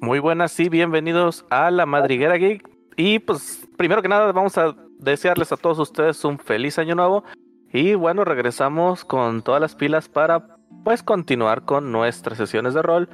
Muy 0.00 0.20
buenas 0.20 0.58
y 0.60 0.68
bienvenidos 0.68 1.44
a 1.50 1.72
la 1.72 1.84
Madriguera 1.84 2.36
Geek. 2.36 2.68
Y 2.96 3.18
pues, 3.18 3.66
primero 3.76 4.00
que 4.00 4.08
nada, 4.08 4.30
vamos 4.30 4.56
a 4.56 4.76
desearles 5.00 5.50
a 5.50 5.56
todos 5.56 5.80
ustedes 5.80 6.24
un 6.24 6.38
feliz 6.38 6.78
año 6.78 6.94
nuevo. 6.94 7.24
Y 7.72 7.94
bueno, 7.94 8.24
regresamos 8.24 9.04
con 9.04 9.42
todas 9.42 9.60
las 9.60 9.74
pilas 9.74 10.08
para 10.08 10.56
pues 10.84 11.02
continuar 11.02 11.64
con 11.64 11.90
nuestras 11.90 12.38
sesiones 12.38 12.74
de 12.74 12.82
rol 12.82 13.08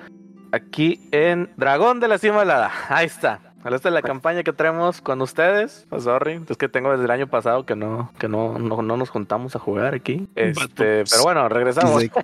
aquí 0.52 1.08
en 1.10 1.50
Dragón 1.56 2.00
de 2.00 2.08
la 2.08 2.18
Cima 2.18 2.42
Helada. 2.42 2.70
Ahí 2.91 3.07
está. 3.07 3.55
Esta 3.64 3.89
es 3.89 3.95
la 3.95 4.03
campaña 4.03 4.43
que 4.43 4.53
traemos 4.53 5.01
con 5.01 5.23
ustedes. 5.23 5.87
Pues, 5.89 6.05
sorry, 6.05 6.43
es 6.46 6.59
que 6.59 6.69
tengo 6.69 6.91
desde 6.91 7.07
el 7.07 7.11
año 7.11 7.29
pasado 7.29 7.64
que 7.64 7.75
no, 7.75 8.12
que 8.19 8.29
no, 8.29 8.59
no, 8.59 8.82
no 8.82 8.96
nos 8.98 9.09
juntamos 9.09 9.57
a 9.57 9.59
jugar 9.59 9.95
aquí. 9.95 10.29
Este, 10.35 11.05
pero 11.11 11.23
bueno, 11.23 11.48
regresamos. 11.48 12.05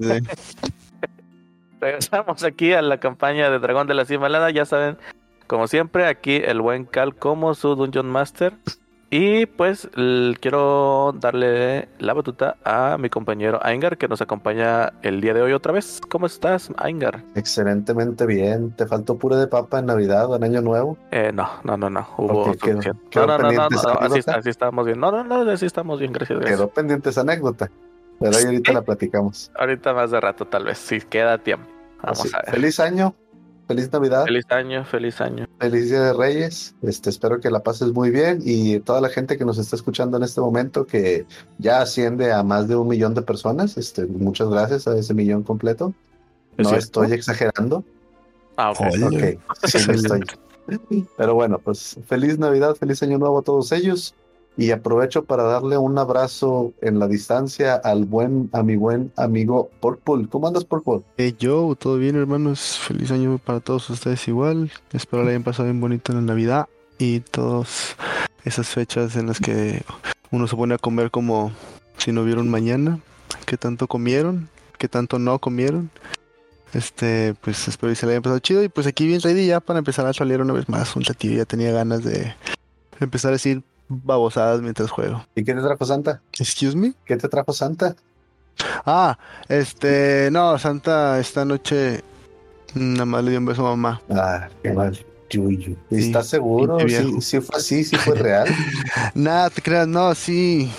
regresamos 1.80 2.44
aquí 2.44 2.72
a 2.72 2.82
la 2.82 2.98
campaña 2.98 3.50
de 3.50 3.58
Dragón 3.58 3.86
de 3.86 3.94
la 3.94 4.04
Cima 4.04 4.26
Helada. 4.26 4.50
Ya 4.50 4.64
saben, 4.64 4.98
como 5.46 5.66
siempre, 5.66 6.06
aquí 6.06 6.36
el 6.36 6.60
buen 6.60 6.84
Cal 6.84 7.14
como 7.14 7.54
su 7.54 7.74
Dungeon 7.74 8.08
Master. 8.08 8.54
Y 9.12 9.46
pues 9.46 9.90
quiero 10.40 11.12
darle 11.18 11.88
la 11.98 12.14
batuta 12.14 12.54
a 12.64 12.96
mi 12.96 13.10
compañero 13.10 13.58
Aingar 13.60 13.98
que 13.98 14.06
nos 14.06 14.20
acompaña 14.20 14.92
el 15.02 15.20
día 15.20 15.34
de 15.34 15.42
hoy 15.42 15.52
otra 15.52 15.72
vez. 15.72 16.00
¿Cómo 16.08 16.26
estás, 16.26 16.70
Aingar? 16.76 17.24
Excelentemente 17.34 18.24
bien. 18.24 18.70
¿Te 18.70 18.86
faltó 18.86 19.18
puré 19.18 19.34
de 19.34 19.48
papa 19.48 19.80
en 19.80 19.86
Navidad 19.86 20.30
o 20.30 20.36
en 20.36 20.44
Año 20.44 20.60
Nuevo? 20.60 20.96
Eh, 21.10 21.32
no, 21.34 21.50
no, 21.64 21.76
no, 21.76 21.90
no. 21.90 22.06
Hubo 22.18 22.46
no, 22.46 23.26
no, 23.26 23.38
no, 23.38 23.68
no, 23.68 23.68
así, 23.98 24.20
así 24.30 24.48
estamos 24.48 24.86
bien. 24.86 25.00
No, 25.00 25.10
no, 25.10 25.24
no, 25.24 25.50
así 25.50 25.66
estamos 25.66 25.98
bien, 25.98 26.12
gracias. 26.12 26.38
Quedó 26.44 26.68
pendiente 26.68 27.10
esa 27.10 27.22
anécdota. 27.22 27.68
Pero 28.20 28.36
ahí 28.36 28.44
ahorita 28.44 28.72
la 28.74 28.82
platicamos. 28.82 29.50
Ahorita 29.58 29.92
más 29.92 30.12
de 30.12 30.20
rato, 30.20 30.44
tal 30.44 30.66
vez, 30.66 30.78
si 30.78 31.00
queda 31.00 31.38
tiempo. 31.38 31.79
Vamos 32.02 32.34
a 32.34 32.38
ver. 32.42 32.54
Feliz 32.54 32.80
año. 32.80 33.14
Feliz 33.70 33.92
Navidad. 33.92 34.24
Feliz 34.24 34.46
año, 34.50 34.84
feliz 34.84 35.20
año. 35.20 35.46
Feliz 35.60 35.90
Día 35.90 36.00
de 36.02 36.12
Reyes. 36.12 36.74
Este, 36.82 37.08
espero 37.08 37.38
que 37.38 37.50
la 37.50 37.62
pases 37.62 37.92
muy 37.92 38.10
bien 38.10 38.40
y 38.44 38.80
toda 38.80 39.00
la 39.00 39.08
gente 39.08 39.38
que 39.38 39.44
nos 39.44 39.58
está 39.58 39.76
escuchando 39.76 40.16
en 40.16 40.24
este 40.24 40.40
momento, 40.40 40.86
que 40.86 41.24
ya 41.58 41.80
asciende 41.80 42.32
a 42.32 42.42
más 42.42 42.66
de 42.66 42.74
un 42.74 42.88
millón 42.88 43.14
de 43.14 43.22
personas. 43.22 43.76
Este, 43.76 44.06
muchas 44.06 44.48
gracias 44.48 44.88
a 44.88 44.98
ese 44.98 45.14
millón 45.14 45.44
completo. 45.44 45.94
No 46.58 46.74
estoy 46.74 47.12
exagerando. 47.12 47.84
Ah, 48.56 48.72
ok. 48.72 48.80
okay. 49.06 49.38
Sí, 49.62 49.78
estoy. 49.88 50.20
Pero 51.16 51.34
bueno, 51.34 51.58
pues 51.58 51.96
feliz 52.06 52.38
Navidad, 52.38 52.74
feliz 52.74 53.02
año 53.04 53.18
nuevo 53.18 53.38
a 53.38 53.42
todos 53.42 53.70
ellos. 53.70 54.16
Y 54.56 54.72
aprovecho 54.72 55.24
para 55.24 55.44
darle 55.44 55.78
un 55.78 55.96
abrazo 55.98 56.72
en 56.82 56.98
la 56.98 57.06
distancia 57.06 57.76
al 57.76 58.04
buen, 58.04 58.50
a 58.52 58.62
mi 58.62 58.76
buen 58.76 59.12
amigo 59.16 59.70
Purple. 59.80 60.26
¿Cómo 60.28 60.48
andas, 60.48 60.64
Purple? 60.64 61.00
Hey, 61.16 61.34
yo, 61.38 61.74
todo 61.78 61.96
bien, 61.96 62.16
hermanos. 62.16 62.78
Feliz 62.78 63.10
año 63.10 63.38
para 63.38 63.60
todos 63.60 63.88
ustedes 63.88 64.26
igual. 64.28 64.70
Espero 64.92 65.24
le 65.24 65.30
hayan 65.30 65.44
pasado 65.44 65.64
bien 65.64 65.80
bonito 65.80 66.12
en 66.12 66.18
la 66.18 66.24
Navidad 66.24 66.68
y 66.98 67.20
todas 67.20 67.96
esas 68.44 68.68
fechas 68.68 69.16
en 69.16 69.28
las 69.28 69.38
que 69.38 69.82
uno 70.30 70.46
se 70.46 70.56
pone 70.56 70.74
a 70.74 70.78
comer 70.78 71.10
como 71.10 71.52
si 71.96 72.12
no 72.12 72.22
un 72.22 72.48
mañana. 72.48 73.00
¿Qué 73.46 73.56
tanto 73.56 73.86
comieron? 73.86 74.48
¿Qué 74.78 74.88
tanto 74.88 75.18
no 75.18 75.38
comieron? 75.38 75.90
Este, 76.72 77.34
pues 77.40 77.66
espero 77.66 77.90
que 77.90 77.96
se 77.96 78.06
le 78.06 78.12
hayan 78.12 78.22
pasado 78.22 78.38
chido. 78.38 78.62
Y 78.62 78.68
pues 78.68 78.86
aquí 78.86 79.06
bien 79.06 79.20
ready 79.20 79.46
ya 79.46 79.60
para 79.60 79.78
empezar 79.78 80.06
a 80.06 80.12
salir 80.12 80.40
una 80.40 80.52
vez 80.52 80.68
más 80.68 80.94
un 80.96 81.04
ratillo. 81.04 81.36
Ya 81.36 81.44
tenía 81.44 81.72
ganas 81.72 82.04
de 82.04 82.34
empezar 83.00 83.30
a 83.30 83.32
decir 83.32 83.62
babosadas 83.90 84.62
mientras 84.62 84.90
juego. 84.90 85.24
¿Y 85.34 85.44
qué 85.44 85.54
te 85.54 85.60
trajo 85.60 85.84
Santa? 85.84 86.22
Excuse 86.38 86.76
me. 86.76 86.94
¿Qué 87.04 87.16
te 87.16 87.28
trajo 87.28 87.52
Santa? 87.52 87.96
Ah, 88.86 89.18
este, 89.48 90.28
no, 90.30 90.58
Santa 90.58 91.18
esta 91.18 91.44
noche 91.44 92.02
nada 92.74 93.04
más 93.04 93.24
le 93.24 93.30
dio 93.30 93.40
un 93.40 93.46
beso 93.46 93.66
a 93.66 93.70
mamá. 93.70 94.00
Ah, 94.10 94.48
qué 94.62 94.72
mal. 94.72 94.98
¿Estás 95.90 96.26
seguro? 96.26 96.78
¿Sí, 96.88 97.20
¿Sí, 97.20 97.40
fue 97.40 97.56
así? 97.56 97.84
¿Sí 97.84 97.96
fue 97.96 98.16
real? 98.16 98.48
Nada, 99.14 99.48
te 99.50 99.62
creas, 99.62 99.86
no, 99.86 100.12
sí. 100.14 100.70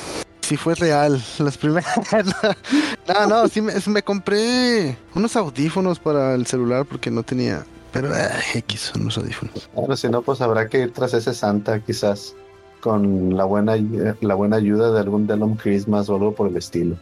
Sí 0.42 0.58
fue 0.58 0.76
real. 0.76 1.24
Las 1.40 1.58
primeras. 1.58 1.96
no, 3.08 3.28
no, 3.28 3.48
sí 3.48 3.62
me, 3.62 3.74
me, 3.88 4.04
compré 4.04 4.98
unos 5.16 5.36
audífonos 5.38 6.00
para 6.00 6.36
el 6.36 6.46
celular 6.46 6.86
porque 6.86 7.10
no 7.10 7.24
tenía. 7.24 7.64
Pero 7.94 8.10
X 8.56 8.92
son 8.94 9.04
unos 9.04 9.18
audífonos. 9.18 9.70
Bueno, 9.74 9.96
si 9.96 10.10
no, 10.10 10.22
pues 10.22 10.42
habrá 10.42 10.68
que 10.68 10.80
ir 10.80 10.94
tras 10.94 11.14
ese 11.14 11.34
Santa, 11.34 11.80
quizás 11.80 12.36
con 12.82 13.38
la 13.38 13.46
buena, 13.46 13.76
la 14.20 14.36
buena 14.36 14.58
ayuda 14.58 14.92
de 14.92 15.00
algún 15.00 15.28
Delon 15.28 15.56
Christmas 15.56 16.10
o 16.10 16.16
algo 16.16 16.34
por 16.34 16.50
el 16.50 16.58
estilo. 16.58 16.98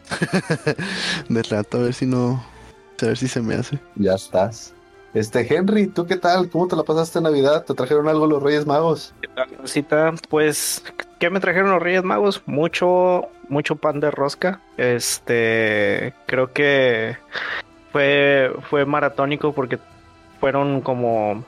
de 1.30 1.44
rato, 1.44 1.78
a 1.78 1.82
ver 1.82 1.94
si 1.94 2.06
no, 2.06 2.44
a 3.02 3.06
ver 3.06 3.18
si 3.18 3.28
se 3.28 3.42
me 3.42 3.56
hace. 3.56 3.80
Ya 3.96 4.14
estás. 4.14 4.74
Este, 5.14 5.54
Henry, 5.54 5.88
¿tú 5.88 6.06
qué 6.06 6.18
tal? 6.18 6.50
¿Cómo 6.50 6.68
te 6.68 6.76
la 6.76 6.84
pasaste 6.84 7.18
en 7.18 7.24
Navidad? 7.24 7.66
¿Te 7.66 7.74
trajeron 7.74 8.08
algo 8.08 8.28
los 8.28 8.44
Reyes 8.44 8.68
Magos? 8.68 9.14
¿Qué 9.22 9.28
tal, 9.30 9.50
Rosita? 9.58 10.14
Pues, 10.30 10.84
¿qué 11.18 11.32
me 11.32 11.40
trajeron 11.40 11.72
los 11.72 11.82
Reyes 11.82 12.04
Magos? 12.04 12.44
Mucho, 12.46 13.28
mucho 13.48 13.76
pan 13.76 14.00
de 14.00 14.12
rosca. 14.12 14.62
Este, 14.78 16.14
creo 16.28 16.54
que 16.54 17.18
fue, 17.92 18.52
fue 18.70 18.86
maratónico 18.86 19.52
porque 19.54 19.80
fueron 20.40 20.82
como 20.82 21.44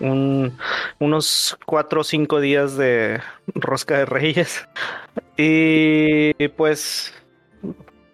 un, 0.00 0.56
unos 0.98 1.58
cuatro 1.66 2.00
o 2.00 2.04
cinco 2.04 2.40
días 2.40 2.76
de 2.76 3.20
rosca 3.54 3.98
de 3.98 4.06
reyes. 4.06 4.66
Y 5.36 6.32
pues, 6.56 7.14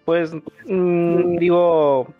pues, 0.05 0.33
mm, 0.65 1.37
digo, 1.37 2.13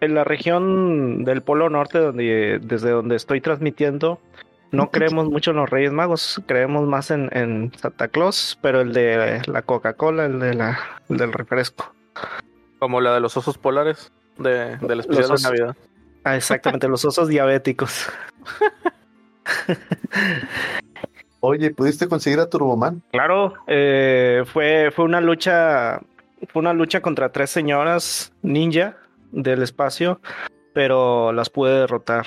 en 0.00 0.14
la 0.14 0.24
región 0.24 1.24
del 1.24 1.42
Polo 1.42 1.68
Norte, 1.70 1.98
donde, 1.98 2.60
desde 2.62 2.90
donde 2.90 3.16
estoy 3.16 3.40
transmitiendo, 3.40 4.20
no 4.72 4.90
creemos 4.90 5.28
mucho 5.28 5.52
en 5.52 5.58
los 5.58 5.70
Reyes 5.70 5.92
Magos, 5.92 6.42
creemos 6.46 6.88
más 6.88 7.10
en, 7.10 7.72
Santa 7.76 8.08
Claus, 8.08 8.58
pero 8.60 8.80
el 8.80 8.92
de 8.92 9.42
la 9.46 9.62
Coca-Cola, 9.62 10.26
el, 10.26 10.40
de 10.40 10.54
la, 10.54 10.78
del 11.08 11.32
refresco. 11.32 11.94
Como 12.78 13.00
la 13.00 13.14
de 13.14 13.20
los 13.20 13.36
osos 13.36 13.56
polares 13.56 14.12
de, 14.38 14.76
del 14.78 15.00
especial 15.00 15.36
de 15.36 15.42
Navidad. 15.42 15.76
Ah, 16.24 16.36
exactamente, 16.36 16.88
los 16.88 17.04
osos 17.04 17.28
diabéticos. 17.28 18.08
Oye, 21.40 21.70
¿pudiste 21.72 22.08
conseguir 22.08 22.40
a 22.40 22.48
Turboman? 22.48 23.02
Claro, 23.12 23.54
eh, 23.66 24.44
fue, 24.46 24.90
fue 24.90 25.04
una 25.04 25.20
lucha, 25.20 26.00
fue 26.48 26.60
una 26.60 26.72
lucha 26.72 27.02
contra 27.02 27.32
tres 27.32 27.50
señoras 27.50 28.32
ninja 28.42 28.96
del 29.30 29.62
espacio, 29.62 30.20
pero 30.72 31.32
las 31.32 31.50
pude 31.50 31.80
derrotar 31.80 32.26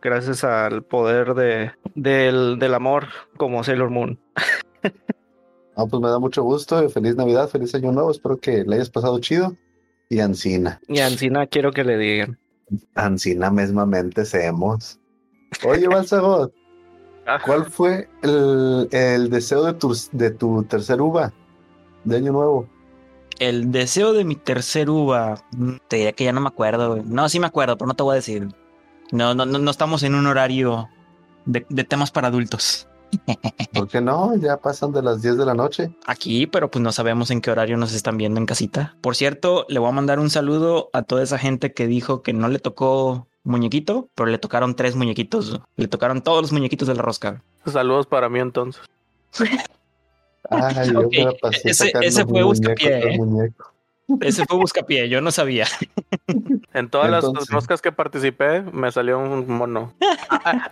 gracias 0.00 0.44
al 0.44 0.82
poder 0.82 1.34
de, 1.34 1.72
del, 1.94 2.74
amor 2.74 3.08
como 3.36 3.62
Sailor 3.64 3.90
Moon. 3.90 4.18
Ah, 5.76 5.86
pues 5.88 6.02
me 6.02 6.10
da 6.10 6.18
mucho 6.18 6.42
gusto. 6.42 6.86
Feliz 6.90 7.16
Navidad, 7.16 7.48
feliz 7.48 7.74
Año 7.74 7.90
Nuevo. 7.90 8.10
Espero 8.10 8.38
que 8.38 8.64
le 8.64 8.74
hayas 8.74 8.90
pasado 8.90 9.18
chido. 9.18 9.56
Y 10.10 10.20
Ancina. 10.20 10.78
Y 10.88 10.98
Ancina 10.98 11.46
quiero 11.46 11.72
que 11.72 11.84
le 11.84 11.96
digan. 11.96 12.38
Ancina 12.94 13.50
mismamente 13.50 14.26
seamos. 14.26 14.99
Oye, 15.66 15.88
Balsagot, 15.88 16.52
¿cuál 17.44 17.66
fue 17.66 18.08
el, 18.22 19.30
deseo 19.30 19.64
de 19.64 19.74
tu, 19.74 19.96
de 20.12 20.30
tu 20.30 20.62
tercer 20.64 21.00
uva 21.00 21.32
de 22.04 22.16
año 22.16 22.32
nuevo? 22.32 22.68
El 23.38 23.72
deseo 23.72 24.12
de 24.12 24.24
mi 24.24 24.36
tercer 24.36 24.90
uva, 24.90 25.42
mm, 25.52 25.76
te 25.88 25.96
diría 25.96 26.12
que 26.12 26.24
ya 26.24 26.32
no 26.32 26.40
me 26.40 26.48
acuerdo. 26.48 27.02
No, 27.04 27.28
sí 27.28 27.40
me 27.40 27.46
acuerdo, 27.46 27.76
pero 27.78 27.88
no 27.88 27.94
te 27.94 28.02
voy 28.02 28.12
a 28.12 28.16
decir. 28.16 28.48
No, 29.12 29.34
no, 29.34 29.44
no, 29.46 29.70
estamos 29.70 30.02
en 30.02 30.14
un 30.14 30.26
horario 30.26 30.88
de, 31.46 31.62
temas 31.84 32.10
para 32.10 32.28
adultos. 32.28 32.86
¿Por 33.72 33.88
qué 33.88 34.00
no? 34.00 34.36
Ya 34.36 34.58
pasan 34.58 34.92
de 34.92 35.02
las 35.02 35.22
10 35.22 35.38
de 35.38 35.46
la 35.46 35.54
noche. 35.54 35.96
Aquí, 36.06 36.46
pero 36.46 36.70
pues 36.70 36.82
no 36.82 36.92
sabemos 36.92 37.30
en 37.30 37.40
qué 37.40 37.50
horario 37.50 37.76
nos 37.76 37.92
están 37.92 38.18
viendo 38.18 38.38
en 38.38 38.46
casita. 38.46 38.96
Por 39.00 39.16
cierto, 39.16 39.66
le 39.68 39.80
voy 39.80 39.88
a 39.88 39.92
mandar 39.92 40.20
un 40.20 40.30
saludo 40.30 40.90
a 40.92 41.02
toda 41.02 41.22
esa 41.22 41.38
gente 41.38 41.72
que 41.72 41.88
dijo 41.88 42.22
que 42.22 42.32
no 42.32 42.46
le 42.48 42.60
tocó 42.60 43.29
muñequito, 43.44 44.08
pero 44.14 44.28
le 44.28 44.38
tocaron 44.38 44.74
tres 44.76 44.96
muñequitos. 44.96 45.60
Le 45.76 45.88
tocaron 45.88 46.22
todos 46.22 46.42
los 46.42 46.52
muñequitos 46.52 46.88
de 46.88 46.94
la 46.94 47.02
rosca. 47.02 47.42
Saludos 47.66 48.06
para 48.06 48.28
mí 48.28 48.38
entonces. 48.38 48.82
Ay, 50.50 50.92
yo 50.92 51.08
ese, 51.64 51.92
ese 52.00 52.26
fue 52.26 52.42
buscapié. 52.42 53.14
¿eh? 53.14 53.20
Ese 54.20 54.44
fue 54.46 54.56
buscapié, 54.56 55.08
yo 55.08 55.20
no 55.20 55.30
sabía. 55.30 55.66
En 56.72 56.88
todas 56.88 57.10
las 57.10 57.24
roscas 57.48 57.82
que 57.82 57.90
participé 57.90 58.62
me 58.62 58.92
salió 58.92 59.18
un 59.18 59.48
mono. 59.48 59.92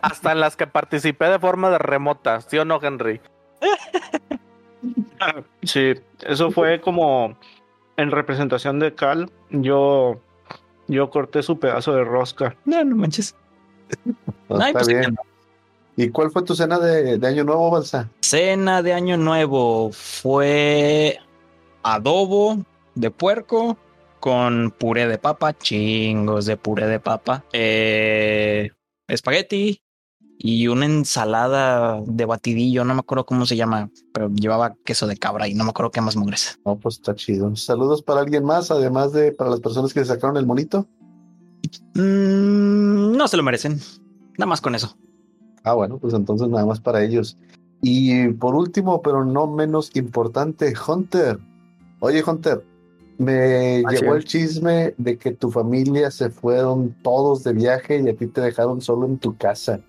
Hasta 0.01 0.31
en 0.31 0.39
las 0.41 0.57
que 0.57 0.69
participé 0.69 1.25
de 1.27 1.41
forma 1.41 1.71
de 1.71 1.79
remota, 1.79 2.41
¿sí 2.41 2.57
o 2.57 2.65
no, 2.65 2.79
Henry? 2.81 3.21
Sí, 5.65 5.95
eso 6.25 6.53
fue 6.53 6.81
como 6.81 7.37
en 7.97 8.13
representación 8.13 8.79
de 8.79 8.95
Cal. 8.95 9.31
Yo 9.51 10.21
yo 10.89 11.11
corté 11.11 11.43
su 11.43 11.59
pedazo 11.59 11.93
de 11.95 12.05
rosca. 12.05 12.57
No, 12.65 12.83
no 12.85 12.97
manches. 12.97 13.35
está 14.49 14.73
pues, 14.73 14.89
bien. 14.89 15.17
¿Y 15.97 16.11
cuál 16.11 16.31
fue 16.31 16.43
tu 16.43 16.55
cena 16.55 16.79
de, 16.79 17.25
Año 17.27 17.45
Nuevo, 17.45 17.71
Balsa? 17.71 18.09
Cena 18.21 18.83
de 18.83 18.93
Año 18.93 19.17
Nuevo 19.17 19.91
fue 19.93 21.19
adobo 21.83 22.65
de 22.95 23.11
puerco 23.11 23.77
con 24.21 24.71
puré 24.71 25.07
de 25.07 25.19
papa, 25.19 25.57
chingos 25.57 26.47
de 26.47 26.57
puré 26.57 26.87
de 26.87 27.01
papa, 27.01 27.45
eh, 27.53 28.71
espagueti 29.07 29.81
y 30.41 30.69
una 30.69 30.87
ensalada 30.87 32.01
de 32.07 32.25
batidillo, 32.25 32.85
no 32.85 32.95
me 32.95 33.01
acuerdo 33.01 33.27
cómo 33.27 33.45
se 33.45 33.57
llama, 33.57 33.91
pero 34.13 34.31
llevaba 34.31 34.77
queso 34.85 35.09
de 35.09 35.17
cabra 35.17 35.49
y 35.49 35.55
no 35.55 35.65
me 35.65 35.71
acuerdo 35.71 35.91
qué 35.91 36.01
más 36.01 36.15
mugres. 36.15 36.61
No, 36.65 36.79
pues 36.79 36.95
está 36.95 37.17
chido. 37.17 37.55
Saludos 37.57 38.03
para 38.03 38.21
alguien 38.21 38.45
más, 38.45 38.71
además 38.71 39.13
de 39.13 39.33
para 39.33 39.51
las 39.51 39.59
personas 39.59 39.93
que 39.93 40.05
sacaron 40.05 40.37
el 40.37 40.47
monito. 40.47 40.87
Mm, 41.95 43.17
no 43.17 43.27
se 43.27 43.37
lo 43.37 43.43
merecen. 43.43 43.81
Nada 44.39 44.47
más 44.47 44.61
con 44.61 44.77
eso. 44.77 44.97
Ah, 45.65 45.75
bueno, 45.75 45.99
pues 45.99 46.15
entonces 46.15 46.49
nada 46.49 46.65
más 46.65 46.81
para 46.81 47.03
ellos. 47.03 47.37
Y 47.83 48.29
por 48.29 48.55
último, 48.55 49.03
pero 49.03 49.25
no 49.25 49.49
menos 49.49 49.91
importante, 49.97 50.73
Hunter. 50.87 51.41
Oye, 51.99 52.23
Hunter, 52.25 52.65
me 53.19 53.83
Así 53.85 53.97
llegó 53.97 54.15
el 54.15 54.25
chisme 54.25 54.95
de 54.99 55.19
que 55.19 55.33
tu 55.33 55.51
familia 55.51 56.13
se 56.13 56.31
fueron 56.31 56.95
todos 57.03 57.43
de 57.43 57.55
viaje 57.55 58.01
y 58.01 58.09
a 58.09 58.17
ti 58.17 58.29
te 58.29 58.41
dejaron 58.41 58.81
solo 58.81 59.07
en 59.07 59.19
tu 59.19 59.37
casa 59.37 59.81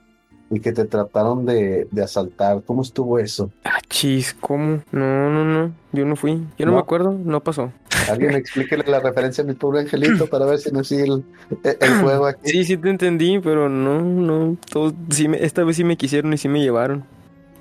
y 0.52 0.60
que 0.60 0.72
te 0.72 0.86
trataron 0.86 1.46
de, 1.46 1.88
de 1.92 2.04
asaltar. 2.04 2.62
¿Cómo 2.66 2.82
estuvo 2.82 3.20
eso? 3.20 3.52
Ah, 3.64 3.80
chis, 3.90 4.36
¿cómo? 4.40 4.82
No, 4.92 5.30
no, 5.30 5.46
no. 5.46 5.72
Yo 5.92 6.06
no 6.06 6.16
fui. 6.16 6.42
Yo 6.58 6.66
no, 6.66 6.72
¿No? 6.72 6.78
me 6.78 6.82
acuerdo. 6.82 7.12
No 7.12 7.42
pasó. 7.44 7.72
Alguien 8.10 8.32
explíquele 8.36 8.84
la 8.88 9.00
referencia 9.00 9.44
a 9.44 9.48
mi 9.48 9.54
pobre 9.54 9.82
angelito 9.82 10.28
para 10.28 10.46
ver 10.46 10.60
si 10.60 10.72
no 10.72 10.84
sigue 10.84 11.04
el, 11.04 11.24
el 11.64 11.94
juego 12.02 12.26
aquí. 12.26 12.50
Sí, 12.50 12.64
sí 12.64 12.78
te 12.78 12.90
entendí, 12.90 13.40
pero 13.40 13.70
no, 13.70 14.02
no. 14.02 14.58
Todos, 14.72 14.94
sí 15.10 15.28
me- 15.28 15.44
esta 15.44 15.64
vez 15.64 15.76
sí 15.76 15.84
me 15.84 15.98
quisieron 15.98 16.34
y 16.34 16.38
sí 16.38 16.48
me 16.50 16.62
llevaron. 16.62 17.04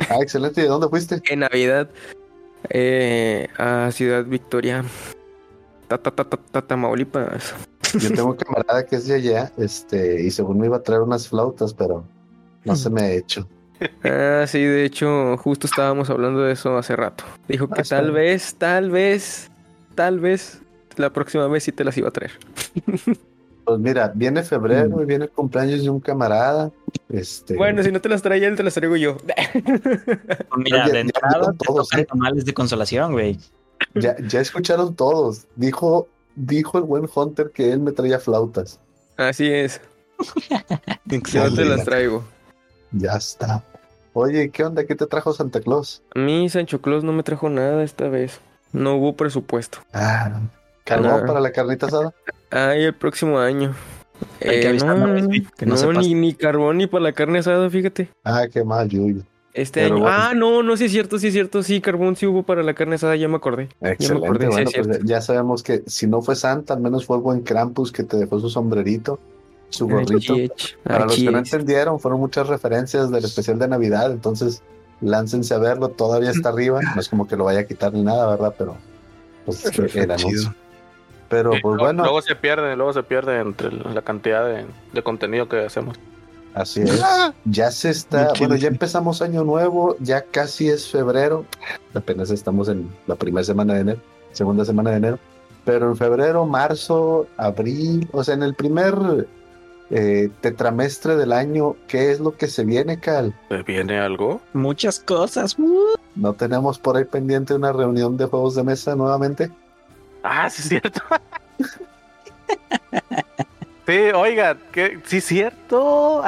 Ah, 0.09 0.19
excelente. 0.23 0.61
¿Y 0.61 0.65
de 0.65 0.71
dónde 0.71 0.89
fuiste? 0.89 1.21
En 1.31 1.41
Navidad, 1.41 1.91
eh, 2.71 3.49
a 3.59 3.91
Ciudad 3.93 4.25
Victoria. 4.25 4.85
Ta, 5.89 5.99
ta, 5.99 6.11
ta, 6.11 6.25
ta, 6.25 6.37
ta- 6.37 6.63
Tamaulipas. 6.67 7.55
Yo 7.99 8.13
tengo 8.13 8.31
un 8.31 8.37
camarada 8.37 8.85
que 8.85 8.97
es 8.97 9.07
de 9.07 9.15
allá, 9.15 9.51
este, 9.57 10.23
y 10.23 10.31
según 10.31 10.59
me 10.59 10.67
iba 10.67 10.77
a 10.77 10.83
traer 10.83 11.01
unas 11.01 11.27
flautas, 11.29 11.73
pero 11.73 12.05
no 12.69 12.77
se 12.77 12.91
me 12.91 13.03
ha 13.03 13.11
hecho. 13.13 13.49
Ah, 14.03 14.45
sí, 14.49 14.61
de 14.63 14.85
hecho, 14.85 15.37
justo 15.37 15.67
estábamos 15.67 16.11
hablando 16.11 16.41
de 16.43 16.53
eso 16.53 16.77
hace 16.79 16.97
rato. 16.97 17.25
Dijo 17.49 17.69
Ah, 17.71 17.75
que 17.77 17.83
está 17.83 17.97
tal 17.97 18.07
bien. 18.07 18.15
vez, 18.17 18.55
tal 18.59 18.91
vez, 18.91 19.51
tal 19.95 20.19
vez 20.21 20.61
la 20.97 21.13
próxima 21.13 21.47
vez 21.47 21.63
sí 21.65 21.73
te 21.73 21.85
las 21.85 21.97
iba 21.97 22.09
a 22.09 22.11
traer. 22.11 22.33
Pues 23.65 23.79
mira, 23.81 24.11
viene 24.15 24.43
febrero 24.43 25.01
y 25.03 25.05
viene 25.05 25.25
el 25.27 25.31
cumpleaños 25.31 25.83
de 25.83 25.91
un 25.91 26.01
camarada. 26.01 26.71
Este, 27.09 27.55
Bueno, 27.55 27.83
si 27.83 27.93
no 27.93 28.01
te 28.01 28.09
las 28.09 28.23
trae 28.23 28.45
él, 28.45 28.57
te 28.57 28.63
las 28.63 28.75
traigo 28.75 28.97
yo. 28.97 29.17
Pues 29.27 30.47
mira, 30.57 30.87
Ya- 30.87 30.93
de 30.95 31.01
entrada 31.01 31.53
te 31.53 31.65
todos, 31.67 31.89
tocan 31.89 32.01
¿eh? 32.01 32.05
tamales 32.07 32.45
de 32.45 32.55
consolación, 32.55 33.13
güey. 33.13 33.39
ya, 33.95 34.17
ya 34.27 34.41
escucharon 34.41 34.97
todos. 34.97 35.47
Dijo, 35.55 36.09
dijo 36.35 36.79
el 36.79 36.85
buen 36.85 37.09
Hunter 37.15 37.51
que 37.55 37.71
él 37.73 37.81
me 37.81 37.93
traía 37.93 38.19
flautas. 38.19 38.81
Así 39.17 39.47
es. 39.53 39.81
No 41.35 41.55
te 41.55 41.65
las 41.65 41.85
traigo. 41.85 42.25
Ya 42.93 43.13
está. 43.17 43.63
Oye, 44.13 44.51
¿qué 44.51 44.65
onda? 44.65 44.85
¿Qué 44.85 44.95
te 44.95 45.07
trajo 45.07 45.33
Santa 45.33 45.61
Claus? 45.61 46.03
A 46.15 46.19
mí 46.19 46.49
Sancho 46.49 46.81
Claus 46.81 47.05
no 47.05 47.13
me 47.13 47.23
trajo 47.23 47.49
nada 47.51 47.83
esta 47.85 48.09
vez. 48.09 48.41
No 48.73 48.97
hubo 48.97 49.15
presupuesto. 49.17 49.79
Ah, 49.93 50.41
¿carbón 50.85 51.09
Nada. 51.11 51.27
para 51.27 51.41
la 51.41 51.53
carnita 51.53 51.87
asada? 51.87 52.13
Ay, 52.51 52.85
el 52.85 52.95
próximo 52.95 53.39
año. 53.39 53.75
Hay 54.41 54.61
que 54.61 54.71
Eh, 54.71 54.75
no, 54.75 54.95
¿no? 55.07 55.25
güey? 55.27 55.47
Que 55.57 55.65
no 55.67 55.73
no, 55.73 55.77
sepas. 55.77 55.99
ni, 55.99 56.15
ni 56.15 56.35
carbón 56.35 56.79
ni 56.79 56.87
para 56.87 57.05
la 57.05 57.13
carne 57.13 57.39
asada, 57.39 57.71
fíjate. 57.71 58.11
Ah, 58.25 58.47
qué 58.53 58.65
mal, 58.65 58.89
Yuyo. 58.89 59.23
Este 59.55 59.83
Pero 59.83 59.97
año. 59.97 60.03
bueno. 60.05 60.17
Ah, 60.19 60.33
no, 60.35 60.63
no, 60.63 60.77
sí 60.77 60.85
es 60.87 60.91
cierto, 60.93 61.19
sí 61.19 61.29
es 61.29 61.33
cierto. 61.33 61.63
Sí, 61.63 61.81
carbón 61.81 62.17
sí 62.17 62.27
hubo 62.27 62.43
para 62.43 62.63
la 62.63 62.75
carne 62.75 62.97
asada, 62.97 63.17
ya 63.17 63.29
me 63.29 63.37
acordé. 63.37 63.69
Excelente. 63.81 64.27
acordé, 64.27 64.47
sí, 64.47 64.51
bueno, 64.53 64.71
es 64.75 64.87
pues 64.87 65.01
ya 65.05 65.21
sabemos 65.21 65.63
que 65.63 65.83
si 65.87 66.07
no 66.07 66.21
fue 66.23 66.35
Santa, 66.37 66.75
al 66.75 66.81
menos 66.81 67.07
fue 67.07 67.17
el 67.17 67.23
buen 67.23 67.43
Krampus 67.43 67.93
que 67.93 68.03
te 68.03 68.17
dejó 68.17 68.41
su 68.41 68.51
sombrerito, 68.51 69.19
su 69.71 69.89
gorrito. 69.89 70.35
Para 70.83 71.05
los 71.07 71.17
que 71.17 71.31
no 71.31 71.39
entendieron, 71.39 72.01
fueron 72.01 72.21
muchas 72.21 72.47
referencias 72.47 73.11
del 73.11 73.25
especial 73.25 73.59
de 73.59 73.69
Navidad, 73.69 74.13
entonces 74.13 74.63
láncense 75.01 75.55
a 75.55 75.59
verlo, 75.59 75.91
todavía 75.91 76.31
está 76.31 76.49
arriba, 76.49 76.81
no 76.83 77.01
es 77.01 77.09
como 77.09 77.29
que 77.29 77.37
lo 77.37 77.45
vaya 77.45 77.61
a 77.61 77.65
quitar 77.65 77.93
ni 77.93 78.03
nada, 78.03 78.29
¿verdad? 78.29 78.55
Pero 78.57 78.77
pues 79.45 79.65
es 79.79 79.93
que 79.93 80.01
el 80.01 80.11
anuncio. 80.11 80.55
Pero 81.29 81.53
pues 81.63 81.79
bueno, 81.79 82.05
Luego 82.05 82.23
se 82.23 82.35
pierde, 82.35 82.75
luego 82.75 82.93
se 82.93 83.03
pierde 83.03 83.41
entre 83.41 83.71
la 83.71 84.01
cantidad 84.01 84.47
de, 84.47 84.65
de 84.93 85.03
contenido 85.03 85.47
que 85.47 85.65
hacemos. 85.65 85.99
así 86.55 86.81
es. 86.81 87.03
Ya 87.45 87.71
se 87.71 87.91
está, 87.91 88.33
bueno, 88.39 88.57
ya 88.57 88.69
empezamos 88.69 89.21
año 89.21 89.45
nuevo, 89.45 89.97
ya 90.01 90.23
casi 90.23 90.69
es 90.69 90.91
febrero, 90.91 91.45
apenas 91.93 92.31
estamos 92.31 92.69
en 92.69 92.91
la 93.07 93.15
primera 93.15 93.45
semana 93.45 93.75
de 93.75 93.81
enero, 93.81 94.01
segunda 94.33 94.65
semana 94.65 94.91
de 94.91 94.97
enero, 94.97 95.19
pero 95.67 95.91
en 95.91 95.97
febrero, 95.99 96.47
marzo, 96.47 97.27
abril, 97.37 98.09
o 98.13 98.25
sea, 98.25 98.33
en 98.35 98.43
el 98.43 98.55
primer 98.55 98.97
eh, 99.91 100.29
tetramestre 100.41 101.17
del 101.17 101.33
año, 101.33 101.77
¿qué 101.87 102.11
es 102.11 102.21
lo 102.21 102.37
que 102.37 102.47
se 102.47 102.65
viene, 102.65 103.01
Cal? 103.01 103.35
¿Te 103.49 103.63
viene 103.63 103.99
algo? 103.99 104.41
Muchas 104.53 104.99
cosas. 104.99 105.57
¿No 106.15 106.35
tenemos 106.35 106.79
por 106.79 106.97
ahí 106.97 107.05
pendiente 107.05 107.55
una 107.55 107.73
reunión 107.73 108.17
de 108.17 108.27
juegos 108.27 108.55
de 108.55 108.65
mesa 108.65 108.95
nuevamente? 108.95 109.51
Ah, 110.23 110.51
sí 110.51 110.63
es 110.63 110.69
cierto. 110.69 111.01
sí, 113.87 113.99
oigan, 114.15 114.59
que 114.73 115.01
sí 115.05 115.19
es 115.19 115.25
cierto. 115.25 116.23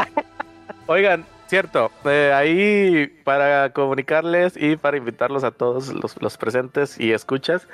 oigan, 0.86 1.26
cierto. 1.48 1.90
eh, 2.04 2.32
ahí 2.34 3.06
para 3.24 3.72
comunicarles 3.72 4.54
y 4.56 4.76
para 4.76 4.96
invitarlos 4.96 5.44
a 5.44 5.50
todos 5.50 5.88
los, 5.88 6.20
los 6.22 6.36
presentes 6.38 6.98
y 6.98 7.12
escuchas 7.12 7.66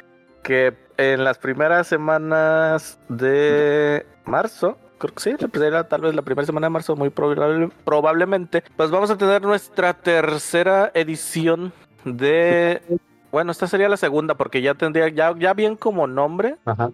que 0.43 0.75
en 0.97 1.25
las 1.25 1.39
primeras 1.39 1.87
semanas 1.87 2.99
de 3.09 4.07
marzo, 4.25 4.79
creo 4.99 5.15
que 5.15 5.21
sí, 5.23 5.35
pues 5.37 5.63
era 5.63 5.89
tal 5.89 6.03
vez 6.03 6.15
la 6.15 6.23
primera 6.23 6.47
semana 6.47 6.67
de 6.67 6.71
marzo, 6.71 6.97
muy 6.97 7.11
probable- 7.11 7.71
probablemente, 7.85 8.63
pues 8.77 8.91
vamos 8.91 9.11
a 9.11 9.17
tener 9.19 9.43
nuestra 9.43 9.95
tercera 9.95 10.91
edición 10.95 11.73
de 12.05 12.81
bueno, 13.33 13.53
esta 13.53 13.67
sería 13.67 13.89
la 13.89 13.97
segunda 13.99 14.35
porque 14.35 14.63
ya 14.63 14.75
tendría, 14.75 15.09
ya, 15.09 15.35
ya 15.37 15.53
bien 15.53 15.77
como 15.77 16.07
nombre, 16.07 16.57
Ajá. 16.65 16.91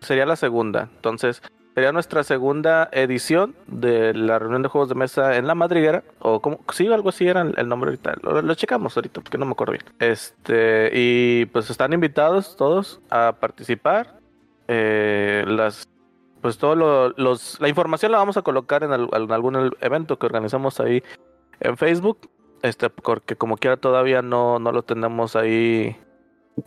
sería 0.00 0.26
la 0.26 0.34
segunda. 0.34 0.88
Entonces, 0.96 1.42
sería 1.76 1.92
nuestra 1.92 2.24
segunda 2.24 2.88
edición 2.90 3.54
de 3.68 4.12
la 4.14 4.38
reunión 4.40 4.62
de 4.62 4.68
juegos 4.68 4.88
de 4.88 4.96
mesa 4.96 5.36
en 5.36 5.46
la 5.46 5.54
madriguera. 5.54 6.02
O 6.18 6.40
como, 6.40 6.58
sí, 6.72 6.90
algo 6.92 7.10
así 7.10 7.28
era 7.28 7.42
el, 7.42 7.54
el 7.56 7.68
nombre 7.68 7.90
ahorita. 7.90 8.14
Lo, 8.22 8.42
lo 8.42 8.54
checamos 8.54 8.96
ahorita 8.96 9.20
porque 9.20 9.38
no 9.38 9.44
me 9.44 9.52
acuerdo 9.52 9.74
bien. 9.74 9.84
Este, 10.00 10.90
y 10.92 11.44
pues 11.46 11.70
están 11.70 11.92
invitados 11.92 12.56
todos 12.56 13.00
a 13.10 13.36
participar. 13.38 14.18
Eh, 14.66 15.44
las 15.46 15.86
pues 16.40 16.58
todo 16.58 16.74
lo- 16.74 17.08
los 17.10 17.60
la 17.60 17.68
información 17.68 18.12
la 18.12 18.18
vamos 18.18 18.36
a 18.36 18.42
colocar 18.42 18.82
en, 18.84 18.92
al- 18.92 19.08
en 19.12 19.32
algún 19.32 19.74
evento 19.80 20.18
que 20.18 20.26
organizamos 20.26 20.80
ahí 20.80 21.02
en 21.60 21.76
Facebook. 21.76 22.30
Este, 22.62 22.88
porque 22.90 23.36
como 23.36 23.56
quiera 23.58 23.76
todavía 23.76 24.22
no, 24.22 24.58
no 24.58 24.72
lo 24.72 24.82
tenemos 24.82 25.36
ahí 25.36 25.96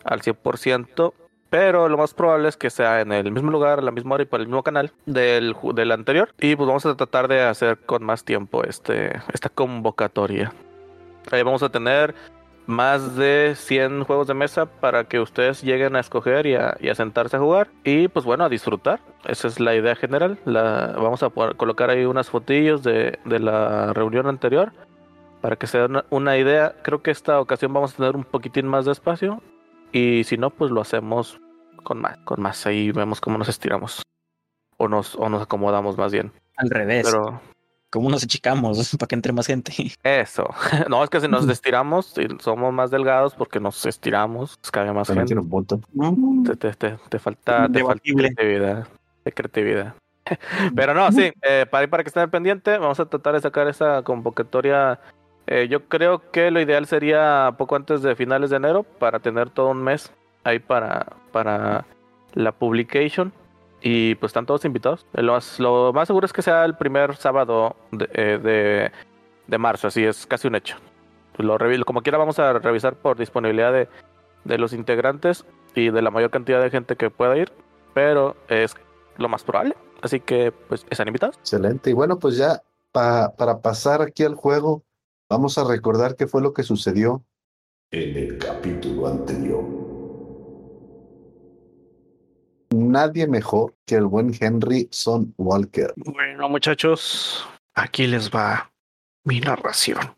al 0.04 0.20
100%. 0.22 1.12
Pero 1.50 1.88
lo 1.88 1.98
más 1.98 2.14
probable 2.14 2.48
es 2.48 2.56
que 2.56 2.70
sea 2.70 3.00
en 3.00 3.10
el 3.10 3.32
mismo 3.32 3.50
lugar, 3.50 3.80
a 3.80 3.82
la 3.82 3.90
misma 3.90 4.14
hora 4.14 4.22
y 4.22 4.26
por 4.26 4.40
el 4.40 4.46
mismo 4.46 4.62
canal 4.62 4.92
del, 5.06 5.56
del 5.74 5.90
anterior. 5.90 6.32
Y 6.38 6.54
pues 6.54 6.66
vamos 6.68 6.86
a 6.86 6.94
tratar 6.96 7.26
de 7.26 7.42
hacer 7.42 7.76
con 7.78 8.04
más 8.04 8.22
tiempo 8.24 8.62
este, 8.62 9.20
esta 9.32 9.48
convocatoria. 9.48 10.52
Ahí 11.32 11.42
vamos 11.42 11.64
a 11.64 11.68
tener 11.68 12.14
más 12.70 13.16
de 13.16 13.54
100 13.56 14.04
juegos 14.04 14.26
de 14.26 14.34
mesa 14.34 14.66
para 14.66 15.04
que 15.04 15.20
ustedes 15.20 15.62
lleguen 15.62 15.96
a 15.96 16.00
escoger 16.00 16.46
y 16.46 16.54
a, 16.54 16.76
y 16.80 16.88
a 16.88 16.94
sentarse 16.94 17.36
a 17.36 17.40
jugar. 17.40 17.68
Y 17.84 18.08
pues 18.08 18.24
bueno, 18.24 18.44
a 18.44 18.48
disfrutar. 18.48 19.00
Esa 19.26 19.48
es 19.48 19.60
la 19.60 19.74
idea 19.74 19.94
general. 19.94 20.38
La, 20.44 20.94
vamos 20.96 21.22
a 21.22 21.30
poder 21.30 21.56
colocar 21.56 21.90
ahí 21.90 22.04
unas 22.04 22.30
fotillos 22.30 22.82
de, 22.82 23.18
de 23.24 23.38
la 23.38 23.92
reunión 23.92 24.26
anterior. 24.26 24.72
Para 25.42 25.56
que 25.56 25.66
se 25.66 25.78
den 25.78 25.90
una, 25.90 26.04
una 26.10 26.38
idea. 26.38 26.74
Creo 26.82 27.02
que 27.02 27.10
esta 27.10 27.40
ocasión 27.40 27.72
vamos 27.72 27.94
a 27.94 27.96
tener 27.96 28.16
un 28.16 28.24
poquitín 28.24 28.66
más 28.66 28.84
de 28.84 28.92
espacio. 28.92 29.42
Y 29.92 30.24
si 30.24 30.38
no, 30.38 30.50
pues 30.50 30.70
lo 30.70 30.80
hacemos 30.80 31.40
con 31.82 32.00
más. 32.00 32.18
Con 32.24 32.40
más. 32.40 32.66
Ahí 32.66 32.92
vemos 32.92 33.20
cómo 33.20 33.36
nos 33.36 33.48
estiramos. 33.48 34.02
O 34.76 34.88
nos, 34.88 35.14
o 35.16 35.28
nos 35.28 35.42
acomodamos 35.42 35.98
más 35.98 36.12
bien. 36.12 36.32
Al 36.56 36.70
revés. 36.70 37.10
Pero 37.10 37.40
¿Cómo 37.90 38.08
nos 38.08 38.22
achicamos 38.22 38.78
para 38.98 39.08
que 39.08 39.14
entre 39.16 39.32
más 39.32 39.46
gente? 39.46 39.72
eso. 40.02 40.48
No, 40.88 41.02
es 41.04 41.10
que 41.10 41.20
si 41.20 41.28
nos 41.28 41.48
estiramos, 41.48 42.06
si 42.06 42.26
somos 42.38 42.72
más 42.72 42.90
delgados 42.90 43.34
porque 43.34 43.60
nos 43.60 43.84
estiramos, 43.84 44.56
pues 44.58 44.70
cabe 44.70 44.92
más 44.92 45.08
También 45.08 45.28
gente. 45.28 45.42
punto. 45.42 45.80
Te, 46.44 46.56
te, 46.56 46.72
te, 46.74 46.96
te 47.08 47.18
falta, 47.18 47.68
te 47.68 47.84
falta 47.84 48.02
creatividad. 48.16 48.88
De 49.24 49.32
creatividad. 49.32 49.94
Pero 50.74 50.94
no, 50.94 51.10
sí, 51.12 51.32
eh, 51.42 51.66
para, 51.70 51.88
para 51.88 52.02
que 52.04 52.08
estén 52.08 52.22
al 52.22 52.30
pendiente, 52.30 52.78
vamos 52.78 53.00
a 53.00 53.06
tratar 53.06 53.34
de 53.34 53.40
sacar 53.40 53.68
esa 53.68 54.02
convocatoria. 54.02 55.00
Eh, 55.46 55.66
yo 55.68 55.88
creo 55.88 56.30
que 56.30 56.50
lo 56.50 56.60
ideal 56.60 56.86
sería 56.86 57.54
poco 57.58 57.74
antes 57.74 58.02
de 58.02 58.14
finales 58.14 58.50
de 58.50 58.56
enero 58.56 58.84
para 58.84 59.18
tener 59.18 59.50
todo 59.50 59.70
un 59.70 59.82
mes 59.82 60.12
ahí 60.44 60.58
para, 60.60 61.06
para 61.32 61.84
la 62.34 62.52
publication. 62.52 63.32
Y 63.82 64.14
pues 64.16 64.30
están 64.30 64.46
todos 64.46 64.64
invitados. 64.64 65.06
Eh, 65.14 65.22
Lo 65.22 65.32
más, 65.32 65.58
lo 65.58 65.92
más 65.92 66.06
seguro 66.06 66.26
es 66.26 66.32
que 66.32 66.42
sea 66.42 66.64
el 66.64 66.76
primer 66.76 67.16
sábado 67.16 67.76
de, 67.92 68.08
eh, 68.12 68.90
de, 69.46 69.58
marzo, 69.58 69.88
así 69.88 70.04
es 70.04 70.26
casi 70.26 70.48
un 70.48 70.54
hecho. 70.54 70.76
Lo 71.38 71.56
como 71.86 72.02
quiera 72.02 72.18
vamos 72.18 72.38
a 72.38 72.52
revisar 72.52 72.94
por 72.94 73.16
disponibilidad 73.16 73.72
de, 73.72 73.88
de 74.44 74.58
los 74.58 74.72
integrantes 74.74 75.46
y 75.74 75.88
de 75.90 76.02
la 76.02 76.10
mayor 76.10 76.30
cantidad 76.30 76.60
de 76.62 76.68
gente 76.70 76.96
que 76.96 77.08
pueda 77.08 77.36
ir, 77.38 77.50
pero 77.94 78.36
es 78.48 78.74
lo 79.16 79.28
más 79.28 79.42
probable. 79.42 79.74
Así 80.02 80.20
que 80.20 80.52
pues 80.52 80.84
están 80.90 81.08
invitados. 81.08 81.36
Excelente. 81.38 81.90
Y 81.90 81.92
bueno, 81.94 82.18
pues 82.18 82.36
ya 82.36 82.62
pa- 82.92 83.32
para 83.36 83.60
pasar 83.60 84.02
aquí 84.02 84.24
al 84.24 84.34
juego, 84.34 84.82
vamos 85.30 85.56
a 85.56 85.64
recordar 85.64 86.16
qué 86.16 86.26
fue 86.26 86.42
lo 86.42 86.52
que 86.52 86.62
sucedió 86.62 87.22
en 87.90 88.16
el 88.16 88.38
capítulo 88.38 89.06
anterior. 89.06 89.79
Nadie 92.72 93.26
mejor 93.26 93.74
que 93.84 93.96
el 93.96 94.06
buen 94.06 94.32
Henry 94.38 94.88
Son 94.90 95.34
Walker. 95.36 95.92
Bueno, 95.96 96.48
muchachos, 96.48 97.48
aquí 97.74 98.06
les 98.06 98.30
va 98.30 98.70
mi 99.24 99.40
narración. 99.40 100.14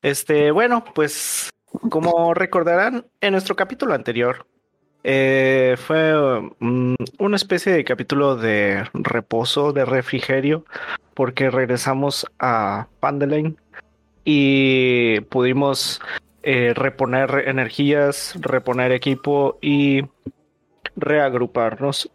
Este, 0.00 0.50
bueno, 0.52 0.84
pues 0.94 1.50
como 1.90 2.34
recordarán, 2.34 3.06
en 3.20 3.32
nuestro 3.32 3.56
capítulo 3.56 3.94
anterior 3.94 4.46
eh, 5.02 5.76
fue 5.76 6.14
mm, 6.60 6.94
una 7.18 7.36
especie 7.36 7.72
de 7.72 7.84
capítulo 7.84 8.36
de 8.36 8.88
reposo, 8.94 9.72
de 9.72 9.84
refrigerio, 9.84 10.64
porque 11.14 11.50
regresamos 11.50 12.26
a 12.38 12.86
Pandalane 13.00 13.56
y 14.24 15.20
pudimos 15.22 16.00
eh, 16.42 16.72
reponer 16.74 17.44
energías, 17.48 18.34
reponer 18.40 18.92
equipo 18.92 19.58
y 19.60 20.02
reagruparnos. 20.96 22.10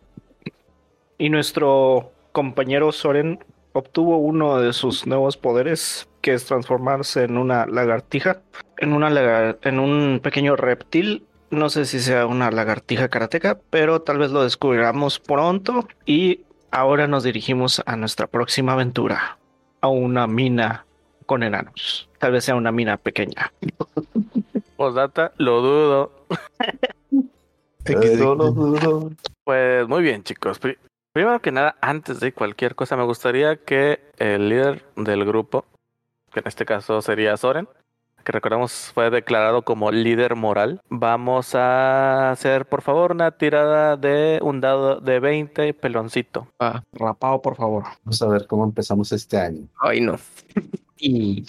Y 1.18 1.30
nuestro 1.30 2.12
compañero 2.32 2.92
Soren 2.92 3.40
obtuvo 3.74 4.18
uno 4.18 4.60
de 4.60 4.74
sus 4.74 5.06
nuevos 5.06 5.38
poderes, 5.38 6.08
que 6.22 6.34
es 6.34 6.46
transformarse 6.46 7.24
en 7.24 7.38
una 7.38 7.66
lagartija, 7.66 8.42
en, 8.78 8.94
una 8.94 9.58
en 9.62 9.80
un 9.80 10.20
pequeño 10.22 10.56
reptil. 10.56 11.26
No 11.52 11.70
sé 11.70 11.86
si 11.86 12.00
sea 12.00 12.28
una 12.28 12.52
lagartija 12.52 13.10
karateca, 13.10 13.60
pero 13.70 14.02
tal 14.02 14.20
vez 14.20 14.32
lo 14.32 14.44
descubriremos 14.44 15.20
pronto. 15.20 15.88
Y 16.06 16.42
ahora 16.72 17.08
nos 17.08 17.24
dirigimos 17.24 17.82
a 17.86 17.96
nuestra 17.96 18.28
próxima 18.28 18.74
aventura, 18.74 19.38
a 19.82 19.88
una 19.88 20.28
mina 20.28 20.86
con 21.26 21.44
enanos. 21.44 22.10
Tal 22.20 22.32
vez 22.32 22.46
sea 22.46 22.56
una 22.56 22.72
mina 22.72 22.98
pequeña. 22.98 23.52
Postdata, 24.78 25.34
lo 25.38 25.62
dudo. 25.62 26.12
Lo 27.94 28.36
dudo. 28.52 29.12
Pues 29.44 29.88
muy 29.88 30.02
bien, 30.04 30.24
chicos. 30.24 30.60
Pri- 30.60 30.78
Primero 31.12 31.42
que 31.42 31.52
nada, 31.52 31.76
antes 31.82 32.20
de 32.20 32.32
cualquier 32.34 32.76
cosa, 32.76 32.96
me 32.96 33.04
gustaría 33.04 33.58
que 33.58 34.00
el 34.18 34.48
líder 34.50 34.86
del 34.96 35.26
grupo, 35.26 35.66
que 36.32 36.40
en 36.42 36.48
este 36.48 36.66
caso 36.66 37.02
sería 37.02 37.36
Soren, 37.36 37.68
que 38.24 38.32
recordemos 38.32 38.92
fue 38.94 39.10
declarado 39.10 39.64
como 39.64 39.92
líder 39.92 40.36
moral, 40.36 40.82
vamos 40.90 41.56
a 41.56 42.30
hacer, 42.30 42.68
por 42.68 42.84
favor, 42.84 43.12
una 43.12 43.32
tirada 43.32 43.98
de 43.98 44.40
un 44.44 44.62
dado 44.62 45.00
de 45.00 45.20
20 45.20 45.74
peloncito. 45.74 46.48
Ah, 46.60 46.84
Rapado, 46.94 47.42
por 47.42 47.56
favor. 47.56 47.86
Vamos 48.04 48.22
a 48.22 48.28
ver 48.28 48.46
cómo 48.46 48.64
empezamos 48.66 49.12
este 49.12 49.40
año. 49.40 49.68
ay, 49.80 50.02
no. 50.02 50.16
Y 50.98 51.44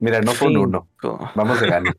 Mira, 0.00 0.20
no 0.22 0.32
con 0.34 0.56
uno. 0.56 0.88
Vamos 1.36 1.60
de 1.60 1.68
gane. 1.68 1.92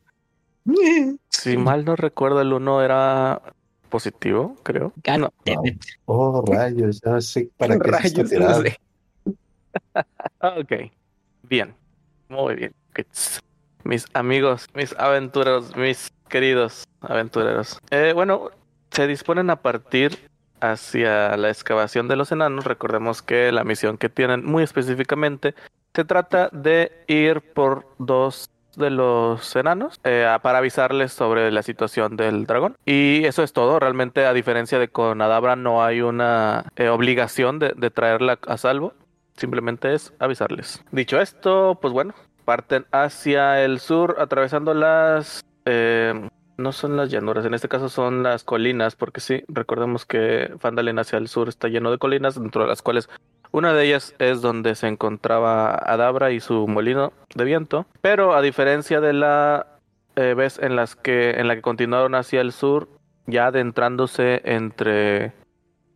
Si 1.30 1.56
mal 1.56 1.84
no 1.84 1.96
recuerdo, 1.96 2.40
el 2.40 2.52
uno 2.52 2.82
era 2.82 3.42
positivo, 3.88 4.56
creo. 4.62 4.92
gano. 5.02 5.32
No. 5.46 5.62
Oh, 6.06 6.42
rayos. 6.46 7.00
Ya 7.04 7.20
sé 7.20 7.50
para 7.56 7.78
qué 7.78 7.90
Rayos, 7.90 8.32
no 8.32 8.54
sé. 8.62 8.78
Ah, 10.40 10.54
Ok, 10.58 10.72
bien, 11.42 11.74
muy 12.28 12.54
bien. 12.54 12.74
Mis 13.82 14.06
amigos, 14.14 14.66
mis 14.74 14.94
aventureros, 14.98 15.76
mis 15.76 16.12
queridos 16.28 16.84
aventureros. 17.00 17.78
Eh, 17.90 18.12
bueno, 18.14 18.50
se 18.90 19.06
disponen 19.06 19.50
a 19.50 19.56
partir 19.62 20.30
hacia 20.60 21.36
la 21.36 21.50
excavación 21.50 22.08
de 22.08 22.16
los 22.16 22.32
enanos. 22.32 22.64
Recordemos 22.64 23.20
que 23.20 23.52
la 23.52 23.64
misión 23.64 23.98
que 23.98 24.08
tienen 24.08 24.44
muy 24.44 24.62
específicamente 24.62 25.54
se 25.94 26.04
trata 26.04 26.48
de 26.52 27.04
ir 27.08 27.40
por 27.52 27.86
dos 27.98 28.48
de 28.76 28.90
los 28.90 29.54
enanos 29.56 30.00
eh, 30.04 30.26
para 30.42 30.58
avisarles 30.58 31.12
sobre 31.12 31.50
la 31.50 31.62
situación 31.62 32.16
del 32.16 32.46
dragón. 32.46 32.76
Y 32.84 33.24
eso 33.24 33.42
es 33.42 33.52
todo. 33.52 33.78
Realmente, 33.78 34.26
a 34.26 34.32
diferencia 34.32 34.78
de 34.78 34.88
con 34.88 35.20
Adabra, 35.22 35.56
no 35.56 35.84
hay 35.84 36.00
una 36.00 36.64
eh, 36.76 36.88
obligación 36.88 37.58
de, 37.58 37.72
de 37.76 37.90
traerla 37.90 38.38
a 38.46 38.56
salvo. 38.56 38.94
Simplemente 39.36 39.94
es 39.94 40.12
avisarles. 40.18 40.84
Dicho 40.92 41.20
esto, 41.20 41.78
pues 41.80 41.92
bueno, 41.92 42.14
parten 42.44 42.86
hacia 42.92 43.64
el 43.64 43.80
sur 43.80 44.16
atravesando 44.18 44.74
las... 44.74 45.44
eh, 45.64 46.28
no 46.56 46.72
son 46.72 46.96
las 46.96 47.10
llanuras, 47.10 47.44
en 47.44 47.54
este 47.54 47.68
caso 47.68 47.88
son 47.88 48.22
las 48.22 48.44
colinas, 48.44 48.96
porque 48.96 49.20
sí, 49.20 49.44
recordemos 49.48 50.04
que 50.06 50.52
Fandalen 50.58 50.98
hacia 50.98 51.18
el 51.18 51.28
sur 51.28 51.48
está 51.48 51.68
lleno 51.68 51.90
de 51.90 51.98
colinas, 51.98 52.40
dentro 52.40 52.62
de 52.62 52.68
las 52.68 52.82
cuales 52.82 53.08
una 53.50 53.72
de 53.72 53.84
ellas 53.84 54.14
es 54.18 54.40
donde 54.42 54.74
se 54.74 54.88
encontraba 54.88 55.74
Adabra 55.74 56.32
y 56.32 56.40
su 56.40 56.66
molino 56.66 57.12
de 57.34 57.44
viento. 57.44 57.86
Pero 58.00 58.34
a 58.34 58.42
diferencia 58.42 59.00
de 59.00 59.12
la 59.12 59.66
eh, 60.16 60.34
vez 60.34 60.58
en 60.58 60.76
las 60.76 60.96
que 60.96 61.30
en 61.38 61.48
la 61.48 61.54
que 61.54 61.62
continuaron 61.62 62.14
hacia 62.14 62.40
el 62.40 62.52
sur, 62.52 62.88
ya 63.26 63.46
adentrándose 63.46 64.42
entre 64.44 65.32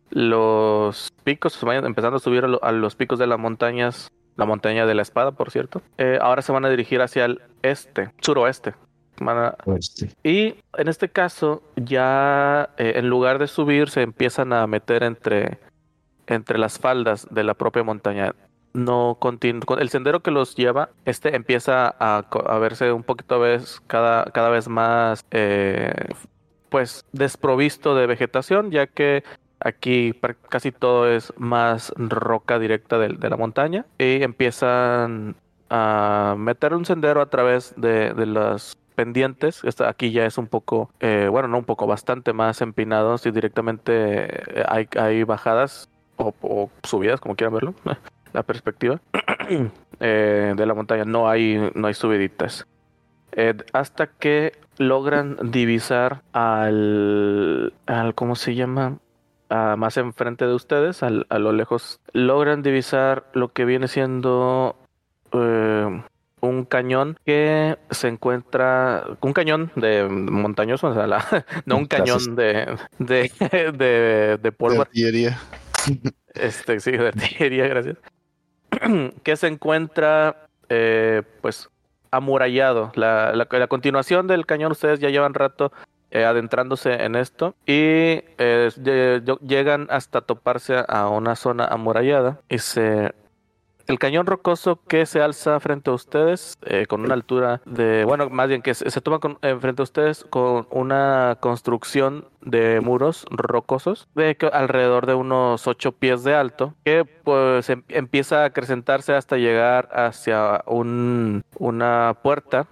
los 0.09 1.11
picos, 1.23 1.61
empezando 1.63 2.17
a 2.17 2.19
subir 2.19 2.45
a, 2.45 2.67
a 2.67 2.71
los 2.71 2.95
picos 2.95 3.19
de 3.19 3.27
las 3.27 3.39
montañas, 3.39 4.09
la 4.37 4.45
montaña 4.45 4.85
de 4.85 4.95
la 4.95 5.01
espada, 5.01 5.31
por 5.31 5.51
cierto. 5.51 5.81
eh, 5.97 6.17
ahora 6.21 6.41
se 6.41 6.51
van 6.51 6.65
a 6.65 6.69
dirigir 6.69 7.01
hacia 7.01 7.25
el 7.25 7.41
este, 7.61 8.11
suroeste. 8.21 8.73
A- 9.27 9.57
Pues, 9.63 9.91
sí. 9.95 10.09
y 10.23 10.55
en 10.77 10.87
este 10.87 11.09
caso, 11.09 11.61
ya 11.75 12.69
eh, 12.77 12.93
en 12.95 13.09
lugar 13.09 13.39
de 13.39 13.47
subir, 13.47 13.89
se 13.89 14.01
empiezan 14.01 14.53
a 14.53 14.65
meter 14.67 15.03
entre, 15.03 15.59
entre 16.27 16.57
las 16.57 16.79
faldas 16.79 17.27
de 17.31 17.43
la 17.43 17.53
propia 17.53 17.83
montaña. 17.83 18.33
No 18.73 19.17
el 19.79 19.89
sendero 19.89 20.19
que 20.21 20.29
los 20.29 20.55
lleva, 20.55 20.89
este 21.05 21.35
empieza 21.35 21.87
a, 21.99 22.17
a 22.45 22.57
verse 22.59 22.91
un 22.91 23.03
poquito 23.03 23.39
vez, 23.39 23.81
cada, 23.87 24.25
cada 24.25 24.49
vez 24.49 24.67
más 24.67 25.25
eh, 25.31 25.91
pues 26.69 27.03
desprovisto 27.11 27.95
de 27.95 28.05
vegetación, 28.05 28.69
ya 28.69 28.85
que 28.85 29.23
aquí 29.59 30.13
casi 30.49 30.71
todo 30.71 31.07
es 31.09 31.33
más 31.37 31.91
roca 31.97 32.59
directa 32.59 32.99
de, 32.99 33.09
de 33.09 33.29
la 33.29 33.37
montaña. 33.37 33.85
Y 33.97 34.21
empiezan 34.21 35.35
a 35.71 36.35
meter 36.37 36.75
un 36.75 36.85
sendero 36.85 37.21
a 37.21 37.25
través 37.29 37.73
de, 37.75 38.13
de 38.13 38.25
las 38.27 38.77
pendientes. 38.99 39.63
Esta, 39.63 39.87
aquí 39.87 40.11
ya 40.11 40.25
es 40.25 40.37
un 40.37 40.47
poco, 40.47 40.89
eh, 40.99 41.29
bueno, 41.31 41.47
no 41.47 41.57
un 41.59 41.63
poco, 41.63 41.87
bastante 41.87 42.33
más 42.33 42.59
empinado. 42.61 43.17
Si 43.17 43.31
directamente 43.31 43.93
eh, 44.59 44.65
hay, 44.67 44.89
hay 44.99 45.23
bajadas 45.23 45.87
o, 46.17 46.69
subidas, 46.83 47.21
como 47.21 47.37
quieran 47.37 47.53
verlo, 47.53 47.73
la 48.33 48.43
perspectiva 48.43 48.99
eh, 50.01 50.53
de 50.53 50.65
la 50.65 50.73
montaña. 50.73 51.05
No 51.05 51.29
hay, 51.29 51.71
no 51.75 51.87
hay 51.87 51.93
subiditas. 51.93 52.67
Hasta 53.71 54.07
que 54.07 54.51
logran 54.77 55.37
divisar 55.49 56.23
al, 56.33 57.71
al 57.85 58.15
¿cómo 58.15 58.35
se 58.35 58.53
llama? 58.55 58.97
más 59.49 59.95
enfrente 59.97 60.45
de 60.45 60.53
ustedes, 60.53 61.03
al- 61.03 61.25
a 61.29 61.39
lo 61.39 61.53
lejos, 61.53 62.01
logran 62.11 62.61
divisar 62.63 63.23
lo 63.33 63.53
que 63.53 63.63
viene 63.65 63.87
siendo 63.87 64.75
un 66.41 66.65
cañón 66.65 67.17
que 67.25 67.77
se 67.91 68.07
encuentra, 68.07 69.05
un 69.21 69.33
cañón 69.33 69.71
de 69.75 70.07
montañoso, 70.09 70.87
o 70.87 70.93
sea, 70.93 71.07
la- 71.07 71.25
no 71.65 71.77
un 71.77 71.85
cañón 71.85 72.35
de, 72.35 72.77
de, 72.99 73.31
de, 73.51 73.71
de 73.71 74.37
De 74.41 74.51
polvo, 74.51 74.81
artillería. 74.81 75.37
este, 76.33 76.79
sí, 76.79 76.91
de 76.91 77.07
artillería, 77.07 77.67
gracias, 77.67 77.97
que 79.23 79.35
se 79.35 79.47
encuentra, 79.47 80.47
eh, 80.69 81.23
pues, 81.41 81.69
amurallado. 82.11 82.91
La, 82.95 83.33
la, 83.33 83.47
la 83.51 83.67
continuación 83.67 84.27
del 84.27 84.45
cañón, 84.45 84.71
ustedes 84.71 84.99
ya 84.99 85.09
llevan 85.09 85.33
rato 85.33 85.71
eh, 86.11 86.25
adentrándose 86.25 87.03
en 87.03 87.15
esto 87.15 87.53
y 87.67 87.73
eh, 88.39 88.69
lle- 88.77 89.39
llegan 89.41 89.85
hasta 89.91 90.21
toparse 90.21 90.83
a 90.87 91.07
una 91.07 91.35
zona 91.35 91.65
amurallada 91.65 92.39
y 92.49 92.57
se 92.57 93.13
el 93.89 93.97
cañón 93.99 94.25
rocoso 94.27 94.79
que 94.87 95.05
se 95.05 95.21
alza 95.21 95.59
frente 95.59 95.89
a 95.89 95.93
ustedes 95.93 96.57
eh, 96.61 96.85
con 96.87 97.01
una 97.01 97.15
altura 97.15 97.61
de 97.65 98.05
bueno 98.05 98.29
más 98.29 98.47
bien 98.47 98.61
que 98.61 98.73
se, 98.75 99.01
toma 99.01 99.19
con- 99.19 99.37
eh, 99.41 99.57
frente 99.59 99.81
a 99.81 99.83
ustedes 99.83 100.25
con 100.29 100.67
una 100.69 101.37
construcción 101.39 102.25
de 102.41 102.81
muros 102.81 103.25
rocosos 103.31 104.07
de 104.15 104.37
alrededor 104.53 105.05
de 105.07 105.15
unos 105.15 105.67
ocho 105.67 105.91
pies 105.91 106.23
de 106.23 106.35
alto 106.35 106.75
que 106.85 107.03
pues 107.03 107.69
em- 107.69 107.83
empieza 107.89 108.43
a 108.43 108.45
acrecentarse 108.45 109.13
hasta 109.13 109.37
llegar 109.37 109.89
hacia 109.91 110.63
un 110.67 111.41
una 111.57 112.15
puerta. 112.21 112.67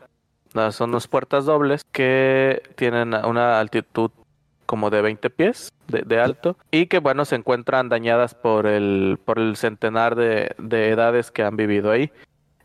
Ah, 0.56 0.72
son 0.72 0.92
dos 0.92 1.08
puertas 1.08 1.46
dobles 1.46 1.84
que 1.92 2.64
tienen 2.76 3.14
una 3.14 3.60
altitud 3.60 4.12
como 4.68 4.92
de 4.92 5.02
20 5.02 5.32
pies 5.32 5.72
de, 5.88 6.04
de 6.04 6.20
alto 6.20 6.56
y 6.70 6.86
que 6.86 7.00
bueno 7.00 7.26
se 7.26 7.36
encuentran 7.36 7.90
dañadas 7.90 8.36
por 8.36 8.68
el 8.68 9.18
por 9.26 9.40
el 9.40 9.56
centenar 9.58 10.16
de, 10.16 10.52
de 10.60 10.90
edades 10.90 11.32
que 11.32 11.42
han 11.44 11.58
vivido 11.58 11.90
ahí. 11.90 12.12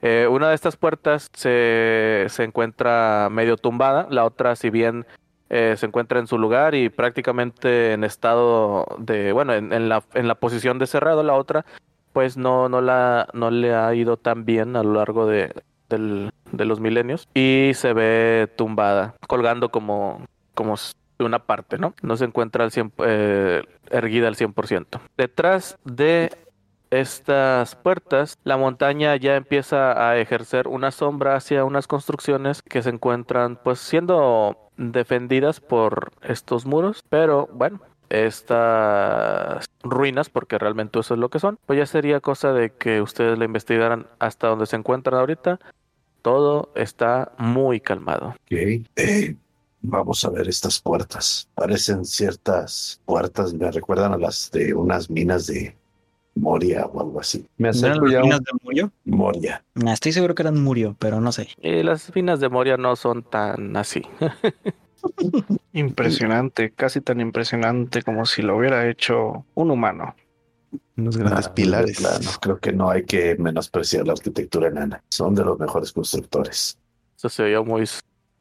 Eh, 0.02 0.26
una 0.28 0.48
de 0.50 0.54
estas 0.56 0.76
puertas 0.76 1.28
se, 1.32 2.26
se 2.28 2.44
encuentra 2.44 3.28
medio 3.30 3.56
tumbada, 3.56 4.06
la 4.10 4.24
otra 4.24 4.54
si 4.56 4.68
bien 4.68 5.06
eh, 5.48 5.74
se 5.78 5.86
encuentra 5.86 6.18
en 6.18 6.26
su 6.26 6.38
lugar 6.38 6.74
y 6.74 6.88
prácticamente 6.88 7.92
en 7.92 8.02
estado 8.04 8.86
de, 8.98 9.32
bueno, 9.32 9.54
en, 9.54 9.72
en 9.72 9.88
la, 9.88 10.02
en 10.14 10.26
la 10.26 10.34
posición 10.34 10.78
de 10.78 10.86
cerrado, 10.86 11.22
la 11.22 11.34
otra 11.34 11.64
pues 12.12 12.36
no, 12.36 12.68
no, 12.68 12.80
la, 12.80 13.28
no 13.32 13.50
le 13.50 13.74
ha 13.74 13.94
ido 13.94 14.16
tan 14.16 14.44
bien 14.44 14.74
a 14.76 14.82
lo 14.82 14.94
largo 14.94 15.26
de, 15.26 15.52
del- 15.88 16.30
de 16.50 16.64
los 16.64 16.80
milenios 16.80 17.28
y 17.32 17.70
se 17.74 17.92
ve 17.92 18.48
tumbada, 18.56 19.14
colgando 19.28 19.70
como, 19.70 20.26
como 20.54 20.74
una 21.24 21.40
parte, 21.40 21.78
¿no? 21.78 21.94
No 22.02 22.16
se 22.16 22.24
encuentra 22.24 22.64
al 22.64 22.72
100, 22.72 22.92
eh, 23.04 23.62
erguida 23.90 24.28
al 24.28 24.36
100%. 24.36 25.00
Detrás 25.16 25.78
de 25.84 26.30
estas 26.90 27.74
puertas, 27.76 28.38
la 28.44 28.58
montaña 28.58 29.16
ya 29.16 29.36
empieza 29.36 30.08
a 30.08 30.18
ejercer 30.18 30.68
una 30.68 30.90
sombra 30.90 31.36
hacia 31.36 31.64
unas 31.64 31.86
construcciones 31.86 32.60
que 32.60 32.82
se 32.82 32.90
encuentran 32.90 33.58
pues 33.62 33.78
siendo 33.78 34.70
defendidas 34.76 35.60
por 35.60 36.12
estos 36.22 36.66
muros, 36.66 37.02
pero 37.08 37.48
bueno, 37.52 37.80
estas 38.10 39.64
ruinas, 39.82 40.28
porque 40.28 40.58
realmente 40.58 40.98
eso 40.98 41.14
es 41.14 41.20
lo 41.20 41.30
que 41.30 41.38
son, 41.38 41.58
pues 41.64 41.78
ya 41.78 41.86
sería 41.86 42.20
cosa 42.20 42.52
de 42.52 42.70
que 42.70 43.00
ustedes 43.00 43.38
la 43.38 43.46
investigaran 43.46 44.06
hasta 44.18 44.48
donde 44.48 44.66
se 44.66 44.76
encuentran 44.76 45.18
ahorita. 45.18 45.58
Todo 46.20 46.70
está 46.76 47.32
muy 47.38 47.80
calmado. 47.80 48.36
Eh, 48.50 48.84
vamos 49.82 50.24
a 50.24 50.30
ver 50.30 50.48
estas 50.48 50.80
puertas. 50.80 51.48
Parecen 51.54 52.04
ciertas 52.04 53.00
puertas, 53.04 53.52
me 53.54 53.70
recuerdan 53.70 54.12
a 54.14 54.18
las 54.18 54.50
de 54.50 54.72
unas 54.74 55.10
minas 55.10 55.46
de 55.46 55.76
Moria 56.34 56.86
o 56.86 57.00
algo 57.00 57.20
así. 57.20 57.44
Me 57.58 57.68
¿No 57.70 57.78
eran 57.78 57.90
acerco 57.90 58.06
las 58.06 58.12
ya 58.14 58.20
minas 58.22 58.38
un- 58.38 58.44
de 58.44 58.52
Murio? 58.62 58.92
Moria. 59.04 59.64
Nah, 59.74 59.92
estoy 59.92 60.12
seguro 60.12 60.34
que 60.34 60.42
eran 60.42 60.62
Murio, 60.62 60.96
pero 60.98 61.20
no 61.20 61.30
sé. 61.32 61.48
Y 61.60 61.82
las 61.82 62.14
minas 62.14 62.40
de 62.40 62.48
Moria 62.48 62.76
no 62.76 62.96
son 62.96 63.22
tan 63.22 63.76
así. 63.76 64.02
Impresionante, 65.72 66.70
casi 66.72 67.00
tan 67.00 67.20
impresionante 67.20 68.02
como 68.02 68.24
si 68.26 68.42
lo 68.42 68.56
hubiera 68.56 68.88
hecho 68.88 69.44
un 69.54 69.70
humano. 69.70 70.14
Unos 70.96 71.16
grandes 71.16 71.48
Ah, 71.48 71.54
pilares. 71.54 71.98
Creo 72.40 72.58
que 72.58 72.72
no 72.72 72.90
hay 72.90 73.04
que 73.04 73.36
menospreciar 73.36 74.06
la 74.06 74.12
arquitectura 74.12 74.68
enana. 74.68 75.02
Son 75.10 75.34
de 75.34 75.44
los 75.44 75.58
mejores 75.58 75.92
constructores. 75.92 76.78
Eso 77.16 77.28
se 77.28 77.42
oyó 77.44 77.64
muy, 77.64 77.88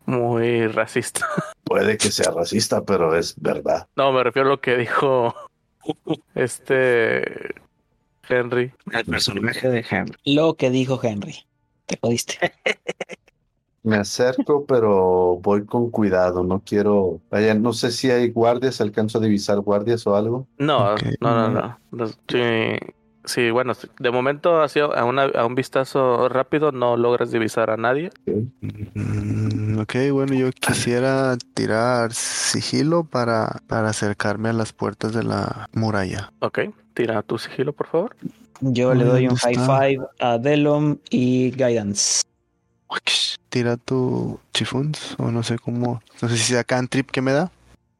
muy 0.05 0.67
racista. 0.67 1.25
Puede 1.63 1.97
que 1.97 2.11
sea 2.11 2.31
racista, 2.31 2.83
pero 2.83 3.15
es 3.15 3.35
verdad. 3.39 3.87
No, 3.95 4.11
me 4.11 4.23
refiero 4.23 4.49
a 4.49 4.51
lo 4.51 4.61
que 4.61 4.77
dijo 4.77 5.33
este 6.35 7.55
Henry. 8.27 8.73
El 8.91 9.05
personaje 9.05 9.69
de 9.69 9.85
Henry. 9.89 10.17
Lo 10.25 10.55
que 10.55 10.69
dijo 10.69 10.99
Henry. 11.01 11.45
Te 11.85 11.97
jodiste. 12.01 12.53
Me 13.83 13.97
acerco, 13.97 14.65
pero 14.65 15.39
voy 15.41 15.65
con 15.65 15.89
cuidado. 15.89 16.43
No 16.43 16.61
quiero. 16.63 17.19
Vaya, 17.31 17.55
no 17.55 17.73
sé 17.73 17.91
si 17.91 18.11
hay 18.11 18.29
guardias. 18.29 18.79
Alcanzo 18.79 19.17
a 19.17 19.21
divisar 19.21 19.59
guardias 19.59 20.05
o 20.05 20.15
algo. 20.15 20.47
No, 20.59 20.95
no, 21.19 21.49
no. 21.49 21.79
No, 21.89 22.07
Sí, 22.07 22.77
sí, 23.25 23.51
bueno, 23.51 23.73
de 23.99 24.11
momento 24.11 24.61
así 24.61 24.79
a, 24.79 25.03
una- 25.05 25.25
a 25.25 25.45
un 25.45 25.55
vistazo 25.55 26.27
rápido 26.29 26.71
no 26.71 26.97
logras 26.97 27.31
divisar 27.31 27.69
a 27.69 27.77
nadie. 27.77 28.11
Mm, 28.25 29.79
ok, 29.79 29.95
bueno, 30.11 30.33
yo 30.33 30.51
quisiera 30.51 31.35
tirar 31.53 32.13
sigilo 32.13 33.03
para, 33.03 33.61
para 33.67 33.89
acercarme 33.89 34.49
a 34.49 34.53
las 34.53 34.73
puertas 34.73 35.13
de 35.13 35.23
la 35.23 35.67
muralla. 35.73 36.31
Ok, 36.39 36.59
tira 36.93 37.21
tu 37.23 37.37
sigilo, 37.37 37.73
por 37.73 37.87
favor. 37.87 38.15
Yo 38.61 38.93
le 38.93 39.03
doy 39.05 39.23
un 39.27 39.35
¿Dónde 39.35 39.41
high 39.41 39.55
five 39.95 40.05
a 40.19 40.37
Delom 40.37 40.97
y 41.09 41.51
Guidance. 41.51 42.21
Tira 43.49 43.77
tu 43.77 44.39
chifuns, 44.53 45.15
o 45.17 45.31
no 45.31 45.43
sé 45.43 45.57
cómo, 45.57 46.01
no 46.21 46.29
sé 46.29 46.37
si 46.37 46.43
sea 46.53 46.63
cantrip 46.63 47.09
que 47.09 47.21
me 47.21 47.31
da. 47.31 47.51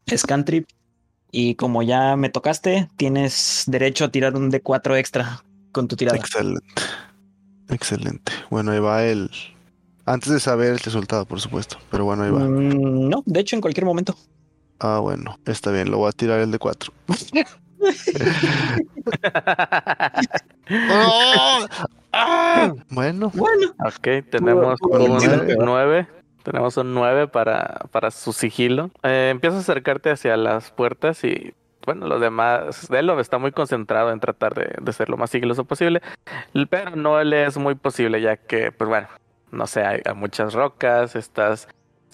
Es 0.06 0.24
cantrip. 0.24 0.68
Y 1.32 1.56
como 1.56 1.82
ya 1.82 2.16
me 2.18 2.30
tocaste, 2.30 2.90
tienes 2.98 3.64
derecho 3.68 4.06
a 4.06 4.12
tirar 4.12 4.36
un 4.36 4.52
D4 4.52 4.98
extra 4.98 5.44
con 5.72 5.88
tu 5.88 5.96
tirada. 5.96 6.18
Excelente. 6.18 6.62
Excelente. 7.70 8.32
Bueno, 8.50 8.72
ahí 8.72 8.80
va 8.80 9.04
el. 9.04 9.32
Antes 10.06 10.34
de 10.34 10.40
saber 10.40 10.74
el 10.74 10.80
resultado, 10.80 11.26
por 11.26 11.40
supuesto. 11.40 11.78
Pero 11.90 12.06
bueno, 12.06 12.24
ahí 12.24 12.32
va. 12.32 12.40
Mm, 12.42 13.10
no, 13.10 13.24
de 13.26 13.40
hecho, 13.40 13.56
en 13.56 13.62
cualquier 13.62 13.86
momento. 13.86 14.16
Ah, 14.80 15.00
bueno, 15.00 15.40
está 15.46 15.72
bien, 15.72 15.90
lo 15.90 16.00
voy 16.00 16.10
a 16.10 16.12
tirar 16.12 16.40
el 16.40 16.52
de 16.52 16.60
4. 16.60 16.92
Bueno, 22.90 23.32
Bueno, 23.34 23.74
Ok, 23.86 24.08
tenemos 24.30 24.80
un 24.82 25.20
vencido. 25.20 25.44
9. 25.60 26.08
Tenemos 26.44 26.78
un 26.78 26.94
9 26.94 27.28
para, 27.28 27.82
para 27.92 28.12
su 28.12 28.34
sigilo. 28.34 28.90
Eh, 29.04 29.30
empiezas 29.32 29.60
a 29.60 29.62
acercarte 29.62 30.10
hacia 30.12 30.36
las 30.38 30.72
puertas 30.72 31.24
y, 31.24 31.54
bueno, 31.86 32.08
los 32.08 32.20
demás. 32.22 32.88
Delo 32.90 33.20
está 33.20 33.38
muy 33.38 33.52
concentrado 33.52 34.12
en 34.12 34.20
tratar 34.20 34.54
de, 34.54 34.74
de 34.82 34.94
ser 34.94 35.10
lo 35.10 35.18
más 35.18 35.30
sigiloso 35.30 35.66
posible. 35.66 36.02
Pero 36.70 36.96
no 36.96 37.24
le 37.24 37.46
es 37.46 37.58
muy 37.58 37.76
posible, 37.76 38.22
ya 38.22 38.38
que, 38.38 38.72
pues 38.72 38.90
bueno, 38.90 39.08
no 39.52 39.68
sé, 39.68 39.84
hay, 39.84 40.02
hay 40.06 40.14
muchas 40.16 40.54
rocas, 40.54 41.16
estas 41.16 41.68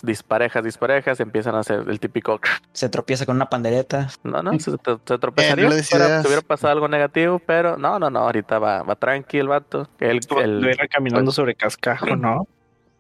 disparejas, 0.04 0.64
disparejas, 0.64 1.20
empiezan 1.20 1.56
a 1.56 1.60
hacer 1.60 1.84
el 1.88 2.00
típico. 2.00 2.40
se 2.72 2.88
tropieza 2.90 3.26
con 3.26 3.36
una 3.36 3.48
pandereta. 3.50 4.10
No, 4.24 4.44
no, 4.44 4.52
se, 4.60 4.72
se- 4.72 4.78
se 5.06 5.18
tropezaría 5.18 5.66
Eh, 5.66 5.70
no 5.70 6.22
si 6.22 6.28
hubiera 6.28 6.42
pasado 6.44 6.74
algo 6.74 6.88
negativo, 6.88 7.40
pero 7.40 7.78
no, 7.78 7.98
no, 7.98 8.10
no, 8.12 8.20
ahorita 8.20 8.60
va, 8.60 8.84
va 8.84 8.96
tranquilo 8.96 9.42
el 9.44 9.48
vato. 9.50 9.88
El, 10.00 10.20
el- 10.40 10.78
caminando 10.90 11.32
sobre 11.32 11.56
cascajo, 11.56 12.16
¿no? 12.16 12.48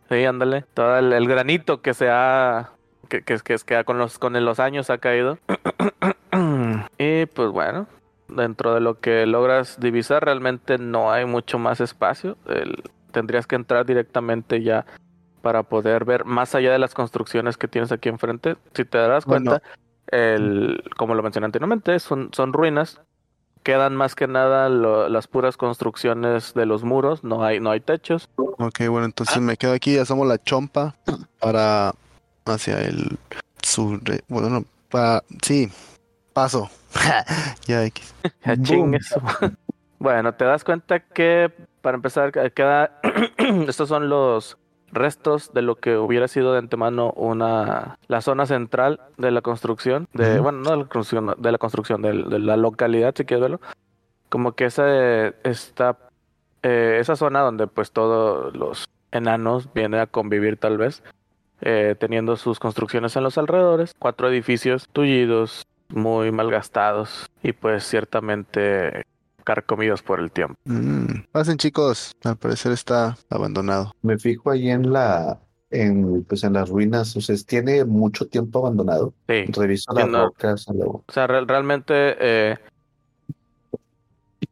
Sí, 0.09 0.23
ándale. 0.25 0.63
Todo 0.73 0.97
el, 0.97 1.11
el 1.13 1.27
granito 1.27 1.81
que 1.81 1.93
se 1.93 2.09
ha. 2.09 2.71
que, 3.09 3.21
que, 3.23 3.37
que, 3.39 3.55
que 3.65 3.83
con 3.83 3.97
los 3.97 4.19
con 4.19 4.33
los 4.43 4.59
años 4.59 4.89
ha 4.89 4.97
caído. 4.99 5.37
y 6.97 7.25
pues 7.27 7.49
bueno. 7.49 7.87
Dentro 8.29 8.73
de 8.73 8.81
lo 8.81 8.99
que 8.99 9.25
logras 9.25 9.79
divisar, 9.79 10.25
realmente 10.25 10.77
no 10.77 11.11
hay 11.11 11.25
mucho 11.25 11.59
más 11.59 11.79
espacio. 11.79 12.37
El- 12.47 12.83
tendrías 13.11 13.47
que 13.47 13.55
entrar 13.55 13.85
directamente 13.85 14.61
ya 14.61 14.85
para 15.41 15.63
poder 15.63 16.03
ver 16.03 16.25
más 16.25 16.53
allá 16.53 16.71
de 16.73 16.77
las 16.77 16.93
construcciones 16.93 17.55
que 17.57 17.69
tienes 17.69 17.91
aquí 17.93 18.09
enfrente. 18.09 18.57
Si 18.73 18.83
te 18.83 18.97
darás 18.97 19.25
Bueno. 19.25 19.51
cuenta, 19.51 19.67
el, 20.07 20.83
como 20.97 21.15
lo 21.15 21.23
mencioné 21.23 21.45
anteriormente, 21.45 21.99
son, 21.99 22.29
son 22.33 22.51
ruinas. 22.51 22.99
Quedan 23.67 23.97
más 23.97 24.15
que 24.15 24.27
nada 24.27 24.69
lo- 24.69 25.09
las 25.09 25.27
puras 25.27 25.57
construcciones 25.57 26.53
de 26.53 26.65
los 26.65 26.85
muros. 26.85 27.25
No 27.25 27.43
hay, 27.43 27.59
no 27.59 27.69
hay 27.69 27.81
techos. 27.81 28.29
ok, 28.37 28.87
bueno, 28.87 29.03
entonces 29.03 29.41
me 29.41 29.57
quedo 29.57 29.73
aquí, 29.73 29.97
asomo 29.97 30.23
la 30.23 30.41
chompa 30.41 30.95
para 31.41 31.93
hacia 32.45 32.79
el 32.79 33.17
sur. 33.61 33.99
Bueno, 34.29 34.49
no, 34.49 34.63
para. 34.89 35.21
Sí, 35.41 35.69
paso. 36.31 36.69
ya, 37.67 37.83
X. 37.83 38.15
Bueno, 39.99 40.33
te 40.33 40.45
das 40.45 40.63
cuenta 40.63 41.01
que 41.01 41.51
para 41.81 41.95
empezar 41.95 42.31
queda 42.53 43.01
estos 43.67 43.89
son 43.89 44.07
los 44.07 44.57
restos 44.91 45.53
de 45.53 45.61
lo 45.61 45.75
que 45.75 45.97
hubiera 45.97 46.27
sido 46.27 46.53
de 46.53 46.59
antemano 46.59 47.11
una 47.11 47.97
la 48.07 48.21
zona 48.21 48.45
central 48.45 49.01
de 49.17 49.31
la 49.31 49.41
construcción 49.41 50.07
de 50.13 50.39
bueno 50.39 50.59
no 50.59 50.71
de 50.71 50.77
la 50.77 50.85
construcción 50.85 51.35
de 51.37 51.51
la 51.51 51.57
construcción 51.57 52.01
de, 52.01 52.13
la 52.13 52.57
localidad 52.57 53.13
si 53.15 53.25
quieres 53.25 53.41
verlo. 53.41 53.61
Como 54.29 54.53
que 54.53 54.65
esa 54.65 55.27
está 55.43 55.97
eh, 56.63 56.97
esa 56.99 57.15
zona 57.15 57.41
donde 57.41 57.67
pues 57.67 57.91
todos 57.91 58.55
los 58.55 58.89
enanos 59.11 59.73
vienen 59.73 59.99
a 59.99 60.07
convivir 60.07 60.57
tal 60.57 60.77
vez 60.77 61.03
eh, 61.61 61.95
teniendo 61.99 62.35
sus 62.35 62.59
construcciones 62.59 63.15
en 63.15 63.23
los 63.23 63.37
alrededores 63.37 63.95
cuatro 63.97 64.29
edificios 64.29 64.89
tullidos 64.91 65.65
muy 65.89 66.31
malgastados 66.31 67.29
y 67.41 67.53
pues 67.53 67.83
ciertamente 67.83 69.05
carcomidos 69.51 70.01
por 70.01 70.19
el 70.19 70.29
tiempo. 70.29 70.55
Mm, 70.65 71.23
Pasen, 71.31 71.57
chicos. 71.57 72.11
Al 72.25 72.35
parecer 72.35 72.73
está 72.73 73.17
abandonado. 73.29 73.93
Me 74.01 74.17
fijo 74.17 74.51
ahí 74.51 74.69
en 74.69 74.91
la, 74.91 75.39
en, 75.69 76.25
pues 76.25 76.43
en 76.43 76.51
las 76.51 76.67
ruinas. 76.67 77.15
O 77.15 77.21
sea, 77.21 77.33
tiene 77.47 77.85
mucho 77.85 78.27
tiempo 78.27 78.59
abandonado. 78.59 79.13
Sí, 79.29 79.45
Reviso 79.53 79.93
las 79.93 80.09
no. 80.09 80.25
rocas. 80.25 80.65
luego. 80.73 81.05
o 81.07 81.11
sea, 81.13 81.27
re- 81.27 81.45
realmente 81.45 81.93
eh, 82.19 82.57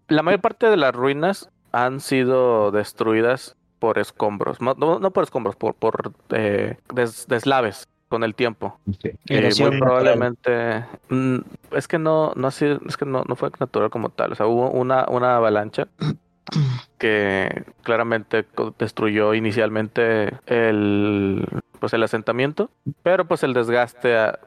la 0.08 0.24
mayor 0.24 0.40
parte 0.40 0.68
de 0.68 0.78
las 0.78 0.96
ruinas 0.96 1.50
han 1.74 2.00
sido 2.00 2.72
destruidas 2.72 3.58
por 3.80 4.00
escombros, 4.00 4.62
no, 4.62 4.74
no, 4.76 5.00
no 5.00 5.12
por 5.12 5.26
escombros, 5.26 5.58
por, 5.58 5.76
por 5.76 6.14
eh, 6.30 6.78
des- 6.94 7.28
deslaves 7.28 7.90
con 8.16 8.24
el 8.24 8.34
tiempo. 8.34 8.80
Ok. 8.90 9.06
Eh, 9.30 9.52
muy 9.60 9.78
probablemente 9.80 10.86
mm, 11.10 11.38
es 11.72 11.88
que 11.88 12.00
no 12.00 12.32
no 12.36 12.48
ha 12.48 12.52
sido- 12.52 12.80
es 12.88 12.96
que 12.98 13.06
no, 13.06 13.24
no 13.28 13.36
fue 13.36 13.50
natural 13.60 13.90
como 13.90 14.10
tal 14.10 14.32
o 14.32 14.36
sea 14.36 14.46
hubo 14.48 14.70
una 14.72 15.06
una 15.10 15.36
avalancha 15.36 15.88
que 16.98 17.64
claramente 17.84 18.46
destruyó 18.80 19.34
inicialmente 19.34 20.34
el 20.46 21.46
pues 21.80 21.94
el 21.94 22.04
asentamiento 22.04 22.70
pero 23.04 23.26
pues 23.26 23.44
el 23.44 23.54
desgaste 23.54 24.16
ah, 24.18 24.40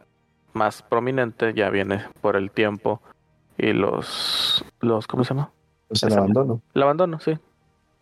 más 0.54 0.82
prominente 0.82 1.52
ya 1.54 1.68
viene 1.70 2.04
por 2.20 2.36
el 2.36 2.50
tiempo 2.50 3.02
y 3.58 3.72
los 3.72 4.64
los 4.80 5.06
cómo 5.06 5.24
se 5.24 5.34
llama 5.34 5.50
Pues 5.88 6.02
el 6.04 6.12
abandono. 6.14 6.62
el 6.74 6.82
abandono 6.82 7.20
sí 7.20 7.32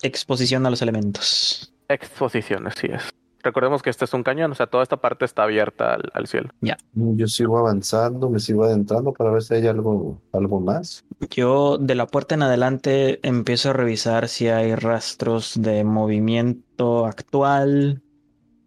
Exposición 0.02 0.66
a 0.66 0.70
los 0.70 0.82
elementos. 0.82 1.72
exposiciones 1.88 2.74
sí 2.80 2.88
es 2.92 3.10
recordemos 3.46 3.80
que 3.82 3.90
este 3.90 4.04
es 4.04 4.12
un 4.12 4.24
cañón, 4.24 4.50
o 4.50 4.54
sea, 4.56 4.66
toda 4.66 4.82
esta 4.82 4.96
parte 4.96 5.24
está 5.24 5.44
abierta 5.44 5.94
al, 5.94 6.10
al 6.12 6.26
cielo. 6.26 6.50
Yo 6.92 7.28
sigo 7.28 7.58
avanzando, 7.58 8.28
me 8.28 8.40
sigo 8.40 8.64
adentrando 8.64 9.12
para 9.12 9.30
ver 9.30 9.42
si 9.42 9.54
hay 9.54 9.66
algo, 9.68 10.20
algo 10.32 10.60
más. 10.60 11.04
Yo 11.30 11.78
de 11.78 11.94
la 11.94 12.06
puerta 12.06 12.34
en 12.34 12.42
adelante 12.42 13.20
empiezo 13.26 13.70
a 13.70 13.72
revisar 13.72 14.28
si 14.28 14.48
hay 14.48 14.74
rastros 14.74 15.54
de 15.56 15.84
movimiento 15.84 17.06
actual, 17.06 18.02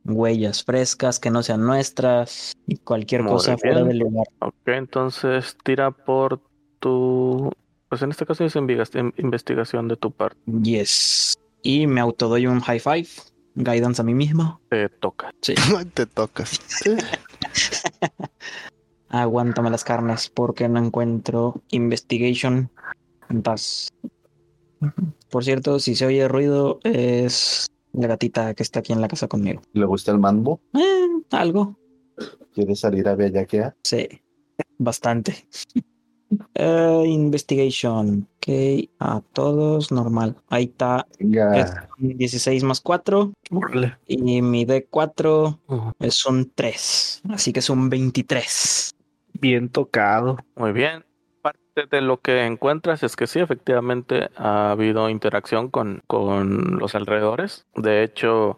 huellas 0.06 0.64
frescas 0.64 1.20
que 1.20 1.30
no 1.30 1.44
sean 1.44 1.66
nuestras 1.66 2.54
y 2.66 2.78
cualquier 2.78 3.24
Muy 3.24 3.34
cosa 3.34 3.58
fuera 3.58 3.84
del 3.84 4.00
lugar. 4.00 4.28
Ok, 4.40 4.68
entonces 4.68 5.58
tira 5.64 5.92
por 5.92 6.42
tu... 6.80 7.52
Pues 7.90 8.02
en 8.02 8.12
este 8.12 8.26
caso 8.26 8.46
es 8.46 8.56
investigación 8.56 9.88
de 9.88 9.98
tu 9.98 10.12
parte. 10.12 10.40
Yes. 10.64 11.36
Y 11.64 11.88
me 11.88 12.00
autodoy 12.00 12.48
un 12.48 12.62
high 12.62 12.80
five, 12.80 13.08
guidance 13.60 14.02
a 14.02 14.06
mí 14.06 14.14
mismo. 14.14 14.62
Te 14.70 14.90
toca. 14.90 15.32
Sí. 15.42 15.54
Te 15.94 16.06
tocas. 16.06 16.60
Aguántame 19.10 19.70
las 19.70 19.84
carnes 19.84 20.30
porque 20.30 20.70
no 20.70 20.80
encuentro 20.80 21.62
investigation. 21.72 22.72
Das. 23.30 23.90
Por 25.30 25.44
cierto, 25.44 25.80
si 25.80 25.96
se 25.96 26.06
oye 26.06 26.28
ruido, 26.28 26.80
es 26.84 27.68
la 27.94 28.08
gatita 28.08 28.54
que 28.54 28.64
está 28.64 28.80
aquí 28.80 28.94
en 28.94 29.02
la 29.02 29.08
casa 29.08 29.28
conmigo. 29.28 29.62
¿Le 29.74 29.86
gusta 29.86 30.12
el 30.12 30.20
mambo? 30.20 30.62
Eh, 30.74 31.08
algo. 31.32 31.78
¿Quiere 32.54 32.76
salir 32.76 33.08
a 33.08 33.16
bellaquear? 33.16 33.76
Sí, 33.84 34.08
bastante. 34.78 35.48
Eh, 36.56 37.04
investigation. 37.08 38.28
Ok, 38.38 38.90
a 39.00 39.22
todos 39.34 39.92
normal. 39.92 40.36
Ahí 40.50 40.66
está. 40.66 41.08
Un 41.20 42.18
16 42.18 42.64
más 42.64 42.82
4. 42.82 43.32
Y 44.08 44.42
mi 44.42 44.66
D4 44.66 45.60
Ujú. 45.68 45.92
es 46.00 46.26
un 46.26 46.52
3. 46.54 47.22
Así 47.30 47.54
que 47.54 47.60
es 47.60 47.70
un 47.70 47.90
23. 47.90 48.92
Bien 49.34 49.70
tocado. 49.70 50.38
Muy 50.56 50.72
bien. 50.72 51.06
Parte 51.42 51.86
de 51.90 52.02
lo 52.02 52.20
que 52.20 52.46
encuentras 52.46 53.04
es 53.04 53.16
que 53.16 53.28
sí, 53.28 53.40
efectivamente 53.40 54.30
ha 54.36 54.72
habido 54.72 55.10
interacción 55.10 55.70
con, 55.70 56.02
con 56.08 56.78
los 56.78 56.96
alrededores. 56.96 57.66
De 57.76 58.04
hecho, 58.04 58.58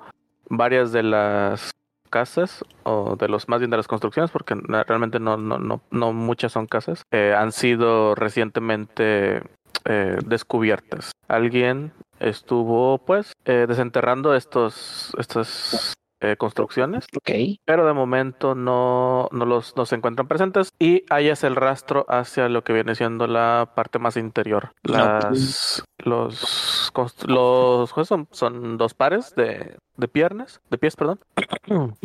varias 0.50 0.92
de 0.92 1.04
las 1.04 1.72
casas, 2.12 2.64
o 2.84 3.16
de 3.16 3.28
los 3.28 3.50
más 3.50 3.60
bien 3.60 3.72
de 3.72 3.78
las 3.78 3.88
construcciones, 3.88 4.30
porque 4.30 4.54
realmente 4.54 5.20
no, 5.20 5.38
no, 5.38 5.58
no, 5.58 5.82
no 5.90 6.14
muchas 6.14 6.52
son 6.52 6.68
casas, 6.68 7.04
eh, 7.10 7.34
han 7.36 7.52
sido 7.52 8.14
recientemente 8.14 9.42
eh, 9.86 10.18
descubiertas. 10.24 11.12
Alguien 11.28 11.92
estuvo 12.20 13.00
pues 13.00 13.34
eh, 13.46 13.66
desenterrando 13.68 14.36
estos, 14.36 15.12
estas 15.18 15.96
eh, 16.22 16.38
construcciones 16.38 17.06
Ok. 17.18 17.32
pero 17.66 17.86
de 17.86 17.94
momento 17.94 18.56
no, 18.56 19.28
no 19.32 19.46
los 19.46 19.76
no 19.76 19.86
se 19.86 19.96
encuentran 19.96 20.28
presentes 20.28 20.72
y 20.80 21.04
es 21.10 21.44
el 21.44 21.56
rastro 21.56 22.06
hacia 22.08 22.48
lo 22.48 22.64
que 22.64 22.74
viene 22.74 22.96
siendo 22.96 23.28
la 23.28 23.72
parte 23.76 24.00
más 24.00 24.18
interior. 24.18 24.72
Las 24.84 25.84
los 25.98 26.92
los 27.26 27.94
pues, 27.94 28.08
son, 28.08 28.28
son 28.32 28.78
dos 28.78 28.94
pares 28.94 29.34
de, 29.36 29.78
de 29.98 30.08
piernas, 30.08 30.62
de 30.70 30.78
pies, 30.78 30.96
perdón, 30.96 31.20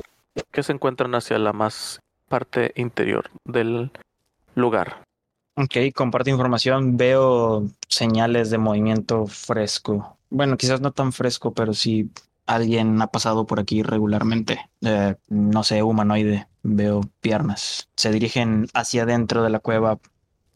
que 0.50 0.62
se 0.62 0.72
encuentran 0.72 1.14
hacia 1.14 1.38
la 1.38 1.52
más 1.52 2.00
parte 2.28 2.72
interior 2.76 3.30
del 3.44 3.90
lugar. 4.54 5.02
Ok, 5.56 5.76
comparto 5.94 6.30
información. 6.30 6.96
Veo 6.96 7.66
señales 7.88 8.50
de 8.50 8.58
movimiento 8.58 9.26
fresco. 9.26 10.16
Bueno, 10.28 10.56
quizás 10.56 10.80
no 10.80 10.92
tan 10.92 11.12
fresco, 11.12 11.52
pero 11.52 11.72
sí 11.72 12.10
alguien 12.46 13.00
ha 13.02 13.08
pasado 13.08 13.46
por 13.46 13.60
aquí 13.60 13.82
regularmente. 13.82 14.60
Eh, 14.82 15.16
no 15.28 15.62
sé, 15.62 15.82
humanoide. 15.82 16.48
Veo 16.62 17.02
piernas. 17.20 17.88
Se 17.96 18.10
dirigen 18.10 18.66
hacia 18.74 19.04
adentro 19.04 19.42
de 19.42 19.50
la 19.50 19.60
cueva, 19.60 20.00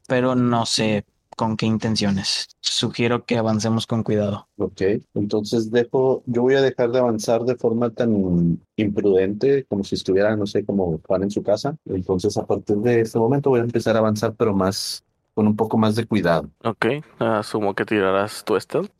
pero 0.06 0.34
no 0.34 0.66
sé 0.66 1.04
con 1.36 1.56
qué 1.56 1.66
intenciones. 1.66 2.48
Sugiero 2.60 3.24
que 3.24 3.38
avancemos 3.38 3.86
con 3.86 4.02
cuidado. 4.02 4.48
ok. 4.58 4.82
Entonces 5.14 5.70
dejo, 5.70 6.22
yo 6.26 6.42
voy 6.42 6.54
a 6.54 6.60
dejar 6.60 6.90
de 6.90 6.98
avanzar 6.98 7.44
de 7.44 7.56
forma 7.56 7.90
tan 7.90 8.60
imprudente 8.76 9.64
como 9.64 9.82
si 9.84 9.94
estuviera, 9.94 10.36
no 10.36 10.46
sé, 10.46 10.64
como 10.66 11.00
Juan 11.06 11.22
en 11.22 11.30
su 11.30 11.42
casa. 11.42 11.76
Entonces 11.86 12.36
a 12.36 12.46
partir 12.46 12.76
de 12.76 13.00
este 13.00 13.18
momento 13.18 13.50
voy 13.50 13.60
a 13.60 13.64
empezar 13.64 13.96
a 13.96 14.00
avanzar, 14.00 14.34
pero 14.36 14.54
más, 14.54 15.02
con 15.40 15.46
un 15.46 15.56
poco 15.56 15.78
más 15.78 15.96
de 15.96 16.04
cuidado. 16.04 16.50
Ok, 16.64 16.84
asumo 17.18 17.74
que 17.74 17.86
tirarás 17.86 18.44
tu 18.44 18.60
stealth. 18.60 18.92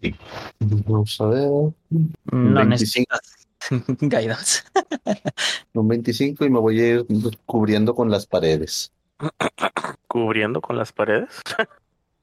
Vamos 0.59 1.21
a 1.21 1.27
ver. 1.27 1.51
No 1.51 1.75
25. 2.31 2.65
necesitas 2.65 3.47
guidance. 4.01 4.63
Un 5.75 5.87
25 5.87 6.47
y 6.47 6.51
me 6.51 6.59
voy 6.59 6.81
a 6.81 6.89
ir 6.95 7.07
cubriendo 7.45 7.95
con 7.95 8.11
las 8.11 8.25
paredes. 8.27 8.91
cubriendo 10.09 10.63
con 10.63 10.79
las 10.79 10.93
paredes. 10.93 11.29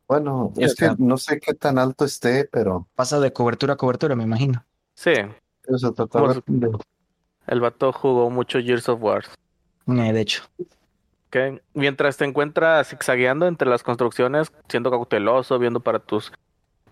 Bueno, 0.10 0.54
Sí, 0.56 0.64
es 0.64 0.74
que 0.76 0.90
no 1.00 1.18
sé 1.18 1.38
qué 1.38 1.54
tan 1.54 1.78
alto 1.78 2.06
esté, 2.06 2.46
pero 2.46 2.88
Pasa 2.96 3.20
de 3.20 3.34
cobertura 3.34 3.74
a 3.74 3.76
cobertura, 3.76 4.16
me 4.16 4.24
imagino. 4.24 4.64
Sí, 4.96 5.12
eso 5.68 5.92
trataba 5.92 6.28
Por- 6.36 6.44
de... 6.46 6.72
el 7.48 7.60
vato 7.60 7.92
jugó 7.92 8.30
mucho 8.30 8.58
Years 8.60 8.88
of 8.88 9.04
War. 9.04 9.26
Eh, 9.86 10.14
de 10.14 10.22
hecho. 10.22 10.44
Mientras 11.74 12.18
te 12.18 12.26
encuentras 12.26 12.90
zigzagueando 12.90 13.48
entre 13.48 13.70
las 13.70 13.84
construcciones, 13.84 14.52
siendo 14.70 14.92
cauteloso, 14.92 15.60
viendo 15.60 15.80
para 15.80 16.00
tus 16.00 16.32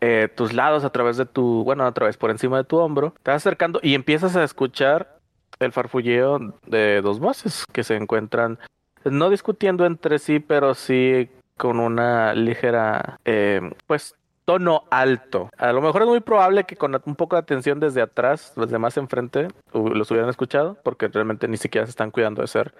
eh, 0.02 0.28
tus 0.36 0.52
lados 0.54 0.84
a 0.84 0.90
través 0.92 1.16
de 1.18 1.26
tu, 1.26 1.64
bueno, 1.64 1.86
a 1.86 1.92
través 1.94 2.18
por 2.18 2.30
encima 2.30 2.58
de 2.58 2.64
tu 2.66 2.78
hombro, 2.78 3.14
te 3.24 3.32
vas 3.32 3.42
acercando 3.42 3.80
y 3.82 3.96
empiezas 3.96 4.36
a 4.36 4.44
escuchar 4.44 5.18
el 5.60 5.72
farfulleo 5.72 6.54
de 6.68 7.02
dos 7.02 7.20
voces 7.20 7.64
que 7.72 7.84
se 7.84 7.96
encuentran 7.96 8.60
no 9.06 9.30
discutiendo 9.30 9.86
entre 9.86 10.20
sí, 10.20 10.40
pero 10.40 10.74
sí 10.74 11.30
con 11.58 11.80
una 11.80 12.34
ligera, 12.34 13.20
eh, 13.24 13.62
pues 13.88 14.16
tono 14.44 14.84
alto. 14.92 15.50
A 15.58 15.72
lo 15.72 15.82
mejor 15.82 16.02
es 16.04 16.08
muy 16.10 16.20
probable 16.20 16.66
que 16.66 16.76
con 16.76 17.00
un 17.06 17.16
poco 17.16 17.36
de 17.38 17.42
atención 17.42 17.80
desde 17.80 18.02
atrás, 18.02 18.52
los 18.58 18.70
demás 18.70 18.98
enfrente, 18.98 19.48
hu- 19.72 19.94
los 19.94 20.12
hubieran 20.12 20.30
escuchado, 20.30 20.78
porque 20.84 21.08
realmente 21.08 21.48
ni 21.48 21.58
siquiera 21.58 21.88
se 21.88 21.92
están 21.92 22.12
cuidando 22.12 22.42
de 22.42 22.48
ser 22.48 22.76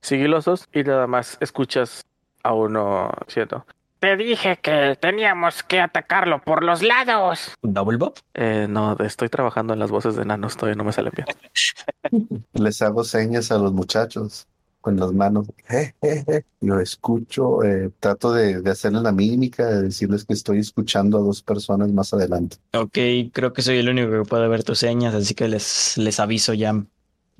sigilosos 0.00 0.68
y 0.72 0.82
nada 0.82 1.06
más 1.06 1.36
escuchas 1.40 2.02
a 2.42 2.52
uno 2.54 3.10
diciendo, 3.26 3.66
Te 3.98 4.16
dije 4.16 4.58
que 4.62 4.96
teníamos 5.00 5.62
que 5.62 5.80
atacarlo 5.80 6.40
por 6.40 6.64
los 6.64 6.82
lados. 6.82 7.52
Double 7.62 7.98
Bob. 7.98 8.14
eh, 8.34 8.66
no, 8.68 8.96
estoy 8.98 9.28
trabajando 9.28 9.74
en 9.74 9.78
las 9.78 9.90
voces 9.90 10.16
de 10.16 10.22
enanos, 10.22 10.56
todavía 10.56 10.76
no 10.76 10.84
me 10.84 10.92
salen 10.92 11.12
bien. 11.14 11.26
Les 12.54 12.80
hago 12.82 13.04
señas 13.04 13.52
a 13.52 13.58
los 13.58 13.72
muchachos 13.72 14.46
con 14.80 14.96
las 14.98 15.12
manos. 15.12 15.46
Yo 16.60 16.80
escucho, 16.80 17.62
eh, 17.62 17.90
trato 18.00 18.32
de, 18.32 18.62
de 18.62 18.70
hacerles 18.70 19.02
la 19.02 19.12
mímica, 19.12 19.66
de 19.66 19.82
decirles 19.82 20.24
que 20.24 20.32
estoy 20.32 20.60
escuchando 20.60 21.18
a 21.18 21.20
dos 21.20 21.42
personas 21.42 21.90
más 21.92 22.14
adelante. 22.14 22.56
Ok, 22.72 22.96
creo 23.32 23.52
que 23.52 23.60
soy 23.60 23.78
el 23.78 23.90
único 23.90 24.10
que 24.10 24.22
puede 24.28 24.48
ver 24.48 24.64
tus 24.64 24.78
señas, 24.78 25.14
así 25.14 25.34
que 25.34 25.48
les, 25.48 25.98
les 25.98 26.18
aviso 26.20 26.54
ya 26.54 26.72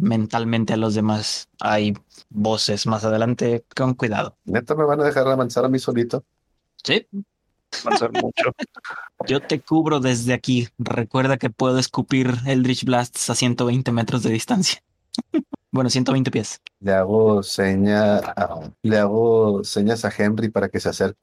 mentalmente 0.00 0.72
a 0.72 0.76
los 0.76 0.94
demás. 0.94 1.48
Hay 1.60 1.94
voces 2.30 2.86
más 2.86 3.04
adelante, 3.04 3.64
con 3.76 3.94
cuidado. 3.94 4.36
¿Neta 4.44 4.74
me 4.74 4.84
van 4.84 5.00
a 5.00 5.04
dejar 5.04 5.26
avanzar 5.28 5.64
a 5.64 5.68
mí 5.68 5.78
solito? 5.78 6.24
Sí, 6.82 7.06
Va 7.86 7.94
a 7.94 7.98
ser 7.98 8.10
mucho. 8.12 8.52
yo 9.28 9.40
te 9.40 9.60
cubro 9.60 10.00
desde 10.00 10.32
aquí. 10.32 10.68
Recuerda 10.78 11.36
que 11.36 11.50
puedo 11.50 11.78
escupir 11.78 12.34
Eldritch 12.46 12.84
Blasts 12.84 13.30
a 13.30 13.34
120 13.34 13.92
metros 13.92 14.22
de 14.22 14.30
distancia. 14.30 14.82
bueno, 15.70 15.88
120 15.88 16.30
pies. 16.30 16.60
Le 16.80 16.92
hago 16.94 17.42
seña 17.42 18.16
a- 18.16 18.70
le 18.82 18.98
hago 18.98 19.62
señas 19.62 20.04
a 20.04 20.12
Henry 20.16 20.48
para 20.48 20.68
que 20.68 20.80
se 20.80 20.88
acerque. 20.88 21.18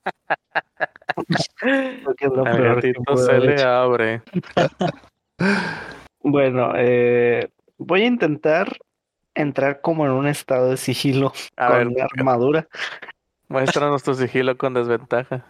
Que 2.17 2.29
gatito 2.29 3.17
se 3.17 3.39
le 3.39 3.61
abre. 3.63 4.21
Bueno, 6.29 6.71
eh, 6.75 7.47
voy 7.77 8.01
a 8.03 8.05
intentar 8.05 8.77
entrar 9.35 9.81
como 9.81 10.05
en 10.05 10.11
un 10.11 10.27
estado 10.27 10.69
de 10.69 10.77
sigilo 10.77 11.31
A 11.55 11.67
con 11.67 11.77
ver, 11.77 11.87
mi 11.87 12.01
armadura. 12.01 12.67
muéstranos 13.49 14.03
tu 14.03 14.13
sigilo 14.15 14.57
con 14.57 14.73
desventaja. 14.73 15.45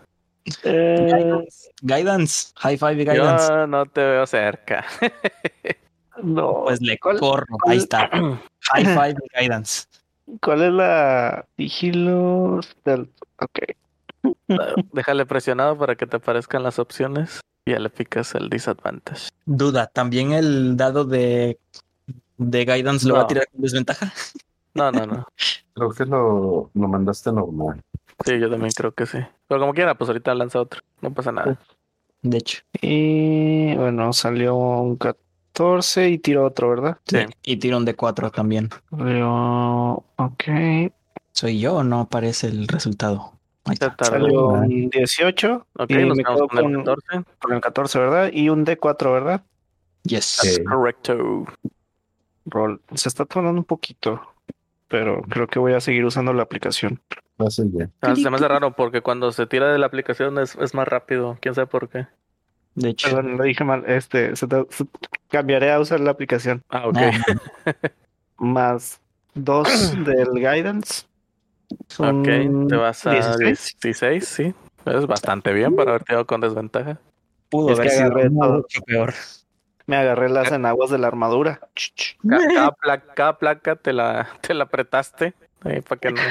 Eh, 0.64 1.46
Guidance, 1.82 2.52
high 2.58 2.78
five 2.78 2.94
y 3.02 3.06
guidance. 3.06 3.48
Yo 3.50 3.68
no 3.68 3.86
te 3.86 4.02
veo 4.02 4.26
cerca. 4.26 4.86
no. 6.24 6.64
Pues 6.66 6.82
le 6.82 6.98
¿Cuál- 6.98 7.20
corro. 7.20 7.46
cuál- 7.62 7.74
Ahí 7.74 7.78
está. 7.80 8.10
High 8.74 8.86
five 8.86 9.16
y 9.24 9.40
guidance. 9.42 9.86
¿Cuál 10.42 10.62
es 10.64 10.72
la 10.74 11.46
sigilo 11.58 12.60
stealth? 12.62 13.10
Ok. 13.40 13.60
Déjale 14.92 15.26
presionado 15.26 15.78
para 15.78 15.96
que 15.96 16.06
te 16.06 16.18
aparezcan 16.18 16.64
las 16.64 16.80
opciones 16.80 17.40
y 17.66 17.72
ya 17.72 17.80
le 17.80 17.90
picas 17.90 18.36
el 18.36 18.50
disadvantage. 18.50 19.30
Duda, 19.46 19.88
¿también 19.88 20.34
el 20.34 20.76
dado 20.76 21.06
de, 21.06 21.60
de 22.38 22.66
guidance 22.66 23.08
lo 23.08 23.16
va 23.16 23.22
a 23.22 23.28
tirar 23.28 23.48
con 23.52 23.62
desventaja? 23.62 24.14
No, 24.74 24.92
no, 24.92 25.06
no. 25.06 25.26
Creo 25.74 25.90
que 25.92 26.06
lo, 26.06 26.72
lo 26.74 26.88
mandaste 26.88 27.32
normal. 27.32 27.84
Sí, 28.26 28.40
yo 28.40 28.50
también 28.50 28.72
creo 28.76 28.92
que 28.94 29.06
sí. 29.06 29.20
Pero 29.48 29.60
como 29.60 29.74
quiera, 29.74 29.96
pues 29.96 30.10
ahorita 30.10 30.34
lanza 30.34 30.60
otro. 30.60 30.82
No 31.02 31.14
pasa 31.14 31.32
nada. 31.32 31.60
De 32.24 32.38
hecho. 32.38 32.64
Y 32.82 33.76
bueno, 33.76 34.12
salió 34.12 34.56
un 34.56 34.96
14 34.96 36.10
y 36.10 36.18
tiro 36.18 36.46
otro, 36.46 36.70
¿verdad? 36.70 36.98
Sí. 37.06 37.20
Y 37.44 37.58
tiro 37.58 37.78
un 37.78 37.86
D4 37.86 38.32
también. 38.32 38.70
Yo, 38.92 40.04
ok. 40.16 40.44
¿Soy 41.32 41.60
yo 41.60 41.76
o 41.76 41.84
no 41.84 42.00
aparece 42.00 42.48
el 42.48 42.68
resultado? 42.68 43.34
Ahí 43.66 43.74
está. 43.74 43.96
Salió 44.04 44.48
un 44.48 44.90
18 44.90 45.68
Ok, 45.74 45.92
y 45.92 46.06
nos 46.06 46.18
me 46.18 46.24
quedamos 46.24 46.42
quedo 46.42 46.48
con 46.48 46.58
el 46.58 46.84
con, 46.84 46.96
14. 46.96 47.32
con 47.40 47.54
el 47.54 47.62
14, 47.62 48.00
¿verdad? 48.00 48.30
Y 48.34 48.50
un 48.50 48.66
D4, 48.66 49.14
¿verdad? 49.14 49.44
Yes. 50.04 50.60
Correcto. 50.68 51.46
Roll. 52.48 52.82
Se 52.96 53.10
está 53.10 53.26
tardando 53.26 53.60
un 53.60 53.66
poquito, 53.66 54.22
pero 54.88 55.22
creo 55.24 55.48
que 55.48 55.60
voy 55.60 55.74
a 55.74 55.82
seguir 55.82 56.06
usando 56.06 56.34
la 56.34 56.44
aplicación. 56.44 57.02
Lo 57.38 57.48
haces 57.48 57.72
bien. 57.72 57.92
Ah, 58.02 58.16
se 58.16 58.30
me 58.30 58.38
hace 58.38 58.48
raro 58.48 58.72
porque 58.76 59.02
cuando 59.02 59.32
se 59.32 59.46
tira 59.46 59.72
de 59.72 59.78
la 59.78 59.86
aplicación 59.86 60.40
es, 60.40 60.56
es 60.56 60.74
más 60.74 60.88
rápido. 60.88 61.38
¿Quién 61.42 61.54
sabe 61.54 61.68
por 61.68 61.90
qué? 61.90 62.08
De 62.76 62.90
hecho. 62.90 63.08
Perdón, 63.10 63.38
lo 63.38 63.44
dije 63.44 63.64
mal. 63.64 63.84
Este, 63.88 64.36
se 64.36 64.48
te- 64.48 64.66
se- 64.70 64.86
cambiaré 65.30 65.72
a 65.72 65.80
usar 65.80 66.00
la 66.00 66.12
aplicación. 66.12 66.64
Ah, 66.70 66.88
ok. 66.88 66.98
Ah, 66.98 67.74
Más 68.38 69.00
dos 69.34 69.68
del 70.04 70.30
guidance. 70.34 71.06
Son 71.90 72.22
Ok, 72.22 72.70
te 72.70 72.76
vas 72.76 73.06
a 73.06 73.12
16. 73.12 73.78
16, 73.82 74.28
sí. 74.28 74.54
Es 74.86 75.06
bastante 75.06 75.52
bien 75.54 75.76
para 75.76 75.92
haber 75.92 76.04
tirado 76.06 76.26
con 76.26 76.40
desventaja. 76.40 76.98
pudo 77.50 77.74
Es 77.74 77.80
que 77.80 78.00
haber 78.00 78.30
sido 78.30 78.40
mucho 78.54 78.82
peor. 78.86 79.14
Me 79.88 79.96
agarré 79.96 80.30
las 80.30 80.52
enaguas 80.52 80.90
de 80.90 80.98
la 80.98 81.08
armadura. 81.08 81.60
Cada, 82.28 82.72
placa, 82.72 83.14
cada 83.16 83.38
placa 83.38 83.76
te 83.78 83.94
la, 83.94 84.28
te 84.42 84.54
la 84.54 84.66
apretaste. 84.66 85.34
para 85.62 86.00
que 86.00 86.12
no. 86.12 86.22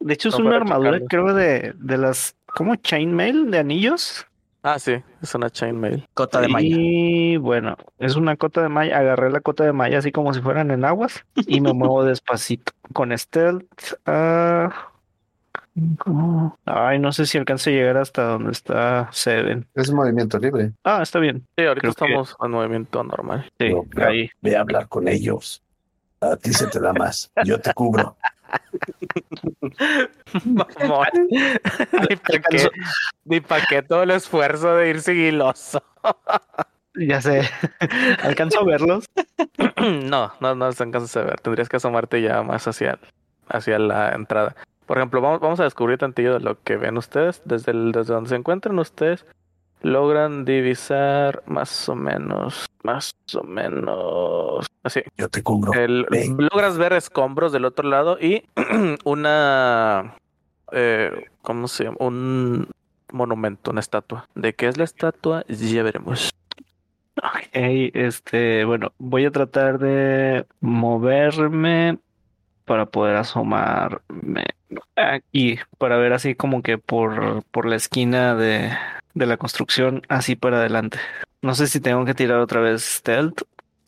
De 0.00 0.14
hecho, 0.14 0.28
es 0.28 0.38
No, 0.38 0.46
una 0.46 0.56
armadura, 0.56 1.00
creo, 1.08 1.32
de, 1.34 1.72
de 1.76 1.98
las. 1.98 2.36
¿Cómo? 2.46 2.76
Chainmail 2.76 3.50
de 3.50 3.58
anillos. 3.58 4.26
Ah, 4.62 4.78
sí, 4.78 4.96
es 5.22 5.34
una 5.34 5.50
chainmail. 5.50 6.06
Cota 6.14 6.40
de 6.40 6.48
malla. 6.48 6.66
Y 6.70 7.36
bueno, 7.36 7.76
es 7.98 8.16
una 8.16 8.36
cota 8.36 8.62
de 8.62 8.68
malla. 8.68 8.98
Agarré 8.98 9.30
la 9.30 9.40
cota 9.40 9.64
de 9.64 9.72
malla 9.72 9.98
así 9.98 10.10
como 10.12 10.32
si 10.32 10.40
fueran 10.40 10.70
enaguas 10.70 11.24
y 11.34 11.60
me 11.60 11.72
muevo 11.74 12.04
despacito. 12.04 12.72
Con 12.92 13.16
stealth. 13.16 13.94
ah, 14.06 14.90
¿cómo? 15.98 16.58
Ay, 16.64 16.98
no 16.98 17.12
sé 17.12 17.26
si 17.26 17.38
alcance 17.38 17.70
a 17.70 17.72
llegar 17.72 17.96
hasta 17.96 18.22
donde 18.24 18.52
está 18.52 19.08
Seven. 19.12 19.66
Es 19.74 19.90
movimiento 19.92 20.38
libre. 20.38 20.72
Ah, 20.84 21.00
está 21.02 21.18
bien. 21.18 21.46
Sí, 21.56 21.64
ahorita 21.64 21.80
Creo 21.80 21.94
que- 21.94 22.04
estamos 22.04 22.36
en 22.42 22.50
movimiento 22.50 23.02
normal. 23.04 23.50
Sí, 23.58 23.70
No, 23.70 23.84
ahí. 24.04 24.30
Ve 24.40 24.56
a 24.56 24.60
hablar 24.60 24.88
con 24.88 25.08
ellos. 25.08 25.62
A 26.20 26.36
ti 26.36 26.52
se 26.52 26.66
te 26.68 26.80
da 26.80 26.92
más. 26.92 27.30
Yo 27.44 27.60
te 27.60 27.72
cubro. 27.74 28.16
Mamón. 30.44 31.06
Ni 31.30 32.16
para 32.16 32.40
ni 33.24 33.40
pa' 33.40 33.60
qué 33.68 33.82
todo 33.82 34.02
el 34.04 34.10
esfuerzo 34.10 34.74
de 34.76 34.90
ir 34.90 35.00
sigiloso. 35.00 35.82
Ya 36.96 37.20
sé. 37.20 37.42
¿Alcanzo 38.22 38.60
a 38.60 38.64
verlos? 38.64 39.06
No, 40.04 40.32
no, 40.40 40.54
no 40.54 40.70
se 40.70 40.84
alcanza 40.84 41.20
a 41.20 41.24
ver. 41.24 41.40
Tendrías 41.40 41.68
que 41.68 41.78
asomarte 41.78 42.22
ya 42.22 42.40
más 42.44 42.68
hacia, 42.68 43.00
hacia 43.48 43.80
la 43.80 44.12
entrada. 44.14 44.54
Por 44.86 44.98
ejemplo, 44.98 45.20
vamos, 45.20 45.40
vamos 45.40 45.60
a 45.60 45.64
descubrir 45.64 45.98
tantillo 45.98 46.34
de 46.34 46.40
lo 46.40 46.60
que 46.62 46.76
ven 46.76 46.96
ustedes. 46.96 47.42
Desde, 47.44 47.72
el, 47.72 47.92
desde 47.92 48.14
donde 48.14 48.28
se 48.30 48.36
encuentran 48.36 48.78
ustedes, 48.78 49.24
logran 49.82 50.44
divisar 50.44 51.42
más 51.46 51.88
o 51.88 51.94
menos, 51.94 52.66
más 52.82 53.14
o 53.34 53.42
menos. 53.42 54.66
Así. 54.82 55.02
Yo 55.16 55.28
te 55.28 55.42
cubro. 55.42 55.72
El- 55.72 56.06
logras 56.38 56.76
ver 56.78 56.92
escombros 56.92 57.52
del 57.52 57.64
otro 57.64 57.88
lado 57.88 58.18
y 58.20 58.44
una. 59.04 60.16
Eh, 60.72 61.28
¿Cómo 61.42 61.68
se 61.68 61.84
llama? 61.84 61.96
Un 62.00 62.68
monumento, 63.12 63.70
una 63.70 63.80
estatua. 63.80 64.28
¿De 64.34 64.54
qué 64.54 64.68
es 64.68 64.76
la 64.76 64.84
estatua? 64.84 65.44
Ya 65.48 65.82
veremos. 65.82 66.30
Ok, 67.16 67.48
este, 67.52 68.64
bueno, 68.64 68.92
voy 68.98 69.24
a 69.24 69.30
tratar 69.30 69.78
de 69.78 70.46
moverme 70.60 71.98
para 72.64 72.86
poder 72.86 73.16
asomarme 73.16 74.44
aquí, 74.96 75.58
para 75.78 75.96
ver 75.96 76.12
así 76.12 76.34
como 76.34 76.62
que 76.62 76.78
por, 76.78 77.42
por 77.50 77.66
la 77.66 77.76
esquina 77.76 78.34
de, 78.34 78.70
de 79.14 79.26
la 79.26 79.36
construcción, 79.36 80.02
así 80.08 80.36
para 80.36 80.58
adelante. 80.58 80.98
No 81.42 81.54
sé 81.54 81.66
si 81.66 81.80
tengo 81.80 82.04
que 82.04 82.14
tirar 82.14 82.38
otra 82.40 82.60
vez 82.60 82.82
stealth. 82.82 83.42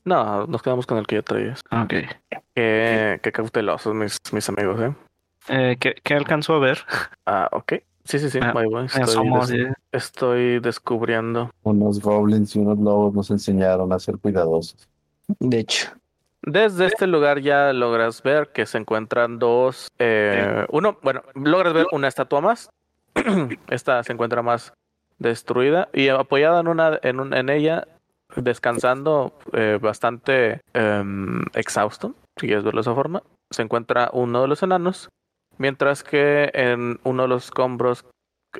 No, 0.05 0.47
nos 0.47 0.62
quedamos 0.62 0.87
con 0.87 0.99
el 0.99 1.07
que 1.07 1.17
ya 1.17 1.23
traías. 1.23 1.61
Ok. 1.71 1.95
Qué, 2.55 3.19
qué 3.23 3.33
cautelosos 3.33 3.95
mis, 3.95 4.19
mis 4.33 4.49
amigos, 4.49 4.81
¿eh? 4.81 4.95
Eh, 5.49 5.77
¿qué, 5.81 5.95
qué 6.03 6.15
alcanzo 6.15 6.55
a 6.55 6.59
ver? 6.59 6.79
Ah, 7.25 7.49
ok. 7.53 7.75
Sí, 8.05 8.19
sí, 8.21 8.31
sí. 8.31 8.39
Bueno. 8.53 8.81
Me 8.81 8.87
Estoy, 8.87 9.03
asomo 9.03 9.41
des- 9.41 9.51
así. 9.51 9.59
estoy 9.91 10.61
descubriendo. 10.61 11.51
Unos 11.62 12.01
goblins 12.01 12.55
y 12.55 12.61
unos 12.61 12.79
lobos 12.79 13.15
nos 13.15 13.31
enseñaron 13.31 13.93
a 13.93 13.99
ser 13.99 14.17
cuidadosos. 14.19 14.89
De 15.41 15.59
hecho. 15.59 15.89
Desde 16.42 16.87
este 16.87 17.07
lugar 17.07 17.40
ya 17.40 17.72
logras 17.72 18.22
ver 18.22 18.49
que 18.53 18.66
se 18.66 18.79
encuentran 18.79 19.38
dos. 19.38 19.88
eh, 19.99 20.64
uno, 20.70 20.99
bueno, 21.03 21.22
logras 21.35 21.72
ver 21.72 21.87
una 21.92 22.09
estatua 22.09 22.40
más. 22.40 22.70
Esta 23.68 24.03
se 24.05 24.12
encuentra 24.12 24.42
más 24.42 24.72
destruida 25.18 25.88
y 25.92 26.09
apoyada 26.09 26.61
en 26.61 26.68
una, 26.68 26.99
en, 27.03 27.20
un- 27.20 27.35
en 27.35 27.49
ella, 27.49 27.88
descansando 28.37 29.33
eh, 29.55 29.79
bastante 29.81 30.61
em, 30.75 31.42
exhausto, 31.55 32.14
si 32.38 32.46
quieres 32.46 32.64
verlo 32.64 32.79
de 32.79 32.83
esa 32.83 32.94
forma, 32.94 33.22
se 33.51 33.62
encuentra 33.62 34.11
uno 34.12 34.42
de 34.42 34.49
los 34.49 34.62
enanos, 34.62 35.09
mientras 35.57 36.05
que 36.05 36.51
en 36.53 37.01
uno 37.05 37.22
de 37.22 37.29
los 37.29 37.46
escombros 37.46 38.05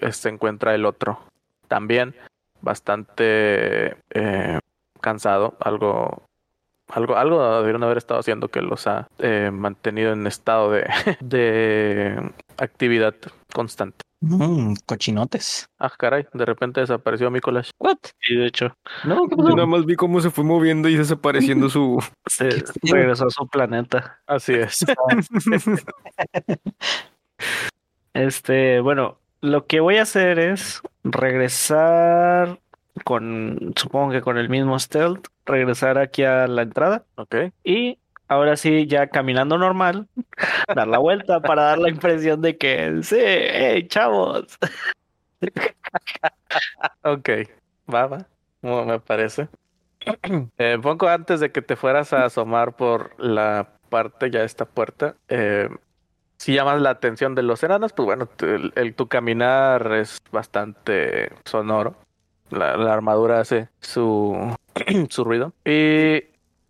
eh, 0.01 0.13
se 0.13 0.31
encuentra 0.31 0.75
el 0.75 0.87
otro, 0.87 1.21
también 1.69 2.15
bastante 2.63 3.97
cansado, 5.01 5.57
algo 5.61 6.23
algo, 6.89 7.17
algo 7.17 7.59
debieron 7.59 7.83
haber 7.85 7.99
estado 7.99 8.21
haciendo 8.21 8.49
que 8.49 8.63
los 8.63 8.87
ha 8.87 9.09
eh, 9.19 9.51
mantenido 9.53 10.13
en 10.13 10.27
estado 10.27 10.71
de, 10.71 10.87
de 11.21 12.33
actividad 12.59 13.15
constante. 13.53 14.07
Mm, 14.21 14.75
cochinotes. 14.87 15.69
Ah, 15.79 15.93
caray, 15.97 16.27
de 16.33 16.45
repente 16.45 16.81
desapareció 16.81 17.31
Mikolash. 17.31 17.71
What? 17.79 17.99
Y 18.29 18.37
de 18.37 18.47
hecho, 18.47 18.77
No, 19.05 19.29
¿qué 19.29 19.37
Yo 19.37 19.55
nada 19.55 19.67
más 19.67 19.85
vi 19.85 19.95
cómo 19.95 20.21
se 20.21 20.31
fue 20.31 20.43
moviendo 20.43 20.89
y 20.89 20.97
desapareciendo 20.97 21.69
su. 21.69 22.03
se 22.27 22.49
regresó 22.83 23.27
a 23.27 23.31
su 23.31 23.47
planeta. 23.47 24.21
Así 24.27 24.55
es. 24.55 24.85
Este, 28.15 28.81
bueno, 28.81 29.19
lo 29.43 29.67
que 29.67 29.81
voy 29.81 29.99
a 29.99 30.03
hacer 30.03 30.39
es 30.39 30.81
regresar 31.05 32.59
con, 33.05 33.75
supongo 33.77 34.11
que 34.11 34.23
con 34.23 34.39
el 34.39 34.49
mismo 34.49 34.79
stealth, 34.79 35.27
regresar 35.47 35.99
aquí 35.99 36.25
a 36.25 36.47
la 36.47 36.63
entrada 36.63 37.05
ok. 37.17 37.37
y 37.65 37.99
ahora 38.29 38.57
sí, 38.57 38.87
ya 38.87 39.07
caminando 39.07 39.57
normal, 39.59 40.09
dar 40.75 40.89
la 40.89 40.99
vuelta 40.99 41.41
para 41.41 41.63
dar 41.63 41.79
la 41.79 41.89
impresión 41.89 42.43
de 42.43 42.57
que 42.59 43.01
sí, 43.03 43.17
hey, 43.21 43.87
chavos. 43.89 44.59
Ok. 47.03 47.29
Va, 47.93 48.07
va. 48.07 48.27
Me 48.63 48.99
parece. 49.01 49.49
Eh, 50.59 50.79
poco 50.81 51.09
antes 51.09 51.41
de 51.41 51.51
que 51.51 51.63
te 51.63 51.75
fueras 51.77 52.13
a 52.13 52.25
asomar 52.27 52.77
por 52.77 53.13
la 53.19 53.69
parte 53.89 54.31
ya 54.31 54.41
de 54.41 54.47
esta 54.47 54.65
puerta, 54.65 55.17
eh, 55.29 55.69
si 56.39 56.55
llamas 56.55 56.81
la 56.81 56.91
atención 56.91 57.35
de 57.35 57.43
los 57.43 57.63
enanos, 57.65 57.93
pues 57.93 58.07
bueno, 58.07 58.27
tu, 58.27 58.47
el- 58.47 58.95
tu 58.95 59.09
caminar 59.09 59.93
es 59.95 60.19
bastante 60.31 61.31
sonoro. 61.45 61.97
La, 62.51 62.77
la 62.77 62.93
armadura 62.93 63.41
hace 63.41 63.69
su, 63.81 64.37
su 65.11 65.25
ruido. 65.25 65.53
Y 65.65 66.25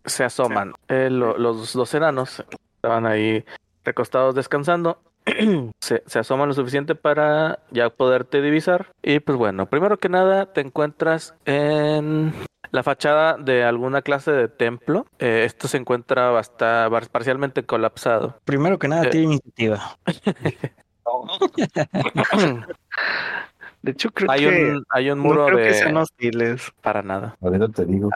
se 0.05 0.23
asoman. 0.23 0.73
Eh, 0.87 1.09
lo- 1.11 1.37
los 1.37 1.73
dos 1.73 1.93
enanos 1.93 2.43
estaban 2.75 3.05
ahí 3.05 3.43
recostados 3.83 4.35
descansando. 4.35 4.99
se, 5.81 6.03
se 6.05 6.19
asoman 6.19 6.47
lo 6.47 6.53
suficiente 6.53 6.95
para 6.95 7.59
ya 7.71 7.89
poderte 7.89 8.41
divisar. 8.41 8.87
Y 9.03 9.19
pues 9.19 9.37
bueno, 9.37 9.65
primero 9.67 9.97
que 9.97 10.09
nada 10.09 10.53
te 10.53 10.61
encuentras 10.61 11.35
en 11.45 12.33
la 12.71 12.83
fachada 12.83 13.37
de 13.37 13.63
alguna 13.63 14.01
clase 14.01 14.31
de 14.31 14.47
templo. 14.47 15.05
Eh, 15.19 15.43
esto 15.45 15.67
se 15.67 15.77
encuentra 15.77 16.29
basta, 16.31 16.87
bar- 16.89 17.09
parcialmente 17.09 17.63
colapsado. 17.63 18.37
Primero 18.45 18.79
que 18.79 18.87
nada, 18.87 19.03
Eh. 19.05 19.09
tiene 19.09 19.25
iniciativa. 19.25 19.97
De 23.81 23.91
hecho, 23.91 24.09
creo 24.11 24.29
hay, 24.31 24.41
que 24.41 24.47
un, 24.73 24.83
hay 24.89 25.11
un 25.11 25.17
no 25.19 25.23
muro 25.23 25.45
creo 25.45 25.57
de... 25.59 25.67
que 25.67 25.73
sean 25.75 25.97
hostiles. 25.97 26.71
Para 26.81 27.01
nada. 27.01 27.35
Ahorita 27.41 27.69
te 27.69 27.85
digo. 27.85 28.09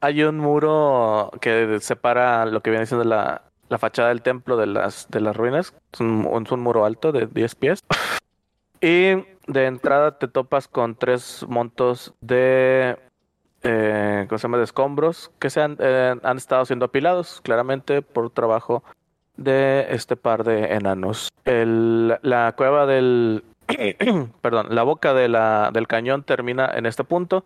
Hay 0.00 0.22
un 0.22 0.38
muro 0.38 1.30
que 1.40 1.78
separa 1.80 2.46
lo 2.46 2.60
que 2.60 2.70
viene 2.70 2.86
siendo 2.86 3.04
la, 3.04 3.42
la 3.68 3.78
fachada 3.78 4.10
del 4.10 4.22
templo 4.22 4.56
de 4.56 4.66
las, 4.66 5.08
de 5.10 5.20
las 5.20 5.36
ruinas. 5.36 5.74
Es 5.92 6.00
un, 6.00 6.28
es 6.44 6.52
un 6.52 6.60
muro 6.60 6.84
alto 6.84 7.10
de 7.10 7.26
10 7.26 7.54
pies. 7.56 7.80
Y 8.80 9.14
de 9.48 9.66
entrada 9.66 10.18
te 10.18 10.28
topas 10.28 10.68
con 10.68 10.94
tres 10.94 11.44
montos 11.48 12.14
de, 12.20 12.96
eh, 13.64 14.26
¿cómo 14.28 14.38
se 14.38 14.42
llama? 14.44 14.58
de 14.58 14.64
escombros 14.64 15.32
que 15.40 15.50
se 15.50 15.60
han, 15.62 15.76
eh, 15.80 16.14
han 16.22 16.36
estado 16.36 16.64
siendo 16.64 16.84
apilados 16.86 17.40
claramente 17.42 18.02
por 18.02 18.30
trabajo 18.30 18.84
de 19.36 19.86
este 19.90 20.14
par 20.16 20.44
de 20.44 20.74
enanos. 20.74 21.28
El- 21.44 22.18
la 22.22 22.52
cueva 22.56 22.86
del... 22.86 23.42
perdón, 24.40 24.68
la 24.70 24.82
boca 24.82 25.14
del 25.14 25.86
cañón 25.86 26.22
termina 26.22 26.70
en 26.74 26.86
este 26.86 27.04
punto 27.04 27.44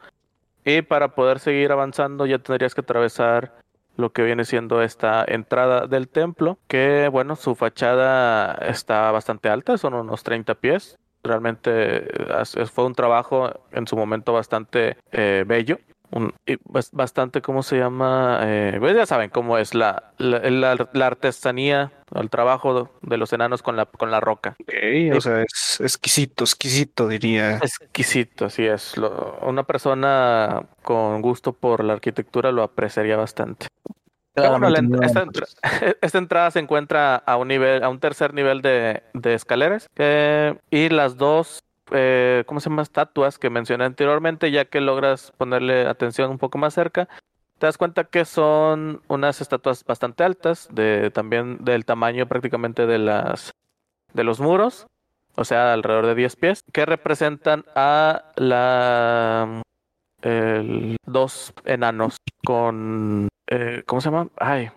Y 0.64 0.82
para 0.82 1.14
poder 1.14 1.40
seguir 1.40 1.72
avanzando 1.72 2.26
ya 2.26 2.38
tendrías 2.38 2.74
que 2.74 2.82
atravesar 2.82 3.52
lo 3.96 4.12
que 4.12 4.22
viene 4.22 4.44
siendo 4.44 4.82
esta 4.82 5.24
entrada 5.26 5.87
del 5.87 6.08
templo, 6.08 6.58
que 6.66 7.08
bueno, 7.12 7.37
su 7.37 7.54
fachada 7.54 8.54
está 8.54 9.11
bastante 9.11 9.50
alta, 9.50 9.76
son 9.76 9.92
unos 9.94 10.22
30 10.22 10.54
pies. 10.54 10.98
Realmente 11.22 12.08
fue 12.72 12.87
un 12.87 12.94
trabajo 12.94 13.50
en 13.70 13.87
su 13.87 13.96
momento 13.96 14.32
bastante 14.32 14.96
eh, 15.12 15.44
bello. 15.46 15.78
Un, 16.11 16.32
bastante, 16.92 17.42
¿cómo 17.42 17.62
se 17.62 17.78
llama? 17.78 18.40
Eh, 18.42 18.76
pues 18.80 18.96
ya 18.96 19.06
saben 19.06 19.30
cómo 19.30 19.58
es 19.58 19.74
la 19.74 20.12
artesanía, 20.94 21.92
el 22.14 22.31
trabajo 22.31 22.90
de 23.03 23.16
los 23.16 23.33
enanos 23.33 23.62
con 23.62 23.77
la, 23.77 23.87
con 23.87 24.11
la 24.11 24.20
roca. 24.20 24.57
Ok, 24.61 25.16
o 25.16 25.20
sea, 25.20 25.42
es 25.42 25.81
exquisito, 25.81 26.44
exquisito, 26.44 27.09
diría. 27.09 27.57
Exquisito, 27.57 28.46
así 28.46 28.66
es. 28.66 28.96
Lo- 28.96 29.38
una 29.42 29.62
persona 29.64 30.66
con 30.83 31.20
gusto 31.22 31.53
por 31.53 31.85
la 31.85 31.94
arquitectura 31.94 32.53
lo 32.53 32.62
apreciaría 32.62 33.16
bastante. 33.16 33.66
Bueno, 34.35 34.70
la 34.70 34.79
esta 36.01 36.18
entrada 36.18 36.51
se 36.51 36.59
encuentra 36.59 37.16
a 37.16 37.37
un 37.37 37.48
nivel, 37.48 37.83
a 37.83 37.88
un 37.90 38.01
tercer 38.01 38.33
nivel 38.33 38.62
de, 38.62 39.03
de 39.12 39.35
escaleras. 39.35 39.87
eh, 39.96 40.55
y 40.70 40.88
las 40.88 41.16
dos, 41.18 41.61
eh, 41.90 42.42
¿cómo 42.46 42.61
se 42.61 42.70
llama? 42.70 42.83
Estatuas 42.83 43.38
que 43.38 43.51
mencioné 43.51 43.85
anteriormente, 43.85 44.51
ya 44.51 44.64
que 44.64 44.81
logras 44.81 45.33
ponerle 45.37 45.87
atención 45.87 46.31
un 46.31 46.38
poco 46.38 46.57
más 46.57 46.72
cerca. 46.72 47.09
Te 47.62 47.66
das 47.66 47.79
cuenta 47.79 48.03
que 48.03 48.25
son 48.25 49.03
unas 49.07 49.40
estatuas 49.40 49.85
bastante 49.85 50.25
altas, 50.25 50.68
de 50.72 51.12
también 51.12 51.59
del 51.64 51.85
tamaño 51.85 52.27
prácticamente 52.27 52.88
de 52.88 52.98
las 52.98 53.53
de 54.12 54.25
los 54.25 54.40
muros, 54.40 54.88
o 55.37 55.44
sea, 55.44 55.72
alrededor 55.72 56.07
de 56.07 56.16
10 56.16 56.35
pies, 56.35 56.64
que 56.72 56.85
representan 56.87 57.64
a 57.77 58.33
la 58.35 59.62
el- 60.22 60.96
dos 61.07 61.55
enanos 61.64 62.16
con 62.44 63.29
eh, 63.48 63.85
¿cómo 63.87 64.01
se 64.01 64.11
llama? 64.11 64.29
Ay, 64.38 64.68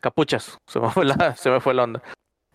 capuchas. 0.00 0.58
Se 0.66 0.80
me 0.80 0.90
fue 0.90 1.04
la, 1.04 1.36
se 1.36 1.50
me 1.50 1.60
fue 1.60 1.72
la 1.72 1.84
onda. 1.84 2.02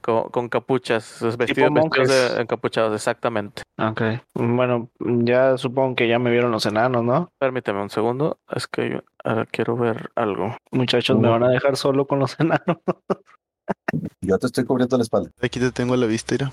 Con, 0.03 0.29
con 0.29 0.49
capuchas, 0.49 1.19
vestidos, 1.37 1.73
de 1.73 2.41
encapuchados, 2.41 2.93
exactamente. 2.93 3.63
Ok. 3.77 4.01
Bueno, 4.33 4.89
ya 4.99 5.57
supongo 5.57 5.95
que 5.95 6.09
ya 6.09 6.19
me 6.19 6.29
vieron 6.29 6.51
los 6.51 6.65
enanos, 6.65 7.03
¿no? 7.03 7.31
Permíteme 7.39 7.81
un 7.81 7.89
segundo, 7.89 8.37
es 8.53 8.67
que 8.67 8.89
yo 8.89 9.03
ahora 9.23 9.45
quiero 9.45 9.77
ver 9.77 10.11
algo. 10.15 10.57
Muchachos, 10.71 11.17
me 11.17 11.29
van 11.29 11.43
a 11.43 11.49
dejar 11.49 11.77
solo 11.77 12.05
con 12.05 12.19
los 12.19 12.37
enanos. 12.39 12.77
Yo 14.21 14.37
te 14.37 14.47
estoy 14.47 14.65
cubriendo 14.65 14.97
la 14.97 15.03
espalda. 15.03 15.31
Aquí 15.41 15.59
te 15.59 15.71
tengo 15.71 15.95
la 15.95 16.05
vista, 16.05 16.35
mira. 16.35 16.51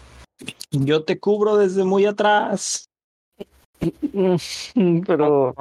Yo 0.70 1.02
te 1.02 1.18
cubro 1.18 1.56
desde 1.56 1.84
muy 1.84 2.06
atrás. 2.06 2.88
Pero 5.06 5.54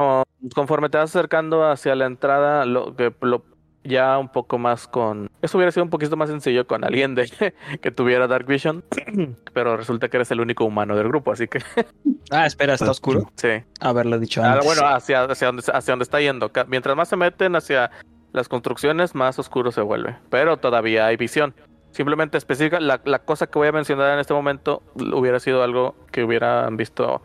conforme 0.53 0.89
te 0.89 0.97
vas 0.97 1.09
acercando 1.09 1.63
hacia 1.63 1.95
la 1.95 2.05
entrada, 2.05 2.65
lo 2.65 2.95
que 2.95 3.13
lo 3.21 3.43
ya 3.83 4.17
un 4.17 4.27
poco 4.29 4.57
más 4.57 4.87
con 4.87 5.29
eso 5.41 5.57
hubiera 5.57 5.71
sido 5.71 5.83
un 5.85 5.89
poquito 5.89 6.17
más 6.17 6.29
sencillo 6.29 6.67
con 6.67 6.83
alguien 6.83 7.15
de 7.15 7.29
que 7.81 7.91
tuviera 7.91 8.27
Dark 8.27 8.45
Vision, 8.45 8.83
pero 9.53 9.77
resulta 9.77 10.09
que 10.09 10.17
eres 10.17 10.29
el 10.31 10.41
único 10.41 10.65
humano 10.65 10.95
del 10.95 11.07
grupo, 11.07 11.31
así 11.31 11.47
que 11.47 11.61
Ah, 12.31 12.45
espera, 12.45 12.73
está 12.75 12.91
oscuro. 12.91 13.31
sí. 13.35 13.49
Haberlo 13.79 14.19
dicho 14.19 14.43
Ah, 14.43 14.53
antes. 14.53 14.65
bueno, 14.65 14.81
hacia 14.85 15.23
hacia 15.23 15.47
donde 15.47 15.63
hacia 15.73 15.91
donde 15.93 16.03
está 16.03 16.19
yendo. 16.21 16.51
Mientras 16.67 16.95
más 16.95 17.07
se 17.09 17.15
meten 17.15 17.55
hacia 17.55 17.89
las 18.33 18.47
construcciones, 18.47 19.15
más 19.15 19.39
oscuro 19.39 19.71
se 19.71 19.81
vuelve, 19.81 20.17
pero 20.29 20.57
todavía 20.57 21.07
hay 21.07 21.17
visión. 21.17 21.55
Simplemente 21.91 22.37
específica 22.37 22.79
la, 22.79 23.01
la 23.05 23.19
cosa 23.19 23.47
que 23.47 23.57
voy 23.57 23.67
a 23.69 23.71
mencionar 23.71 24.13
en 24.13 24.19
este 24.19 24.33
momento 24.35 24.83
hubiera 24.95 25.39
sido 25.39 25.63
algo 25.63 25.95
que 26.11 26.23
hubieran 26.23 26.77
visto 26.77 27.23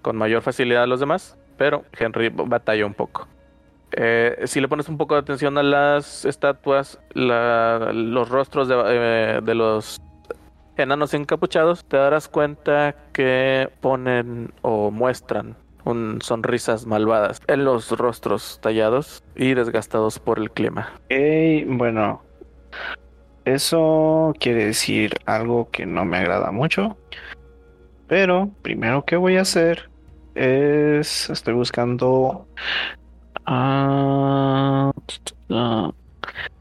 con 0.00 0.16
mayor 0.16 0.40
facilidad 0.40 0.86
los 0.86 1.00
demás, 1.00 1.36
pero 1.58 1.84
Henry 1.98 2.30
batalla 2.30 2.86
un 2.86 2.94
poco. 2.94 3.28
Eh, 3.98 4.42
si 4.44 4.60
le 4.60 4.68
pones 4.68 4.88
un 4.88 4.98
poco 4.98 5.14
de 5.14 5.20
atención 5.20 5.56
a 5.58 5.62
las 5.62 6.24
estatuas, 6.24 7.00
los 7.14 8.28
rostros 8.28 8.68
de, 8.68 8.76
eh, 8.86 9.40
de 9.42 9.54
los 9.54 10.00
enanos 10.76 11.14
encapuchados, 11.14 11.84
te 11.86 11.96
darás 11.96 12.28
cuenta 12.28 12.94
que 13.12 13.70
ponen 13.80 14.52
o 14.62 14.90
muestran 14.90 15.56
sonrisas 16.20 16.84
malvadas 16.84 17.40
en 17.46 17.64
los 17.64 17.90
rostros 17.92 18.58
tallados 18.60 19.22
y 19.36 19.54
desgastados 19.54 20.18
por 20.18 20.38
el 20.38 20.50
clima. 20.50 20.92
Ok, 21.04 21.68
bueno, 21.68 22.22
eso 23.44 24.34
quiere 24.40 24.66
decir 24.66 25.14
algo 25.26 25.70
que 25.70 25.86
no 25.86 26.04
me 26.04 26.18
agrada 26.18 26.50
mucho. 26.50 26.96
Pero 28.08 28.50
primero 28.62 29.04
que 29.04 29.16
voy 29.16 29.36
a 29.36 29.42
hacer 29.42 29.88
es, 30.34 31.30
estoy 31.30 31.54
buscando, 31.54 32.48
ah, 33.46 34.92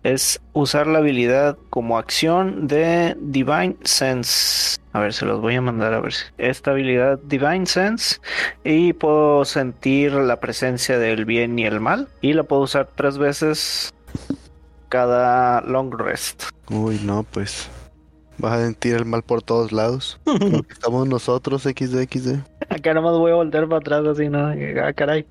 es 0.03 0.39
usar 0.53 0.87
la 0.87 0.99
habilidad 0.99 1.57
como 1.69 1.97
acción 1.97 2.67
de 2.67 3.15
Divine 3.19 3.75
Sense. 3.83 4.79
A 4.93 4.99
ver, 4.99 5.13
se 5.13 5.25
los 5.25 5.41
voy 5.41 5.55
a 5.55 5.61
mandar 5.61 5.93
a 5.93 5.99
ver 5.99 6.13
si 6.13 6.23
esta 6.37 6.71
habilidad 6.71 7.19
Divine 7.23 7.65
Sense 7.65 8.19
y 8.63 8.93
puedo 8.93 9.43
sentir 9.45 10.13
la 10.13 10.39
presencia 10.39 10.99
del 10.99 11.25
bien 11.25 11.57
y 11.59 11.65
el 11.65 11.79
mal 11.79 12.07
y 12.21 12.33
la 12.33 12.43
puedo 12.43 12.61
usar 12.61 12.87
tres 12.95 13.17
veces 13.17 13.93
cada 14.89 15.61
long 15.61 15.93
rest. 15.93 16.43
Uy, 16.69 16.99
no, 17.03 17.23
pues. 17.23 17.69
Vas 18.37 18.53
a 18.53 18.65
sentir 18.65 18.95
el 18.95 19.05
mal 19.05 19.23
por 19.23 19.41
todos 19.41 19.71
lados. 19.71 20.19
Porque 20.25 20.73
estamos 20.73 21.07
nosotros, 21.07 21.63
XD, 21.63 22.03
XD. 22.09 22.39
Acá 22.69 22.93
nomás 22.93 23.13
voy 23.13 23.31
a 23.31 23.35
volver 23.35 23.67
para 23.67 23.77
atrás 23.77 24.05
así, 24.05 24.29
¿no? 24.29 24.47
Ah, 24.83 24.93
caray. 24.93 25.25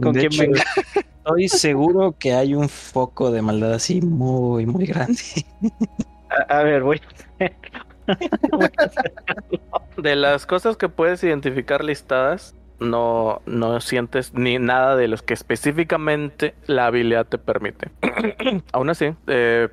¿Con 0.00 0.12
De 0.12 0.28
quién 0.28 0.32
hecho, 0.32 0.42
venga? 0.42 0.62
Estoy 1.18 1.48
seguro 1.48 2.14
que 2.18 2.32
hay 2.32 2.54
un 2.54 2.68
foco 2.68 3.30
de 3.30 3.42
maldad 3.42 3.74
así 3.74 4.00
muy, 4.00 4.66
muy 4.66 4.86
grande. 4.86 5.20
A, 6.48 6.58
a 6.58 6.62
ver, 6.62 6.82
voy. 6.82 7.00
De 9.96 10.16
las 10.16 10.46
cosas 10.46 10.76
que 10.76 10.88
puedes 10.88 11.22
identificar 11.22 11.84
listadas, 11.84 12.54
no, 12.80 13.42
no 13.46 13.80
sientes 13.80 14.34
ni 14.34 14.58
nada 14.58 14.96
de 14.96 15.08
los 15.08 15.22
que 15.22 15.34
específicamente 15.34 16.54
la 16.66 16.86
habilidad 16.86 17.26
te 17.26 17.38
permite. 17.38 17.90
Aún 18.72 18.90
así, 18.90 19.14
eh, 19.26 19.68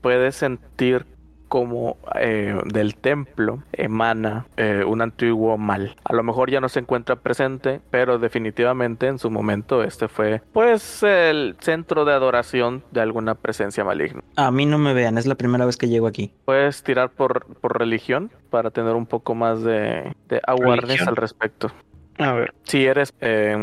puedes 0.00 0.36
sentir 0.36 1.06
como 1.52 1.98
eh, 2.18 2.58
del 2.64 2.94
templo 2.94 3.62
emana 3.74 4.46
eh, 4.56 4.84
un 4.86 5.02
antiguo 5.02 5.58
mal. 5.58 5.96
A 6.02 6.14
lo 6.14 6.22
mejor 6.22 6.50
ya 6.50 6.62
no 6.62 6.70
se 6.70 6.80
encuentra 6.80 7.16
presente, 7.16 7.82
pero 7.90 8.18
definitivamente 8.18 9.06
en 9.06 9.18
su 9.18 9.30
momento 9.30 9.84
este 9.84 10.08
fue 10.08 10.40
pues 10.54 11.02
el 11.02 11.54
centro 11.60 12.06
de 12.06 12.14
adoración 12.14 12.82
de 12.90 13.02
alguna 13.02 13.34
presencia 13.34 13.84
maligna. 13.84 14.22
A 14.36 14.50
mí 14.50 14.64
no 14.64 14.78
me 14.78 14.94
vean, 14.94 15.18
es 15.18 15.26
la 15.26 15.34
primera 15.34 15.66
vez 15.66 15.76
que 15.76 15.90
llego 15.90 16.06
aquí. 16.06 16.32
Puedes 16.46 16.82
tirar 16.82 17.10
por, 17.10 17.44
por 17.56 17.78
religión 17.78 18.30
para 18.48 18.70
tener 18.70 18.94
un 18.94 19.04
poco 19.04 19.34
más 19.34 19.62
de, 19.62 20.10
de 20.30 20.40
awareness 20.46 20.84
Religión. 20.84 21.08
al 21.10 21.16
respecto. 21.16 21.70
A 22.16 22.32
ver, 22.32 22.54
Si 22.62 22.86
eres, 22.86 23.12
eh, 23.20 23.54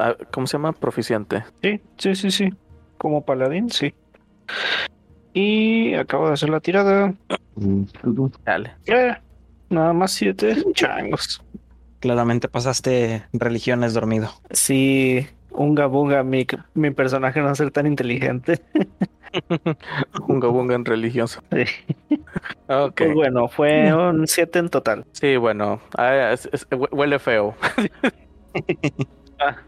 ah, 0.00 0.16
¿cómo 0.30 0.46
se 0.46 0.58
llama? 0.58 0.72
Proficiente. 0.74 1.44
sí, 1.62 1.80
sí, 1.96 2.14
sí, 2.14 2.30
sí. 2.30 2.50
Como 2.98 3.24
paladín, 3.24 3.70
sí. 3.70 3.94
Y 5.34 5.94
acabo 5.94 6.28
de 6.28 6.34
hacer 6.34 6.48
la 6.48 6.60
tirada. 6.60 7.14
Dale. 8.44 8.72
Eh, 8.86 9.14
nada 9.70 9.92
más 9.92 10.12
siete 10.12 10.56
changos. 10.74 11.42
Claramente 12.00 12.48
pasaste 12.48 13.24
religiones 13.32 13.92
dormido. 13.94 14.30
Sí, 14.50 15.26
unga 15.50 15.86
bunga, 15.86 16.22
mi, 16.22 16.46
mi 16.74 16.90
personaje 16.92 17.40
no 17.40 17.46
va 17.46 17.52
a 17.52 17.56
ser 17.56 17.70
tan 17.70 17.86
inteligente. 17.86 18.60
Unga 20.26 20.48
bunga 20.48 20.74
en 20.74 20.84
religioso. 20.86 21.42
Sí. 21.52 21.64
Ok. 22.68 22.94
Pues 22.96 23.14
bueno, 23.14 23.48
fue 23.48 23.92
un 23.92 24.26
7 24.26 24.58
en 24.58 24.68
total. 24.70 25.04
Sí, 25.12 25.36
bueno. 25.36 25.80
ah, 25.98 26.32
es- 26.32 26.48
es- 26.52 26.66
hue- 26.70 26.88
huele 26.92 27.18
feo. 27.18 27.54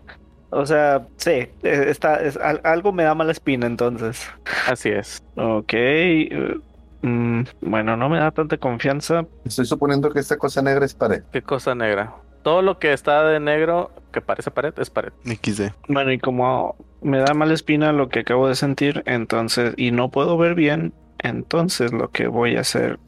O 0.50 0.66
sea, 0.66 1.06
sí, 1.16 1.30
eh, 1.30 1.50
está, 1.62 2.16
es, 2.22 2.36
al- 2.36 2.60
algo 2.64 2.92
me 2.92 3.04
da 3.04 3.14
mala 3.14 3.32
espina 3.32 3.66
entonces. 3.66 4.28
Así 4.68 4.88
es. 4.90 5.22
Ok. 5.36 5.72
eh, 5.72 6.56
mm, 7.02 7.42
bueno, 7.60 7.96
no 7.96 8.08
me 8.08 8.18
da 8.18 8.30
tanta 8.32 8.56
confianza. 8.58 9.24
Estoy 9.44 9.66
suponiendo 9.66 10.10
que 10.10 10.18
esta 10.20 10.36
cosa 10.36 10.60
negra 10.62 10.84
es 10.84 10.94
pared. 10.94 11.22
¿Qué 11.32 11.42
cosa 11.42 11.74
negra? 11.74 12.12
Todo 12.42 12.62
lo 12.62 12.78
que 12.78 12.92
está 12.92 13.22
de 13.24 13.38
negro, 13.38 13.90
que 14.12 14.20
parece 14.22 14.50
pared, 14.50 14.72
es 14.78 14.90
pared. 14.90 15.12
XD. 15.24 15.72
Bueno, 15.88 16.10
y 16.10 16.18
como 16.18 16.74
me 17.02 17.18
da 17.18 17.34
mala 17.34 17.52
espina 17.54 17.92
lo 17.92 18.08
que 18.08 18.20
acabo 18.20 18.48
de 18.48 18.54
sentir, 18.54 19.02
entonces, 19.06 19.74
y 19.76 19.90
no 19.90 20.10
puedo 20.10 20.36
ver 20.38 20.54
bien, 20.54 20.92
entonces 21.18 21.92
lo 21.92 22.08
que 22.10 22.26
voy 22.28 22.56
a 22.56 22.60
hacer 22.60 22.98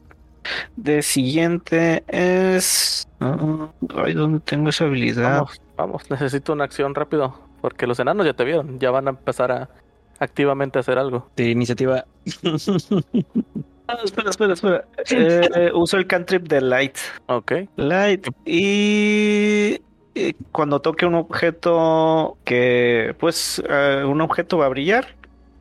de 0.75 1.01
siguiente 1.01 2.03
es... 2.07 3.07
ah, 3.19 3.69
ay, 3.95 4.13
¿dónde 4.13 4.39
tengo 4.39 4.69
esa 4.69 4.85
habilidad? 4.85 5.39
Vamos, 5.39 5.61
vamos. 5.75 6.11
Necesito 6.11 6.53
una 6.53 6.65
acción 6.65 6.95
rápido. 6.95 7.39
Porque 7.61 7.87
los 7.87 7.99
enanos 7.99 8.25
ya 8.25 8.33
te 8.33 8.43
vieron. 8.43 8.79
Ya 8.79 8.91
van 8.91 9.07
a 9.07 9.11
empezar 9.11 9.51
a 9.51 9.69
activamente 10.19 10.79
hacer 10.79 10.97
algo. 10.97 11.29
De 11.35 11.49
iniciativa. 11.49 12.05
Ah, 13.85 13.97
espera, 14.01 14.29
espera, 14.29 14.53
espera. 14.53 14.85
Eh, 15.09 15.69
uso 15.73 15.97
el 15.97 16.07
cantrip 16.07 16.47
de 16.47 16.61
Light. 16.61 16.97
Ok. 17.25 17.51
Light 17.75 18.27
y 18.45 19.81
eh, 20.15 20.33
cuando 20.53 20.79
toque 20.79 21.05
un 21.05 21.15
objeto 21.15 22.37
que, 22.45 23.13
pues, 23.19 23.61
eh, 23.69 24.03
un 24.07 24.21
objeto 24.21 24.57
va 24.57 24.67
a 24.67 24.69
brillar. 24.69 25.15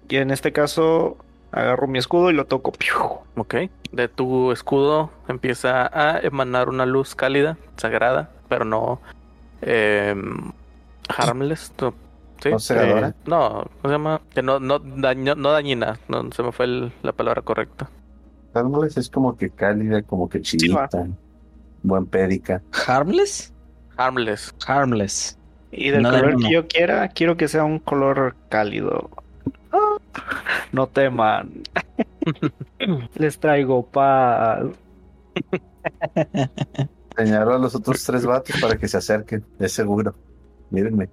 Y 0.09 0.17
en 0.17 0.31
este 0.31 0.53
caso, 0.53 1.17
agarro 1.53 1.87
mi 1.87 1.99
escudo 1.99 2.31
y 2.31 2.35
lo 2.35 2.47
toco. 2.47 2.73
¡piu! 2.73 2.95
Ok. 3.37 3.55
De 3.93 4.09
tu 4.09 4.53
escudo 4.53 5.11
empieza 5.29 5.87
a 5.93 6.19
emanar 6.21 6.69
una 6.69 6.87
luz 6.87 7.15
cálida, 7.15 7.57
sagrada, 7.77 8.31
pero 8.49 8.65
no 8.65 9.01
em, 9.61 10.51
harmless. 11.09 11.73
No, 11.81 11.95
¿sí? 12.43 12.51
¿No? 12.51 12.57
Eh, 12.77 13.13
no, 13.27 13.49
¿cómo 13.65 13.69
se 13.85 13.89
llama? 13.91 14.21
Que 14.35 14.43
no, 14.43 14.59
no, 14.61 14.79
daño- 14.79 15.35
no 15.37 15.53
dañina. 15.53 15.99
No 16.09 16.31
se 16.33 16.43
me 16.43 16.53
fue 16.53 16.65
el- 16.67 16.93
la 17.03 17.13
palabra 17.13 17.43
correcta. 17.43 17.89
Harmless 18.55 18.97
es 18.99 19.09
como 19.09 19.37
que 19.37 19.51
cálida, 19.51 20.03
como 20.03 20.29
que 20.29 20.41
chilita. 20.43 20.89
buen 21.83 22.07
pédica. 22.07 22.63
¿Harmless? 22.87 23.53
Harmless. 23.97 24.55
Harmless. 24.67 25.39
Y 25.71 25.91
del 25.91 26.03
No, 26.03 26.11
color 26.11 26.37
que 26.37 26.51
yo 26.53 26.67
quiera, 26.69 27.09
quiero 27.09 27.37
que 27.37 27.49
sea 27.49 27.65
un 27.65 27.79
color 27.79 28.37
cálido. 28.51 29.11
No 30.73 30.87
teman. 30.87 31.63
Les 33.15 33.39
traigo 33.39 33.85
paz. 33.87 34.65
Señaló 37.17 37.55
a 37.55 37.59
los 37.59 37.75
otros 37.75 38.03
tres 38.05 38.25
vatos 38.25 38.57
para 38.61 38.77
que 38.77 38.89
se 38.89 38.97
acerquen, 38.97 39.45
es 39.59 39.73
seguro. 39.73 40.15
Mírenme. 40.71 41.09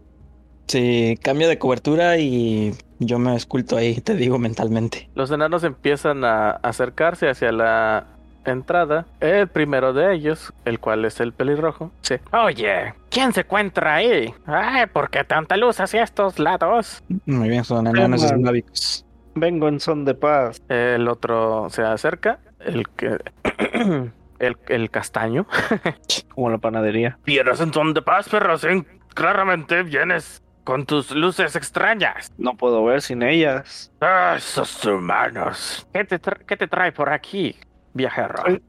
Sí, 0.68 1.18
cambio 1.22 1.47
de 1.47 1.57
cobertura 1.57 2.18
y 2.18 2.76
yo 2.99 3.18
me 3.18 3.36
esculto 3.36 3.76
ahí, 3.76 3.99
te 4.01 4.16
digo 4.16 4.38
mentalmente. 4.38 5.10
Los 5.16 5.32
enanos 5.32 5.64
empiezan 5.64 6.24
a 6.24 6.51
acercarse 6.51 7.28
hacia 7.28 7.51
la 7.51 8.19
entrada. 8.46 9.06
El 9.20 9.48
primero 9.48 9.94
de 9.94 10.14
ellos, 10.14 10.54
el 10.66 10.80
cual 10.80 11.06
es 11.06 11.20
el 11.20 11.34
pelirrojo, 11.34 11.92
sí. 12.02 12.16
Oye, 12.32 12.94
¿quién 13.10 13.34
se 13.34 13.42
encuentra 13.42 13.96
ahí? 13.96 14.34
Ay, 14.46 14.86
¿por 14.88 15.10
qué 15.10 15.24
tanta 15.24 15.58
luz 15.58 15.80
hacia 15.80 16.04
estos 16.04 16.40
lados? 16.40 17.04
Muy 17.26 17.50
bien, 17.50 17.64
son 17.64 17.88
enanos 17.88 18.24
eslavicos. 18.24 19.06
Vengo 19.36 19.68
en 19.68 19.80
son 19.80 20.06
de 20.06 20.16
paz. 20.16 20.62
El 20.68 21.08
otro 21.08 21.68
se 21.70 21.84
acerca, 21.84 22.40
el 22.60 22.88
que... 22.90 23.18
el, 24.40 24.58
el 24.68 24.90
castaño. 24.90 25.48
Como 26.34 26.50
la 26.50 26.58
panadería. 26.58 27.20
Vienes 27.26 27.60
en 27.62 27.74
son 27.74 27.94
de 27.94 28.02
paz, 28.02 28.28
pero 28.30 28.58
sí, 28.58 28.68
claramente 29.14 29.84
vienes 29.84 30.42
con 30.64 30.86
tus 30.86 31.12
luces 31.12 31.56
extrañas. 31.56 32.32
No 32.38 32.56
puedo 32.56 32.84
ver 32.84 33.02
sin 33.02 33.24
ellas. 33.24 33.92
Ah, 34.02 34.36
esos 34.38 34.86
humanos. 34.86 35.88
¿Qué 35.94 36.06
te, 36.06 36.20
qué 36.46 36.58
te 36.58 36.68
trae 36.68 36.92
por 36.92 37.10
aquí, 37.10 37.56
viajero? 37.94 38.36
Soy- 38.46 38.62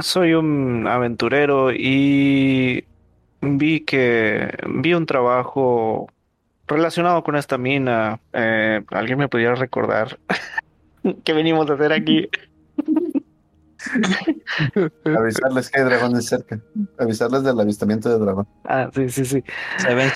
Soy 0.00 0.32
un 0.34 0.86
aventurero 0.86 1.70
y 1.72 2.84
vi 3.42 3.80
que 3.80 4.56
vi 4.68 4.94
un 4.94 5.04
trabajo 5.04 6.06
relacionado 6.66 7.22
con 7.22 7.36
esta 7.36 7.58
mina. 7.58 8.18
Eh, 8.32 8.82
¿Alguien 8.90 9.18
me 9.18 9.28
pudiera 9.28 9.54
recordar 9.54 10.18
qué 11.24 11.32
venimos 11.34 11.68
a 11.68 11.74
hacer 11.74 11.92
aquí? 11.92 12.28
Avisarles 15.04 15.70
que 15.70 15.80
hay 15.80 15.84
dragones 15.86 16.26
cerca. 16.26 16.58
Avisarles 16.98 17.42
del 17.42 17.58
avistamiento 17.60 18.08
de 18.08 18.18
dragón. 18.24 18.46
Ah, 18.64 18.88
sí, 18.94 19.08
sí, 19.08 19.24
sí. 19.24 19.44
Se 19.78 19.94
ven 19.94 20.10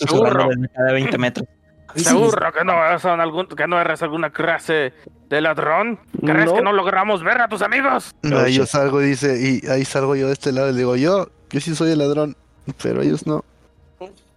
cada 0.74 0.92
20 0.92 1.18
metros. 1.18 1.48
¿Seguro 1.97 2.53
que 2.53 2.64
no, 2.64 2.99
son 2.99 3.20
algún, 3.20 3.47
que 3.47 3.66
no 3.66 3.80
eres 3.80 4.03
alguna 4.03 4.30
clase 4.30 4.92
de 5.28 5.40
ladrón? 5.40 5.99
¿Crees 6.24 6.47
No. 6.47 6.55
que 6.55 6.62
no 6.62 6.72
logramos 6.72 7.22
ver 7.22 7.40
a 7.40 7.49
tus 7.49 7.62
amigos? 7.62 8.14
Ahí 8.22 8.55
yo 8.55 8.66
salgo 8.66 9.03
y 9.03 9.07
dice, 9.07 9.38
y 9.40 9.66
ahí 9.68 9.84
salgo 9.84 10.14
yo 10.16 10.26
de 10.28 10.32
este 10.34 10.53
lado 10.53 10.68
y 10.70 10.72
le 10.72 10.78
digo, 10.78 10.97
yo, 10.97 11.28
yo 11.51 11.61
sí 11.61 11.74
soy 11.74 11.92
el 11.92 11.99
ladrón, 11.99 12.36
pero 12.82 13.03
ellos 13.03 13.26
no. 13.26 13.44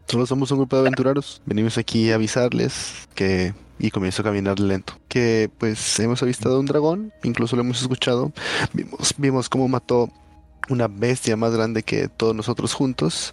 Solo 0.07 0.25
somos 0.25 0.49
un 0.51 0.57
grupo 0.59 0.75
de 0.75 0.81
aventureros. 0.81 1.41
Venimos 1.45 1.77
aquí 1.77 2.11
a 2.11 2.15
avisarles 2.15 3.07
que... 3.13 3.53
Y 3.81 3.91
comienzo 3.91 4.23
a 4.23 4.25
caminar 4.25 4.59
lento. 4.59 4.93
Que 5.07 5.49
pues 5.57 5.99
hemos 6.01 6.21
avistado 6.21 6.59
un 6.59 6.65
dragón, 6.65 7.13
incluso 7.23 7.55
lo 7.55 7.61
hemos 7.61 7.81
escuchado. 7.81 8.33
Vimos, 8.73 9.13
vimos 9.17 9.47
cómo 9.47 9.69
mató 9.69 10.09
una 10.67 10.87
bestia 10.89 11.37
más 11.37 11.55
grande 11.55 11.83
que 11.83 12.09
todos 12.09 12.35
nosotros 12.35 12.73
juntos. 12.73 13.31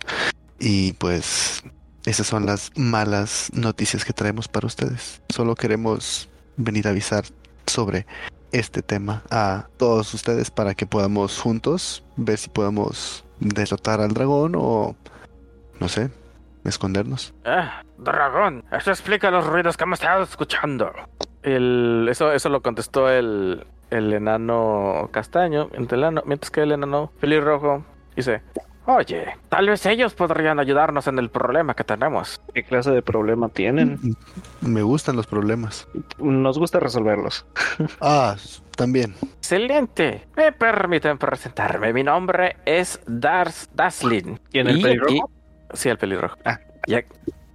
Y 0.61 0.93
pues 0.93 1.65
esas 2.07 2.27
son 2.27 2.47
las 2.47 2.71
malas 2.77 3.51
noticias 3.53 4.05
que 4.05 4.13
traemos 4.13 4.49
para 4.49 4.67
ustedes. 4.67 5.21
Solo 5.29 5.55
queremos 5.55 6.29
venir 6.57 6.87
a 6.87 6.91
avisar 6.91 7.25
sobre 7.67 8.07
este 8.53 8.81
tema 8.81 9.23
a 9.31 9.67
todos 9.77 10.15
ustedes 10.15 10.51
para 10.51 10.75
que 10.75 10.87
podamos 10.87 11.39
juntos 11.39 12.05
ver 12.17 12.39
si 12.39 12.49
podemos 12.49 13.25
derrotar 13.41 14.01
al 14.01 14.15
dragón 14.15 14.55
o 14.57 14.97
no 15.79 15.89
sé, 15.89 16.11
escondernos. 16.65 17.35
Ah, 17.45 17.83
dragón. 17.99 18.65
Eso 18.73 18.91
explica 18.91 19.31
los 19.31 19.45
ruidos 19.47 19.77
que 19.77 19.85
hemos 19.85 20.01
estado 20.01 20.23
escuchando. 20.23 20.91
El, 21.43 22.07
eso, 22.11 22.33
eso 22.33 22.49
lo 22.49 22.63
contestó 22.63 23.11
el, 23.11 23.67
el 23.91 24.13
enano 24.13 25.11
castaño, 25.13 25.69
el 25.75 25.87
enano- 25.89 26.23
mientras 26.25 26.51
que 26.51 26.63
el 26.63 26.73
enano 26.73 27.13
pelirrojo 27.21 27.85
dice, 28.17 28.43
Oye, 28.89 29.37
tal 29.49 29.69
vez 29.69 29.85
ellos 29.87 30.15
podrían 30.15 30.61
ayudarnos 30.61 31.09
en 31.09 31.19
el 31.19 31.29
problema 31.29 31.75
que 31.75 31.83
tenemos. 31.83 32.41
¿Qué 32.55 32.63
clase 32.63 32.93
de 32.93 33.03
problema 33.03 33.49
tienen? 33.49 33.99
Me 34.61 34.83
gustan 34.83 35.17
los 35.17 35.27
problemas. 35.27 35.89
Nos 36.19 36.59
gusta 36.59 36.79
resolverlos. 36.81 37.45
Ah, 38.01 38.37
también. 38.77 39.15
Excelente. 39.39 40.27
Me 40.37 40.53
permiten 40.53 41.19
presentarme. 41.19 41.93
Mi 41.93 42.03
nombre 42.05 42.57
es 42.65 43.01
Dars 43.07 43.69
Daslin. 43.75 44.39
¿Y 44.53 44.61
en 44.61 44.69
el 44.69 44.79
Y 44.79 44.83
pelirrojo? 44.83 45.31
sí, 45.73 45.89
el 45.89 45.99
pelirrojo. 45.99 46.37
Y 46.87 46.95
aquí, 46.95 47.13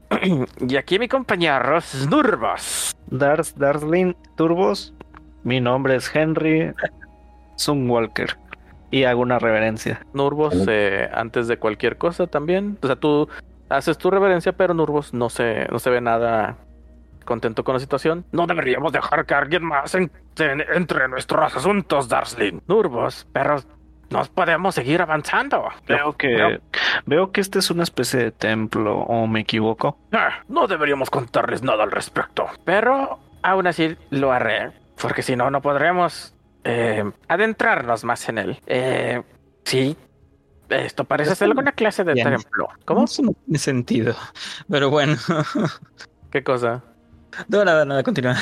y 0.68 0.76
aquí 0.76 1.00
mi 1.00 1.08
compañero 1.08 1.80
Snurvos. 1.80 2.94
Dars, 3.08 3.58
Darslin, 3.58 4.16
Turbos. 4.36 4.94
Mi 5.44 5.62
nombre 5.62 5.96
es 5.96 6.14
Henry 6.14 6.74
Sunwalker. 7.56 8.38
Y 8.92 9.06
hago 9.06 9.22
una 9.22 9.40
reverencia. 9.40 10.06
Nurbos, 10.14 10.54
eh, 10.68 11.10
antes 11.14 11.48
de 11.48 11.58
cualquier 11.58 11.98
cosa 11.98 12.28
también. 12.28 12.78
O 12.84 12.88
sea, 12.88 12.96
tú 12.98 13.30
haces 13.70 13.98
tu 13.98 14.12
reverencia, 14.12 14.52
pero 14.52 14.74
Nurbos 14.74 15.14
no 15.14 15.30
se, 15.30 15.66
no 15.72 15.80
se 15.80 15.90
ve 15.90 16.02
nada 16.02 16.58
contento 17.26 17.64
con 17.64 17.74
la 17.76 17.80
situación. 17.80 18.26
No 18.32 18.46
deberíamos 18.48 18.92
dejar 18.92 19.26
que 19.26 19.34
alguien 19.34 19.64
más 19.64 19.96
en- 19.96 20.12
en- 20.38 20.64
entre 20.74 21.06
en 21.06 21.12
nuestros 21.12 21.56
asuntos, 21.56 22.10
Darslin. 22.10 22.62
Nurbos, 22.68 23.26
pero 23.32 23.58
nos 24.10 24.28
podemos 24.28 24.76
seguir 24.76 25.02
avanzando. 25.02 25.70
Veo 25.88 26.12
que, 26.14 26.60
veo 27.06 27.32
que 27.32 27.40
este 27.40 27.60
es 27.60 27.72
una 27.72 27.84
especie 27.84 28.20
de 28.20 28.32
templo, 28.32 28.98
o 29.00 29.26
me 29.28 29.40
equivoco. 29.42 29.98
Ah, 30.12 30.42
no 30.50 30.68
deberíamos 30.68 31.10
contarles 31.10 31.64
nada 31.64 31.84
al 31.84 31.92
respecto. 31.92 32.48
Pero 32.66 33.20
aún 33.44 33.68
así 33.68 33.96
lo 34.10 34.34
haré. 34.34 34.72
Porque 35.02 35.22
si 35.22 35.36
no, 35.38 35.50
no 35.50 35.62
podremos 35.62 36.36
eh, 36.64 37.04
adentrarnos 37.28 38.04
más 38.04 38.28
en 38.30 38.38
él. 38.38 38.60
Eh, 38.68 39.22
sí. 39.64 39.96
Esto 40.70 41.04
parece 41.04 41.36
ser 41.36 41.50
alguna 41.50 41.74
clase 41.74 42.04
de 42.04 42.14
Bien. 42.14 42.30
templo. 42.30 42.70
¿Cómo? 42.86 43.04
Eso 43.04 43.24
no 43.24 43.34
tiene 43.46 43.60
sentido. 43.60 44.16
Pero 44.70 44.90
bueno. 44.90 45.18
¿Qué 46.32 46.44
cosa? 46.44 46.82
No, 47.50 47.66
nada, 47.66 47.84
nada, 47.84 48.04
continúa. 48.04 48.36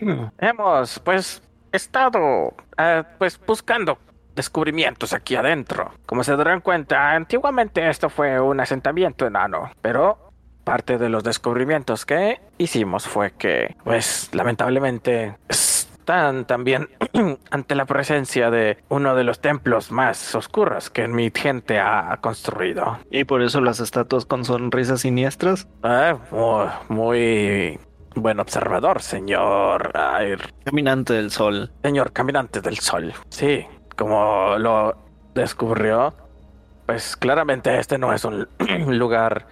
Hemos, 0.38 0.98
pues, 1.00 1.42
estado, 1.72 2.54
eh, 2.76 3.02
pues, 3.18 3.40
buscando 3.44 3.98
descubrimientos 4.34 5.12
aquí 5.12 5.36
adentro. 5.36 5.92
Como 6.06 6.22
se 6.22 6.36
darán 6.36 6.60
cuenta, 6.60 7.12
antiguamente 7.12 7.88
esto 7.88 8.08
fue 8.08 8.40
un 8.40 8.60
asentamiento 8.60 9.26
enano, 9.26 9.70
pero 9.82 10.32
parte 10.64 10.98
de 10.98 11.08
los 11.08 11.24
descubrimientos 11.24 12.04
que 12.04 12.40
hicimos 12.58 13.08
fue 13.08 13.32
que, 13.32 13.74
pues, 13.84 14.28
lamentablemente 14.32 15.36
están 16.08 16.46
también 16.46 16.88
ante 17.50 17.74
la 17.74 17.84
presencia 17.84 18.50
de 18.50 18.78
uno 18.88 19.14
de 19.14 19.24
los 19.24 19.40
templos 19.40 19.92
más 19.92 20.34
oscuros 20.34 20.88
que 20.88 21.06
mi 21.06 21.30
gente 21.34 21.80
ha 21.80 22.16
construido. 22.22 22.98
Y 23.10 23.24
por 23.24 23.42
eso 23.42 23.60
las 23.60 23.78
estatuas 23.78 24.24
con 24.24 24.42
sonrisas 24.46 25.02
siniestras. 25.02 25.68
Ah, 25.82 26.16
muy, 26.30 26.66
muy 26.88 27.78
buen 28.14 28.40
observador, 28.40 29.02
señor. 29.02 29.92
Ay, 29.94 30.36
Caminante 30.64 31.12
del 31.12 31.30
sol. 31.30 31.72
Señor 31.82 32.12
Caminante 32.12 32.62
del 32.62 32.78
Sol. 32.78 33.12
Sí, 33.28 33.66
como 33.94 34.56
lo 34.56 34.96
descubrió, 35.34 36.14
pues 36.86 37.18
claramente 37.18 37.78
este 37.78 37.98
no 37.98 38.14
es 38.14 38.24
un 38.24 38.48
lugar 38.98 39.46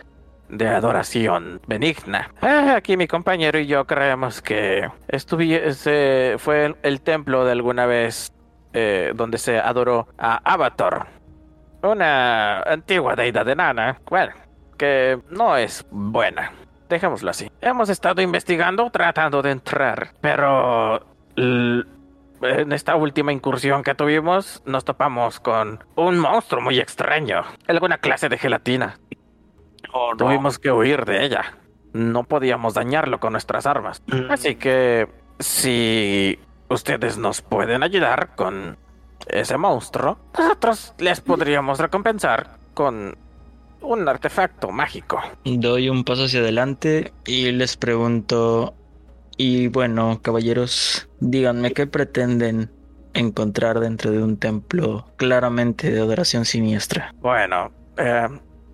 de 0.49 0.69
adoración 0.69 1.61
benigna. 1.67 2.31
Ah, 2.41 2.75
aquí 2.77 2.97
mi 2.97 3.07
compañero 3.07 3.59
y 3.59 3.67
yo 3.67 3.87
creemos 3.87 4.43
que 4.43 4.89
estuviese 5.09 6.37
fue 6.39 6.75
el, 6.83 7.01
templo 7.01 7.45
de 7.45 7.53
alguna 7.53 7.87
vez 7.87 8.33
eh, 8.73 9.13
donde 9.15 9.39
se 9.39 9.59
adoró 9.59 10.09
a 10.19 10.41
Avatar, 10.45 11.07
una 11.83 12.61
antigua 12.63 13.15
deidad 13.15 13.49
enana, 13.49 14.01
bueno, 14.09 14.33
que 14.77 15.19
no 15.31 15.57
es 15.57 15.87
buena. 15.91 16.53
Dejémoslo 16.89 17.31
así. 17.31 17.51
Hemos 17.61 17.89
estado 17.89 18.23
investigando, 18.23 18.91
tratando 18.91 19.43
de 19.43 19.51
entrar, 19.51 20.11
pero 20.21 21.05
en 21.37 22.73
esta 22.73 22.97
última 22.97 23.33
incursión 23.33 23.83
que 23.83 23.95
tuvimos, 23.95 24.63
nos 24.67 24.85
topamos 24.85 25.41
con 25.41 25.83
un 25.97 26.19
monstruo 26.19 26.63
muy 26.63 26.79
extraño. 26.79 27.43
Alguna 27.67 27.99
clase 27.99 28.29
de 28.29 28.39
gelatina. 28.39 28.99
Oh, 29.99 30.11
no. 30.11 30.17
Tuvimos 30.17 30.59
que 30.59 30.71
huir 30.71 31.05
de 31.07 31.25
ella. 31.25 31.57
No 31.95 32.25
podíamos 32.25 32.75
dañarlo 32.75 33.19
con 33.19 33.33
nuestras 33.33 33.67
armas. 33.67 34.03
Mm. 34.07 34.31
Así 34.31 34.57
que 34.57 35.09
si 35.39 36.39
ustedes 36.69 37.17
nos 37.17 37.41
pueden 37.41 37.83
ayudar 37.83 38.35
con 38.37 38.77
ese 39.27 39.57
monstruo, 39.57 40.19
nosotros 40.39 40.95
les 40.99 41.23
podríamos 41.23 41.79
recompensar 41.79 42.59
con 42.75 43.17
un 43.81 44.09
artefacto 44.09 44.71
mágico. 44.71 45.21
Doy 45.45 45.89
un 45.89 46.05
paso 46.05 46.25
hacia 46.25 46.41
adelante 46.41 47.15
y 47.25 47.51
les 47.53 47.79
pregunto, 47.79 48.75
y 49.39 49.69
bueno, 49.69 50.21
caballeros, 50.21 51.09
díganme 51.21 51.73
qué 51.73 51.87
pretenden 51.87 52.71
encontrar 53.15 53.81
dentro 53.81 54.11
de 54.11 54.23
un 54.23 54.37
templo 54.37 55.07
claramente 55.17 55.91
de 55.91 56.01
adoración 56.01 56.45
siniestra. 56.45 57.15
Bueno, 57.17 57.73
eh, 57.97 58.29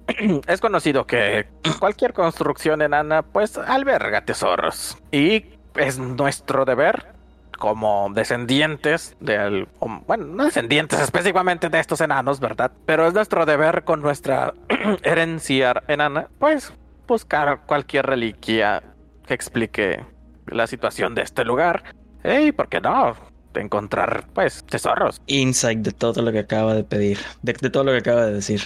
es 0.46 0.61
conocido 0.61 1.07
que 1.07 1.46
cualquier 1.78 2.12
construcción 2.12 2.82
enana 2.82 3.22
pues 3.22 3.59
alberga 3.59 4.24
tesoros. 4.24 4.96
Y 5.11 5.44
es 5.74 5.98
nuestro 5.98 6.64
deber 6.64 7.12
como 7.59 8.11
descendientes 8.12 9.16
del... 9.20 9.68
Bueno, 10.07 10.24
no 10.24 10.44
descendientes 10.44 10.98
específicamente 11.00 11.68
de 11.68 11.78
estos 11.78 12.00
enanos, 12.00 12.40
¿verdad? 12.40 12.72
Pero 12.86 13.07
es 13.07 13.14
nuestro 13.14 13.46
deber 13.46 13.84
con 13.84 14.03
nuestra 14.03 14.53
herencia 15.03 15.82
enana, 15.86 16.28
pues 16.38 16.72
buscar 17.07 17.61
cualquier 17.66 18.07
reliquia 18.07 18.82
que 19.26 19.34
explique 19.34 20.05
la 20.46 20.66
situación 20.66 21.14
de 21.14 21.22
este 21.22 21.44
lugar. 21.44 21.84
Y, 22.24 22.53
¿por 22.53 22.68
qué 22.68 22.80
no? 22.80 23.14
Encontrar, 23.61 24.26
pues, 24.34 24.64
tesoros. 24.64 25.20
Insight 25.26 25.80
de 25.80 25.92
todo 25.92 26.22
lo 26.22 26.32
que 26.32 26.40
acaba 26.40 26.74
de 26.74 26.84
pedir, 26.84 27.18
de, 27.42 27.53
de 27.53 27.70
todo 27.70 27.84
lo 27.84 27.92
que 27.92 27.98
acaba 27.98 28.26
de 28.26 28.32
decir. 28.34 28.62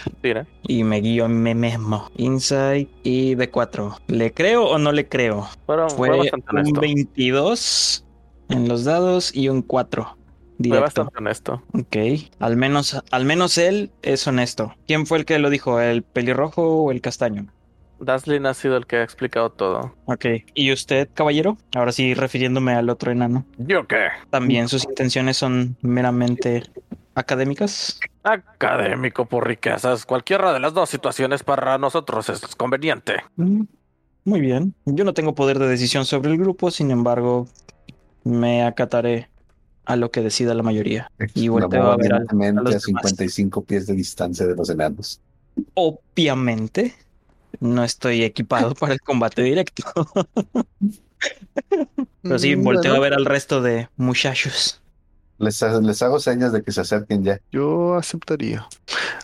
Y 0.62 0.84
me 0.84 1.00
guío 1.00 1.24
a 1.26 1.28
mí 1.28 1.54
mismo. 1.54 2.10
Insight 2.16 2.88
y 3.02 3.34
D4. 3.36 3.98
¿Le 4.08 4.32
creo 4.32 4.64
o 4.66 4.78
no 4.78 4.92
le 4.92 5.08
creo? 5.08 5.48
Fueron, 5.66 5.90
fue, 5.90 6.08
Fue 6.08 6.30
un 6.32 6.42
honesto. 6.48 6.80
22 6.80 8.04
en 8.48 8.68
los 8.68 8.84
dados 8.84 9.34
y 9.34 9.48
un 9.48 9.62
4. 9.62 10.04
Fue 10.04 10.16
Directo. 10.58 11.04
bastante 11.04 11.18
honesto. 11.18 11.62
Ok. 11.74 11.96
Al 12.38 12.56
menos, 12.56 13.02
al 13.10 13.24
menos 13.26 13.58
él 13.58 13.92
es 14.02 14.26
honesto. 14.26 14.74
¿Quién 14.86 15.06
fue 15.06 15.18
el 15.18 15.24
que 15.26 15.38
lo 15.38 15.50
dijo? 15.50 15.80
¿El 15.80 16.02
pelirrojo 16.02 16.84
o 16.84 16.90
el 16.92 17.00
castaño? 17.02 17.46
Daslin 18.00 18.46
ha 18.46 18.54
sido 18.54 18.76
el 18.76 18.86
que 18.86 18.96
ha 18.96 19.02
explicado 19.02 19.50
todo. 19.50 19.94
Ok. 20.04 20.26
¿Y 20.54 20.72
usted, 20.72 21.08
caballero? 21.14 21.56
Ahora 21.74 21.92
sí, 21.92 22.14
refiriéndome 22.14 22.72
al 22.74 22.90
otro 22.90 23.10
enano. 23.12 23.44
¿Yo 23.58 23.86
qué? 23.86 24.06
¿También 24.30 24.68
sus 24.68 24.84
intenciones 24.84 25.36
son 25.36 25.76
meramente 25.82 26.62
académicas? 27.14 27.98
Académico 28.22 29.24
por 29.26 29.46
riquezas. 29.46 30.04
Cualquiera 30.04 30.52
de 30.52 30.60
las 30.60 30.74
dos 30.74 30.90
situaciones 30.90 31.42
para 31.42 31.78
nosotros 31.78 32.28
es 32.28 32.54
conveniente. 32.56 33.14
Mm, 33.36 33.62
Muy 34.24 34.40
bien. 34.40 34.74
Yo 34.84 35.04
no 35.04 35.14
tengo 35.14 35.34
poder 35.36 35.58
de 35.60 35.68
decisión 35.68 36.04
sobre 36.04 36.30
el 36.32 36.36
grupo, 36.38 36.70
sin 36.72 36.90
embargo, 36.90 37.46
me 38.24 38.64
acataré 38.64 39.28
a 39.84 39.94
lo 39.94 40.10
que 40.10 40.20
decida 40.20 40.52
la 40.54 40.64
mayoría. 40.64 41.08
Y 41.34 41.46
volteo 41.46 41.92
a 41.92 41.96
ver 41.96 42.12
a- 42.12 42.16
a 42.16 42.18
Evidentemente 42.18 42.62
los 42.62 42.74
a 42.74 42.78
demás. 42.86 43.02
55 43.02 43.62
pies 43.64 43.86
de 43.86 43.94
distancia 43.94 44.44
de 44.44 44.56
los 44.56 44.68
enanos. 44.68 45.20
Obviamente, 45.74 46.94
no 47.60 47.84
estoy 47.84 48.22
equipado 48.24 48.74
para 48.74 48.92
el 48.94 49.00
combate 49.00 49.42
directo. 49.42 49.84
Pero 52.22 52.38
sí, 52.38 52.56
Mm, 52.56 52.62
volteo 52.62 52.92
bueno, 52.92 52.96
a 52.96 53.00
ver 53.00 53.14
al 53.14 53.24
resto 53.24 53.62
de 53.62 53.88
muchachos. 53.96 54.82
Les, 55.38 55.60
les 55.62 56.02
hago 56.02 56.18
señas 56.18 56.52
de 56.52 56.62
que 56.62 56.72
se 56.72 56.80
acerquen 56.80 57.24
ya. 57.24 57.40
Yo 57.52 57.94
aceptaría 57.96 58.66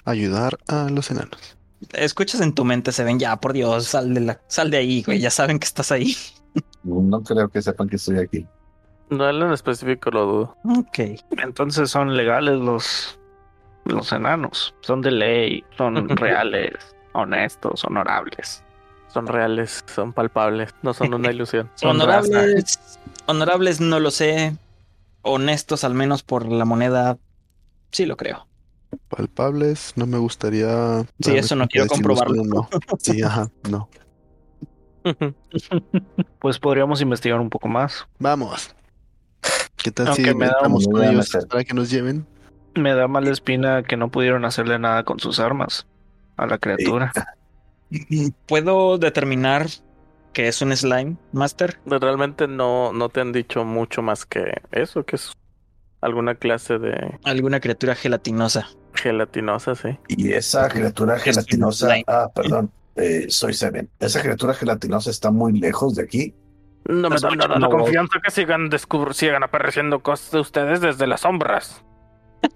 ayudar 0.05 0.59
a 0.69 0.89
los 0.91 1.11
enanos. 1.11 1.59
Escuchas 1.93 2.41
en 2.41 2.55
tu 2.55 2.65
mente, 2.65 2.93
se 2.93 3.05
ven 3.05 3.19
ya, 3.19 3.37
por 3.41 3.53
Dios, 3.53 3.87
sal 3.89 4.15
de 4.15 4.21
la, 4.21 4.41
sal 4.47 4.71
de 4.71 4.77
ahí, 4.79 5.03
güey, 5.03 5.19
ya 5.21 5.31
saben 5.31 5.59
que 5.59 5.67
estás 5.67 5.91
ahí. 5.93 6.17
No 6.83 7.23
creo 7.23 7.49
que 7.49 7.63
sepan 7.63 7.89
que 7.89 7.97
estoy 7.97 8.19
aquí. 8.19 8.47
No, 9.11 9.29
él 9.29 9.43
en 9.43 9.53
específico 9.53 10.11
lo 10.11 10.27
dudo. 10.27 10.59
Ok. 10.65 10.99
Entonces 11.43 11.91
son 11.91 12.17
legales 12.17 12.59
los, 12.59 13.21
los 13.85 14.13
enanos. 14.13 14.75
Son 14.81 15.03
de 15.03 15.11
ley, 15.11 15.65
son 15.77 16.09
reales, 16.17 16.97
honestos, 17.13 17.85
honorables. 17.85 18.63
Son 19.09 19.27
reales, 19.27 19.85
son 19.95 20.13
palpables, 20.13 20.75
no 20.83 20.95
son 20.95 21.13
una 21.15 21.31
ilusión. 21.33 21.71
Son 21.75 21.91
Honorables, 21.91 22.79
honorables 23.27 23.81
no 23.81 24.01
lo 24.01 24.11
sé. 24.11 24.57
Honestos 25.23 25.85
al 25.85 25.95
menos 25.95 26.23
por 26.23 26.47
la 26.51 26.65
moneda, 26.65 27.19
sí 27.93 28.07
lo 28.07 28.17
creo. 28.17 28.47
Palpables, 29.09 29.93
no 29.97 30.07
me 30.07 30.19
gustaría. 30.19 31.05
Sí, 31.21 31.37
eso 31.37 31.55
no 31.57 31.67
quiero 31.69 31.87
comprobarlo. 31.89 32.43
no. 32.45 32.69
Sí, 32.99 33.23
ajá, 33.23 33.49
no. 33.71 33.89
Pues 36.39 36.59
podríamos 36.59 37.01
investigar 37.01 37.39
un 37.41 37.51
poco 37.51 37.69
más. 37.69 38.07
Vamos. 38.19 38.75
¿Qué 39.77 39.91
tal 39.91 40.09
Aunque 40.09 40.31
si 40.31 40.35
me 40.35 40.47
da 40.47 40.53
entramos 40.53 40.87
un- 40.87 40.93
con 40.93 41.05
ellos 41.05 41.31
para 41.49 41.65
que 41.65 41.75
nos 41.75 41.91
lleven? 41.91 42.27
Me 42.75 42.95
da 42.95 43.07
mala 43.09 43.31
espina 43.31 43.83
que 43.83 43.97
no 43.97 44.11
pudieron 44.11 44.45
hacerle 44.45 44.79
nada 44.79 45.03
con 45.05 45.19
sus 45.21 45.39
armas 45.41 45.87
a 46.37 46.47
la 46.47 46.59
criatura. 46.59 47.13
¿Puedo 48.47 48.99
determinar 48.99 49.67
que 50.33 50.49
es 50.49 50.63
un 50.63 50.75
slime, 50.77 51.17
Master? 51.33 51.79
Realmente 51.85 52.49
no, 52.49 52.93
no 52.93 53.09
te 53.11 53.21
han 53.21 53.33
dicho 53.33 53.65
mucho 53.65 54.03
más 54.03 54.25
que 54.25 54.63
eso, 54.71 55.05
que 55.05 55.17
es 55.17 55.33
alguna 56.01 56.35
clase 56.35 56.79
de 56.79 57.19
Alguna 57.25 57.61
criatura 57.61 57.95
gelatinosa. 57.95 58.67
gelatinosa, 58.95 59.75
sí. 59.75 59.99
Y 60.09 60.33
esa 60.33 60.69
criatura 60.69 61.19
gelatinosa. 61.19 61.89
Ah, 62.07 62.31
perdón. 62.35 62.71
eh, 62.97 63.27
soy 63.29 63.55
Seven. 63.55 63.91
Esa 64.01 64.21
criatura 64.23 64.55
gelatinosa 64.55 65.11
está 65.11 65.31
muy 65.31 65.59
lejos 65.59 65.95
de 65.95 66.03
aquí. 66.03 66.35
No 66.89 67.09
me 67.11 67.17
da 67.21 67.31
nada 67.37 67.55
de 67.55 67.61
no, 67.61 67.71
confianza 67.71 68.19
que 68.25 68.31
sigan 68.31 68.69
sigan 69.13 69.43
apareciendo 69.45 70.03
cosas 70.03 70.33
de 70.33 70.41
ustedes 70.41 70.81
desde 70.81 71.07
las 71.07 71.21
sombras. 71.21 71.85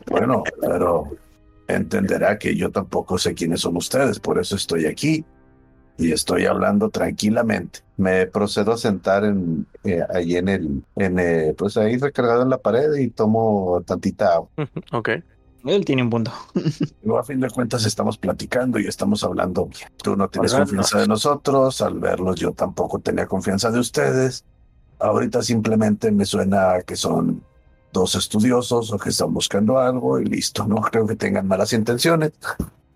Bueno, 0.07 0.43
pero 0.61 1.05
entenderá 1.69 2.39
que 2.39 2.55
yo 2.55 2.71
tampoco 2.71 3.19
sé 3.19 3.35
quiénes 3.35 3.61
son 3.61 3.77
ustedes, 3.77 4.21
por 4.21 4.39
eso 4.39 4.57
estoy 4.57 4.87
aquí 4.87 5.25
y 5.99 6.13
estoy 6.13 6.47
hablando 6.47 6.91
tranquilamente. 6.91 7.81
Me 7.97 8.27
procedo 8.27 8.73
a 8.73 8.79
sentar 8.79 9.25
en, 9.25 9.67
eh, 9.85 10.03
ahí 10.13 10.37
en 10.37 10.49
el, 10.49 10.85
en, 10.97 11.19
eh, 11.19 11.55
pues 11.57 11.77
ahí 11.77 11.97
recargado 11.97 12.43
en 12.43 12.51
la 12.51 12.59
pared 12.59 12.95
y 12.95 13.09
tomo 13.09 13.83
tantita 13.87 14.35
agua. 14.35 14.49
Ok. 14.93 15.11
Él 15.65 15.85
tiene 15.85 16.03
un 16.03 16.11
punto. 16.11 16.33
Luego, 17.03 17.19
a 17.19 17.25
fin 17.25 17.41
de 17.41 17.51
cuentas 17.51 17.85
estamos 17.85 18.19
platicando 18.19 18.79
y 18.79 18.87
estamos 18.87 19.25
hablando 19.25 19.67
bien. 19.67 19.89
Tú 19.97 20.15
no 20.15 20.29
tienes 20.29 20.55
confianza 20.55 21.01
de 21.01 21.09
nosotros, 21.09 21.81
al 21.81 21.99
verlos 21.99 22.37
yo 22.37 22.53
tampoco 22.53 23.01
tenía 23.01 23.27
confianza 23.27 23.73
de 23.73 23.81
ustedes. 23.81 24.45
Ahorita 25.01 25.43
simplemente 25.43 26.13
me 26.13 26.25
suena 26.25 26.75
a 26.75 26.83
que 26.83 26.95
son 26.95 27.43
dos 27.97 28.15
estudiosos 28.15 28.93
o 28.93 28.99
que 28.99 29.09
están 29.09 29.33
buscando 29.33 29.79
algo 29.79 30.21
y 30.21 30.25
listo. 30.27 30.67
No 30.67 30.77
creo 30.83 31.07
que 31.07 31.17
tengan 31.17 31.49
malas 31.49 31.73
intenciones. 31.73 32.33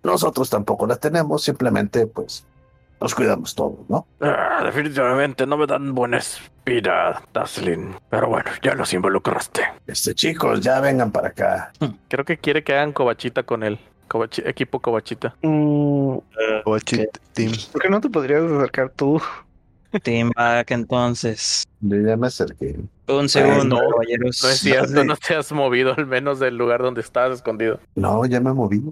Nosotros 0.03 0.49
tampoco 0.51 0.87
las 0.87 1.01
tenemos, 1.01 1.43
simplemente 1.43 2.07
pues 2.07 2.47
nos 3.01 3.15
cuidamos 3.15 3.55
todos, 3.55 3.79
¿no? 3.89 4.07
Ah, 4.21 4.61
definitivamente 4.65 5.47
no 5.47 5.57
me 5.57 5.67
dan 5.67 5.95
buena 5.95 6.19
espina, 6.19 7.23
Daslin. 7.33 7.97
Pero 8.11 8.29
bueno, 8.29 8.51
ya 8.63 8.75
los 8.75 8.93
involucraste. 8.93 9.63
Este 9.87 10.15
chicos, 10.15 10.61
ya 10.61 10.81
vengan 10.81 11.11
para 11.11 11.29
acá. 11.29 11.73
Creo 12.09 12.25
que 12.27 12.37
quiere 12.37 12.63
que 12.63 12.75
hagan 12.75 12.93
cobachita 12.93 13.43
con 13.43 13.63
él. 13.63 13.79
Covachi- 14.09 14.43
equipo 14.47 14.81
cobachita. 14.81 15.35
Mm, 15.43 16.17
it, 16.93 17.19
team. 17.33 17.53
¿Por 17.73 17.81
qué 17.81 17.89
no 17.89 18.01
te 18.01 18.11
podrías 18.11 18.43
acercar 18.43 18.91
tú? 18.91 19.21
Team 19.99 20.31
back 20.35 20.71
entonces. 20.71 21.65
Yo 21.81 21.97
ya 21.97 22.17
me 22.17 22.29
acerqué. 22.29 22.79
Un 23.09 23.29
segundo, 23.29 23.81
no, 23.81 23.91
caballeros. 23.91 24.41
No 24.43 24.49
es 24.51 24.59
cierto, 24.59 25.05
no 25.05 25.17
te 25.17 25.35
has 25.35 25.51
movido 25.53 25.95
al 25.97 26.07
menos 26.07 26.39
del 26.39 26.57
lugar 26.57 26.83
donde 26.83 27.01
estabas 27.01 27.39
escondido. 27.39 27.81
No, 27.95 28.25
ya 28.27 28.41
me 28.41 28.53
moví. 28.53 28.83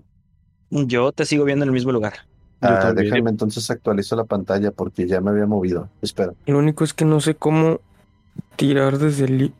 Yo 0.70 1.12
te 1.12 1.24
sigo 1.24 1.44
viendo 1.44 1.64
en 1.64 1.68
el 1.68 1.74
mismo 1.74 1.92
lugar. 1.92 2.14
Ah, 2.60 2.92
déjame 2.92 3.30
entonces 3.30 3.70
actualizo 3.70 4.16
la 4.16 4.24
pantalla 4.24 4.72
porque 4.72 5.06
ya 5.06 5.20
me 5.20 5.30
había 5.30 5.46
movido. 5.46 5.88
Espera. 6.02 6.32
Lo 6.46 6.58
único 6.58 6.82
es 6.82 6.92
que 6.92 7.04
no 7.04 7.20
sé 7.20 7.36
cómo 7.36 7.80
tirar 8.56 8.98
desde, 8.98 9.26
el 9.26 9.52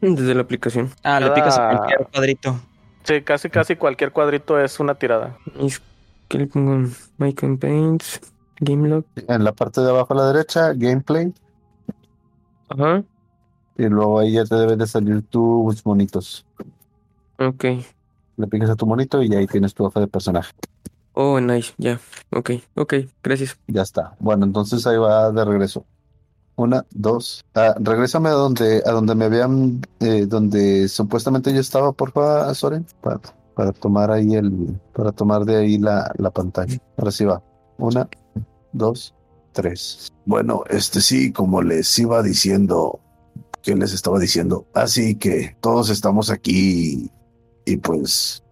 desde 0.00 0.34
la 0.34 0.42
aplicación. 0.42 0.90
Ah, 1.02 1.20
le 1.20 1.30
picas 1.32 1.58
a 1.58 1.76
cualquier 1.76 2.08
cuadrito. 2.10 2.58
Sí, 3.04 3.22
casi 3.22 3.50
casi 3.50 3.76
cualquier 3.76 4.10
cuadrito 4.12 4.58
es 4.58 4.80
una 4.80 4.94
tirada. 4.94 5.36
Es 5.60 5.82
que 6.28 6.38
le 6.38 6.46
pongo 6.46 6.88
My 7.18 7.32
Campaigns, 7.34 8.20
Game 8.60 8.88
Log. 8.88 9.04
En 9.16 9.44
la 9.44 9.52
parte 9.52 9.80
de 9.80 9.90
abajo 9.90 10.14
a 10.14 10.16
la 10.16 10.32
derecha, 10.32 10.72
gameplay. 10.72 11.32
Ajá. 12.68 13.04
Y 13.78 13.84
luego 13.84 14.18
ahí 14.18 14.32
ya 14.32 14.44
te 14.44 14.54
deben 14.54 14.78
de 14.78 14.86
salir 14.86 15.22
tus 15.28 15.84
monitos. 15.84 16.46
Ok. 17.38 17.64
Le 18.36 18.46
picas 18.46 18.70
a 18.70 18.76
tu 18.76 18.86
monito 18.86 19.22
y 19.22 19.34
ahí 19.34 19.46
tienes 19.46 19.74
tu 19.74 19.84
hoja 19.84 20.00
de 20.00 20.06
personaje. 20.06 20.52
Oh, 21.12 21.40
nice. 21.40 21.72
Ya. 21.78 22.00
Ok. 22.30 22.50
Ok. 22.74 22.94
Gracias. 23.22 23.58
Ya 23.66 23.82
está. 23.82 24.14
Bueno, 24.18 24.44
entonces 24.44 24.86
ahí 24.86 24.96
va 24.98 25.30
de 25.32 25.44
regreso. 25.44 25.84
Una, 26.56 26.86
dos. 26.90 27.44
Ah, 27.54 27.74
regrésame 27.78 28.30
a 28.30 28.32
donde, 28.32 28.82
a 28.86 28.90
donde 28.90 29.14
me 29.14 29.26
habían, 29.26 29.82
eh, 30.00 30.24
donde 30.26 30.88
supuestamente 30.88 31.52
yo 31.52 31.60
estaba, 31.60 31.92
por 31.92 32.12
favor, 32.12 32.54
Soren, 32.54 32.86
para, 33.02 33.20
para 33.54 33.72
tomar 33.72 34.10
ahí 34.10 34.34
el, 34.34 34.80
para 34.94 35.12
tomar 35.12 35.44
de 35.44 35.56
ahí 35.56 35.78
la, 35.78 36.10
la 36.16 36.30
pantalla. 36.30 36.78
Ahora 36.96 37.10
sí 37.10 37.26
va. 37.26 37.42
Una, 37.76 38.08
dos, 38.78 39.14
tres. 39.52 40.08
Bueno, 40.24 40.64
este 40.68 41.00
sí, 41.00 41.32
como 41.32 41.62
les 41.62 41.98
iba 41.98 42.22
diciendo, 42.22 43.00
que 43.62 43.74
les 43.74 43.92
estaba 43.92 44.18
diciendo. 44.18 44.66
Así 44.74 45.16
que 45.16 45.56
todos 45.60 45.90
estamos 45.90 46.30
aquí 46.30 47.10
y 47.64 47.76
pues 47.78 48.42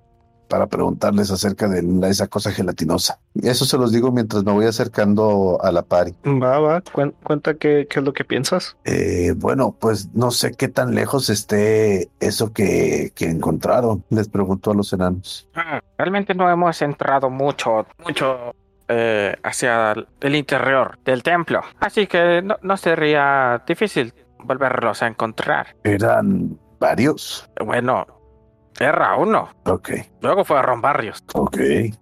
para 0.49 0.66
preguntarles 0.66 1.31
acerca 1.31 1.68
de 1.68 1.83
la- 1.83 2.09
esa 2.11 2.29
cosa 2.29 2.53
gelatinosa. 2.53 3.18
Y 3.35 3.49
eso 3.49 3.64
se 3.64 3.79
los 3.79 3.91
digo 3.93 4.12
mientras 4.12 4.45
me 4.45 4.53
voy 4.53 4.66
acercando 4.66 5.59
a 5.62 5.72
la 5.72 5.83
pari. 5.83 6.14
Va, 6.27 6.59
va, 6.61 6.81
cuen- 6.83 7.14
cuenta 7.25 7.55
qué, 7.55 7.87
qué 7.91 7.99
es 8.01 8.05
lo 8.05 8.12
que 8.12 8.25
piensas. 8.25 8.77
Eh, 8.85 9.33
bueno, 9.37 9.75
pues 9.81 10.11
no 10.14 10.31
sé 10.31 10.53
qué 10.53 10.68
tan 10.68 10.95
lejos 10.95 11.31
esté 11.31 12.11
eso 12.20 12.53
que, 12.53 13.11
que 13.16 13.25
encontraron. 13.31 14.05
Les 14.11 14.29
pregunto 14.29 14.70
a 14.70 14.75
los 14.75 14.93
enanos. 14.93 15.49
Ah, 15.55 15.81
Realmente 15.99 16.35
no 16.35 16.49
hemos 16.49 16.81
entrado 16.83 17.31
mucho, 17.31 17.87
mucho 18.05 18.55
eh, 18.89 19.37
hacia 19.43 19.93
el- 20.20 20.35
interior 20.35 20.99
del 21.05 21.22
templo. 21.22 21.62
Así 21.80 22.07
que 22.07 22.43
no, 22.43 22.57
no 22.62 22.76
sería 22.76 23.62
difícil 23.66 24.12
volverlos 24.39 25.03
a 25.03 25.07
encontrar. 25.07 25.74
Eran 25.85 26.59
varios. 26.78 27.49
Bueno, 27.64 28.07
era 28.79 29.16
uno. 29.16 29.49
Ok, 29.66 29.91
Luego 30.20 30.45
fueron 30.45 30.81
varios. 30.81 31.22
ok. 31.35 31.59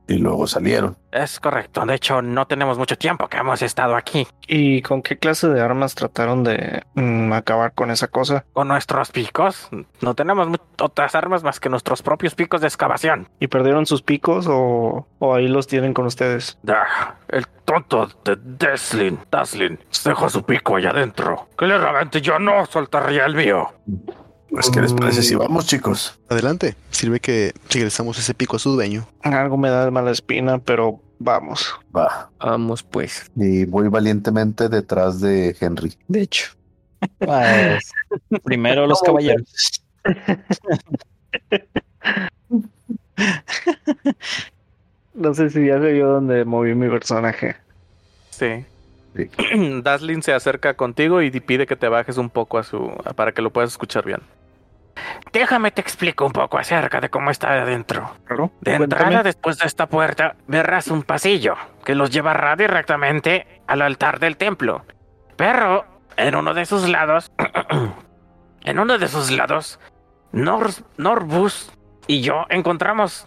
Y 0.06 0.14
luego 0.18 0.46
salieron. 0.46 0.96
Es 1.10 1.40
correcto. 1.40 1.84
De 1.84 1.94
hecho, 1.96 2.22
no 2.22 2.46
tenemos 2.46 2.78
mucho 2.78 2.96
tiempo 2.96 3.26
que 3.28 3.36
hemos 3.36 3.60
estado 3.62 3.96
aquí. 3.96 4.26
¿Y 4.46 4.80
con 4.82 5.02
qué 5.02 5.18
clase 5.18 5.48
de 5.48 5.60
armas 5.60 5.94
trataron 5.94 6.44
de 6.44 6.84
mm, 6.94 7.32
acabar 7.32 7.72
con 7.72 7.90
esa 7.90 8.06
cosa? 8.08 8.44
Con 8.52 8.68
nuestros 8.68 9.10
picos. 9.10 9.68
No 10.00 10.14
tenemos 10.14 10.48
otras 10.80 11.14
armas 11.16 11.42
más 11.42 11.58
que 11.60 11.68
nuestros 11.68 12.00
propios 12.02 12.34
picos 12.36 12.60
de 12.60 12.68
excavación. 12.68 13.28
¿Y 13.40 13.48
perdieron 13.48 13.86
sus 13.86 14.02
picos 14.02 14.46
o, 14.48 15.06
o 15.18 15.34
ahí 15.34 15.48
los 15.48 15.66
tienen 15.66 15.92
con 15.94 16.06
ustedes? 16.06 16.58
Ah, 16.68 17.16
el 17.28 17.46
tonto 17.64 18.08
de 18.24 18.36
Deslin, 18.40 19.18
Daslin, 19.30 19.80
dejó 20.04 20.28
su 20.30 20.44
pico 20.44 20.76
allá 20.76 20.90
adentro. 20.90 21.48
Claramente 21.56 22.20
yo 22.20 22.38
no 22.38 22.64
soltaría 22.66 23.26
el 23.26 23.34
mío. 23.34 23.68
Pues, 24.52 24.68
¿qué 24.68 24.82
les 24.82 24.92
parece 24.92 25.22
si 25.22 25.34
vamos, 25.34 25.66
chicos? 25.66 26.20
Adelante. 26.28 26.76
Sirve 26.90 27.20
que 27.20 27.54
regresamos 27.70 28.18
ese 28.18 28.34
pico 28.34 28.56
a 28.56 28.58
su 28.58 28.72
dueño. 28.72 29.08
Algo 29.22 29.56
me 29.56 29.70
da 29.70 29.90
mala 29.90 30.10
espina, 30.10 30.58
pero 30.58 31.00
vamos. 31.18 31.74
Va. 31.96 32.30
Vamos 32.38 32.82
pues. 32.82 33.30
Y 33.34 33.64
voy 33.64 33.88
valientemente 33.88 34.68
detrás 34.68 35.20
de 35.22 35.56
Henry. 35.58 35.96
De 36.06 36.20
hecho. 36.20 36.52
Pues, 37.18 37.92
primero 38.44 38.86
los 38.86 39.00
caballeros. 39.00 39.82
No 45.14 45.32
sé 45.34 45.48
si 45.48 45.66
ya 45.66 45.80
se 45.80 45.92
vio 45.92 46.08
donde 46.08 46.44
moví 46.44 46.74
mi 46.74 46.90
personaje. 46.90 47.56
Sí. 48.30 48.66
Sí. 49.16 49.30
Daslin 49.82 50.22
se 50.22 50.34
acerca 50.34 50.74
contigo 50.74 51.22
y 51.22 51.30
pide 51.40 51.66
que 51.66 51.76
te 51.76 51.88
bajes 51.88 52.18
un 52.18 52.28
poco 52.28 52.58
a 52.58 52.62
su 52.64 52.92
para 53.16 53.32
que 53.32 53.40
lo 53.40 53.50
puedas 53.50 53.70
escuchar 53.70 54.04
bien. 54.04 54.20
Déjame 55.32 55.70
te 55.70 55.80
explico 55.80 56.26
un 56.26 56.32
poco 56.32 56.58
acerca 56.58 57.00
de 57.00 57.08
cómo 57.08 57.30
está 57.30 57.52
adentro. 57.52 58.10
Claro. 58.24 58.52
De 58.60 58.76
Cuéntame. 58.76 59.02
entrada, 59.02 59.22
después 59.22 59.58
de 59.58 59.66
esta 59.66 59.86
puerta, 59.86 60.36
verás 60.46 60.88
un 60.88 61.02
pasillo 61.02 61.56
que 61.84 61.94
los 61.94 62.10
llevará 62.10 62.54
directamente 62.56 63.62
al 63.66 63.82
altar 63.82 64.18
del 64.18 64.36
templo. 64.36 64.84
Pero 65.36 65.86
en 66.16 66.34
uno 66.36 66.52
de 66.54 66.66
sus 66.66 66.88
lados, 66.88 67.32
en 68.64 68.78
uno 68.78 68.98
de 68.98 69.08
sus 69.08 69.30
lados, 69.30 69.80
Nor- 70.32 70.84
Norbus 70.96 71.72
y 72.06 72.20
yo 72.22 72.46
encontramos 72.48 73.26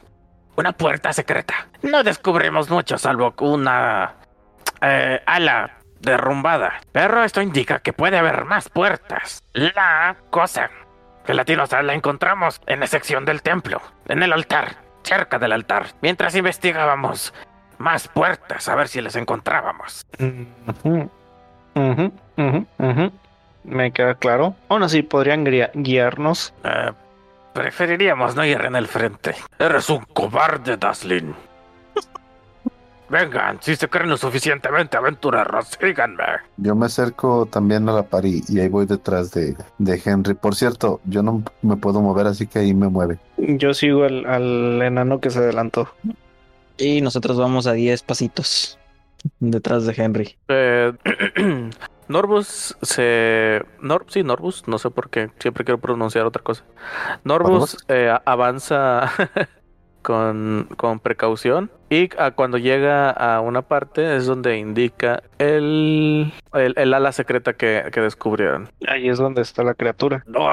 una 0.56 0.72
puerta 0.74 1.12
secreta. 1.14 1.68
No 1.82 2.04
descubrimos 2.04 2.70
mucho, 2.70 2.98
salvo 2.98 3.34
una 3.40 4.16
eh, 4.82 5.22
ala 5.26 5.72
derrumbada. 6.00 6.74
Pero 6.92 7.24
esto 7.24 7.42
indica 7.42 7.80
que 7.80 7.94
puede 7.94 8.18
haber 8.18 8.46
más 8.46 8.70
puertas. 8.70 9.44
La 9.54 10.16
cosa 10.30 10.70
gelatinosa 11.26 11.82
la 11.82 11.94
encontramos 11.94 12.62
en 12.68 12.80
la 12.80 12.88
sección 12.88 13.26
del 13.26 13.42
templo, 13.42 13.82
en 14.08 14.24
el 14.24 14.34
altar, 14.34 14.78
cerca 15.04 15.40
del 15.40 15.52
altar, 15.52 15.88
mientras 16.02 16.36
investigábamos 16.36 17.34
más 17.78 18.08
puertas 18.08 18.68
a 18.70 18.76
ver 18.76 18.88
si 18.88 19.02
las 19.02 19.16
encontrábamos. 19.16 20.06
Me 23.64 23.92
queda 23.92 24.16
claro. 24.16 24.56
Aún 24.70 24.84
así, 24.84 25.02
podrían 25.02 25.44
guia- 25.44 25.72
guiarnos. 25.74 26.54
Eh, 26.64 26.92
preferiríamos 27.54 28.36
no 28.36 28.46
ir 28.46 28.62
en 28.62 28.76
el 28.76 28.88
frente. 28.88 29.36
Eres 29.58 29.90
un 29.90 30.04
cobarde, 30.14 30.78
Daslin. 30.78 31.36
Vengan, 33.10 33.58
si 33.62 33.76
se 33.76 33.88
creen 33.88 34.10
lo 34.10 34.18
suficientemente 34.18 34.98
aventureros, 34.98 35.68
síganme. 35.80 36.24
Yo 36.58 36.76
me 36.76 36.88
acerco 36.88 37.46
también 37.46 37.88
a 37.88 37.94
la 37.94 38.04
pari 38.04 38.42
y 38.48 38.60
ahí 38.60 38.68
voy 38.68 38.86
detrás 38.86 39.32
de, 39.32 39.56
de 39.78 40.02
Henry. 40.04 40.34
Por 40.34 40.56
cierto, 40.56 41.02
yo 41.06 41.22
no 41.22 41.44
me 41.62 41.78
puedo 41.78 42.02
mover, 42.02 42.28
así 42.28 42.48
que 42.48 42.60
ahí 42.60 42.74
me 42.74 42.88
mueve. 42.88 43.20
Yo 43.38 43.74
sigo 43.74 44.04
al, 44.04 44.26
al 44.26 44.82
enano 44.82 45.20
que 45.20 45.30
se 45.30 45.40
adelantó. 45.40 45.90
Y 46.78 47.02
nosotros 47.02 47.38
vamos 47.38 47.68
a 47.68 47.74
10 47.74 48.02
pasitos 48.04 48.80
detrás 49.40 49.86
de 49.86 49.94
Henry. 49.96 50.38
Eh, 50.48 50.94
Norbus 52.08 52.78
se. 52.82 53.64
Nor, 53.82 54.06
sí, 54.10 54.24
Norbus, 54.24 54.68
no 54.68 54.78
sé 54.78 54.90
por 54.90 55.10
qué, 55.10 55.32
siempre 55.40 55.64
quiero 55.64 55.80
pronunciar 55.80 56.26
otra 56.26 56.44
cosa. 56.44 56.64
Norbus 57.24 57.78
eh, 57.88 58.14
avanza 58.26 59.12
con, 60.06 60.70
con 60.78 61.00
precaución 61.00 61.72
y 61.90 62.10
a- 62.20 62.30
cuando 62.32 62.60
llega 62.60 63.10
a 63.10 63.42
una 63.42 63.64
parte 63.64 64.16
es 64.16 64.28
donde 64.28 64.58
indica 64.60 65.24
el, 65.40 66.32
el, 66.54 66.74
el 66.78 66.94
ala 66.94 67.12
secreta 67.12 67.54
que, 67.54 67.90
que 67.92 68.02
descubrieron. 68.02 68.70
Ahí 68.88 69.10
es 69.10 69.18
donde 69.18 69.42
está 69.42 69.64
la 69.64 69.74
criatura. 69.74 70.24
No, 70.28 70.48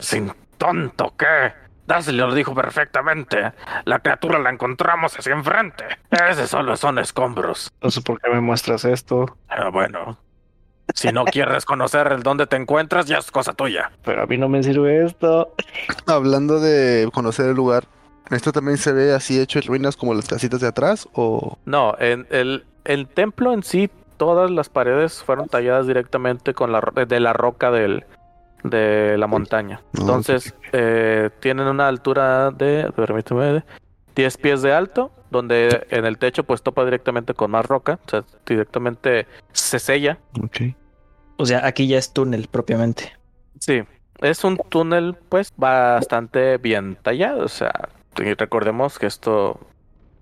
sin 0.00 0.32
tonto, 0.58 1.14
¿qué? 1.16 1.52
Daslin 1.86 2.16
lo 2.16 2.34
dijo 2.34 2.54
perfectamente. 2.54 3.52
La 3.84 4.00
criatura 4.00 4.38
la 4.40 4.50
encontramos 4.50 5.16
hacia 5.16 5.32
enfrente. 5.32 5.84
Ese 6.10 6.48
solo 6.48 6.76
son 6.76 6.98
escombros. 6.98 7.70
Entonces, 7.74 8.02
¿por 8.02 8.20
qué 8.20 8.30
me 8.30 8.40
muestras 8.40 8.84
esto? 8.86 9.36
Pero 9.48 9.70
bueno, 9.70 10.18
si 10.94 11.12
no 11.12 11.24
quieres 11.26 11.64
conocer 11.66 12.06
el 12.10 12.22
dónde 12.22 12.46
te 12.46 12.56
encuentras, 12.56 13.06
ya 13.06 13.18
es 13.18 13.30
cosa 13.30 13.52
tuya. 13.52 13.92
Pero 14.02 14.22
a 14.22 14.26
mí 14.26 14.38
no 14.38 14.48
me 14.48 14.62
sirve 14.62 15.04
esto. 15.04 15.54
Hablando 16.06 16.58
de 16.58 17.08
conocer 17.12 17.50
el 17.50 17.54
lugar, 17.56 17.84
¿esto 18.30 18.52
también 18.52 18.78
se 18.78 18.92
ve 18.92 19.12
así 19.12 19.40
hecho 19.40 19.58
en 19.58 19.66
ruinas 19.66 19.96
como 19.96 20.14
las 20.14 20.28
casitas 20.28 20.60
de 20.60 20.68
atrás? 20.68 21.08
¿O 21.12 21.58
No, 21.64 21.94
en 21.98 22.26
el, 22.30 22.64
el 22.84 23.08
templo 23.08 23.52
en 23.52 23.62
sí, 23.62 23.90
todas 24.16 24.50
las 24.50 24.68
paredes 24.68 25.22
fueron 25.22 25.48
talladas 25.48 25.86
directamente 25.86 26.54
con 26.54 26.72
la, 26.72 26.80
de 27.06 27.20
la 27.20 27.32
roca 27.32 27.70
del, 27.70 28.04
de 28.62 29.16
la 29.18 29.26
montaña. 29.26 29.82
No, 29.92 30.00
Entonces, 30.00 30.54
eh, 30.72 31.30
tienen 31.40 31.66
una 31.66 31.88
altura 31.88 32.50
de, 32.50 32.90
permíteme, 32.94 33.44
de 33.44 33.64
10 34.16 34.36
pies 34.38 34.62
de 34.62 34.72
alto, 34.72 35.10
donde 35.30 35.86
en 35.90 36.04
el 36.04 36.18
techo 36.18 36.44
pues 36.44 36.62
topa 36.62 36.84
directamente 36.84 37.34
con 37.34 37.50
más 37.50 37.66
roca, 37.66 37.98
o 38.06 38.10
sea, 38.10 38.24
directamente 38.46 39.26
se 39.52 39.78
sella. 39.78 40.18
Ok. 40.42 40.74
O 41.36 41.46
sea, 41.46 41.66
aquí 41.66 41.86
ya 41.88 41.98
es 41.98 42.12
túnel 42.12 42.48
propiamente. 42.48 43.12
Sí, 43.58 43.82
es 44.20 44.44
un 44.44 44.56
túnel 44.56 45.16
pues 45.28 45.52
bastante 45.56 46.58
bien 46.58 46.96
tallado, 47.02 47.44
o 47.44 47.48
sea, 47.48 47.88
y 48.18 48.34
recordemos 48.34 48.98
que 48.98 49.06
esto 49.06 49.60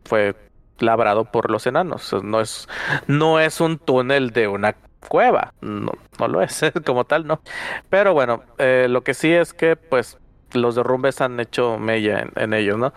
fue 0.04 0.34
labrado 0.78 1.24
por 1.24 1.50
los 1.50 1.66
enanos, 1.66 2.12
no 2.22 2.40
es 2.40 2.68
no 3.06 3.40
es 3.40 3.60
un 3.60 3.78
túnel 3.78 4.30
de 4.30 4.48
una 4.48 4.74
cueva, 5.08 5.54
no, 5.60 5.92
no 6.18 6.28
lo 6.28 6.42
es 6.42 6.60
como 6.86 7.04
tal, 7.04 7.26
no. 7.26 7.40
Pero 7.90 8.14
bueno, 8.14 8.42
eh, 8.58 8.86
lo 8.88 9.02
que 9.02 9.14
sí 9.14 9.32
es 9.32 9.52
que 9.52 9.76
pues 9.76 10.18
los 10.52 10.74
derrumbes 10.74 11.20
han 11.20 11.40
hecho 11.40 11.78
mella 11.78 12.20
en, 12.20 12.32
en 12.36 12.54
ellos, 12.54 12.78
¿no? 12.78 12.92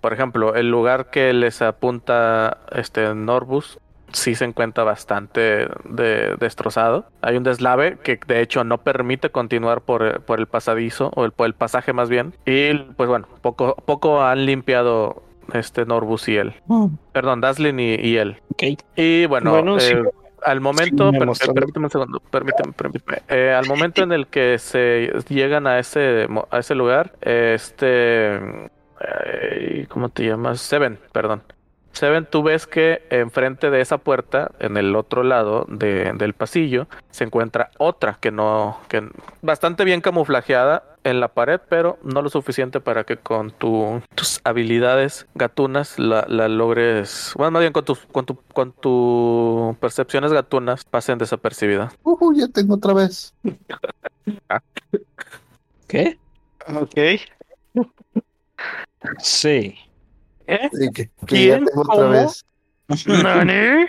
Por 0.00 0.12
ejemplo, 0.12 0.54
el 0.54 0.70
lugar 0.70 1.10
que 1.10 1.32
les 1.32 1.62
apunta 1.62 2.58
este 2.72 3.14
Norbus 3.14 3.78
sí 4.14 4.34
se 4.34 4.44
encuentra 4.46 4.82
bastante 4.84 5.68
de- 5.84 6.36
destrozado. 6.38 7.06
Hay 7.20 7.36
un 7.36 7.42
deslave 7.44 7.98
que 8.02 8.18
de 8.26 8.40
hecho 8.40 8.64
no 8.64 8.78
permite 8.78 9.30
continuar 9.30 9.82
por, 9.82 10.22
por 10.22 10.40
el 10.40 10.46
pasadizo 10.46 11.10
o 11.14 11.24
el, 11.24 11.32
por 11.32 11.46
el 11.46 11.54
pasaje 11.54 11.92
más 11.92 12.08
bien. 12.08 12.32
Y 12.46 12.74
pues 12.96 13.08
bueno, 13.08 13.28
poco, 13.42 13.74
poco 13.84 14.22
han 14.24 14.46
limpiado 14.46 15.22
este 15.52 15.84
Norbus 15.84 16.28
y 16.28 16.36
él. 16.36 16.54
Perdón, 17.12 17.40
Daslin 17.40 17.78
y, 17.78 17.94
y 17.96 18.16
él. 18.16 18.40
Y 18.96 19.26
bueno, 19.26 19.50
Bueno, 19.50 19.78
sí. 19.78 19.92
eh, 19.92 20.02
al 20.42 20.60
momento, 20.60 21.10
per- 21.10 21.28
permíteme 21.54 21.86
un 21.86 21.90
segundo, 21.90 22.20
permíteme, 22.30 22.72
permíteme. 22.72 23.18
Eh, 23.28 23.52
al 23.52 23.66
momento 23.66 24.02
en 24.02 24.12
el 24.12 24.26
que 24.26 24.58
se 24.58 25.10
llegan 25.28 25.66
a 25.66 25.78
ese 25.78 26.26
a 26.50 26.58
ese 26.58 26.74
lugar, 26.74 27.12
este, 27.22 28.36
eh, 29.00 29.86
¿cómo 29.88 30.08
te 30.10 30.24
llamas? 30.26 30.60
Seven, 30.60 30.98
perdón. 31.12 31.42
Seven, 31.94 32.26
tú 32.28 32.42
ves 32.42 32.66
que 32.66 33.02
enfrente 33.10 33.70
de 33.70 33.80
esa 33.80 33.98
puerta, 33.98 34.50
en 34.58 34.76
el 34.76 34.96
otro 34.96 35.22
lado 35.22 35.64
de- 35.68 36.12
del 36.14 36.34
pasillo, 36.34 36.88
se 37.10 37.22
encuentra 37.24 37.70
otra 37.78 38.18
que 38.20 38.30
no, 38.32 38.80
que 38.88 39.08
bastante 39.42 39.84
bien 39.84 40.00
camuflajeada, 40.00 40.82
en 41.04 41.20
la 41.20 41.28
pared, 41.28 41.60
pero 41.68 41.98
no 42.02 42.22
lo 42.22 42.30
suficiente 42.30 42.80
para 42.80 43.04
que 43.04 43.18
con 43.18 43.50
tu, 43.50 44.00
tus 44.14 44.40
habilidades 44.42 45.26
gatunas 45.34 45.98
la, 45.98 46.24
la 46.28 46.48
logres, 46.48 47.32
bueno, 47.36 47.50
más 47.52 47.60
bien 47.60 47.74
con 47.74 47.84
tu, 47.84 47.94
con 48.10 48.24
tu, 48.24 48.36
con 48.54 48.72
tu 48.72 49.76
percepciones 49.80 50.32
gatunas 50.32 50.82
pasen 50.84 51.18
desapercibidas. 51.18 51.92
Ujú, 52.02 52.32
ya 52.34 52.48
tengo 52.48 52.74
otra 52.76 52.94
vez. 52.94 53.34
¿Qué? 55.88 56.18
Ok. 56.74 56.94
Sí. 59.18 59.74
¿Eh? 60.46 60.68
Sí, 60.72 60.90
que, 60.92 61.04
que 61.06 61.10
¿Quién? 61.26 61.64
tengo 61.64 61.80
otra 61.82 61.94
¿Cómo? 61.94 62.10
vez. 62.10 62.44
¿Nani? 63.06 63.86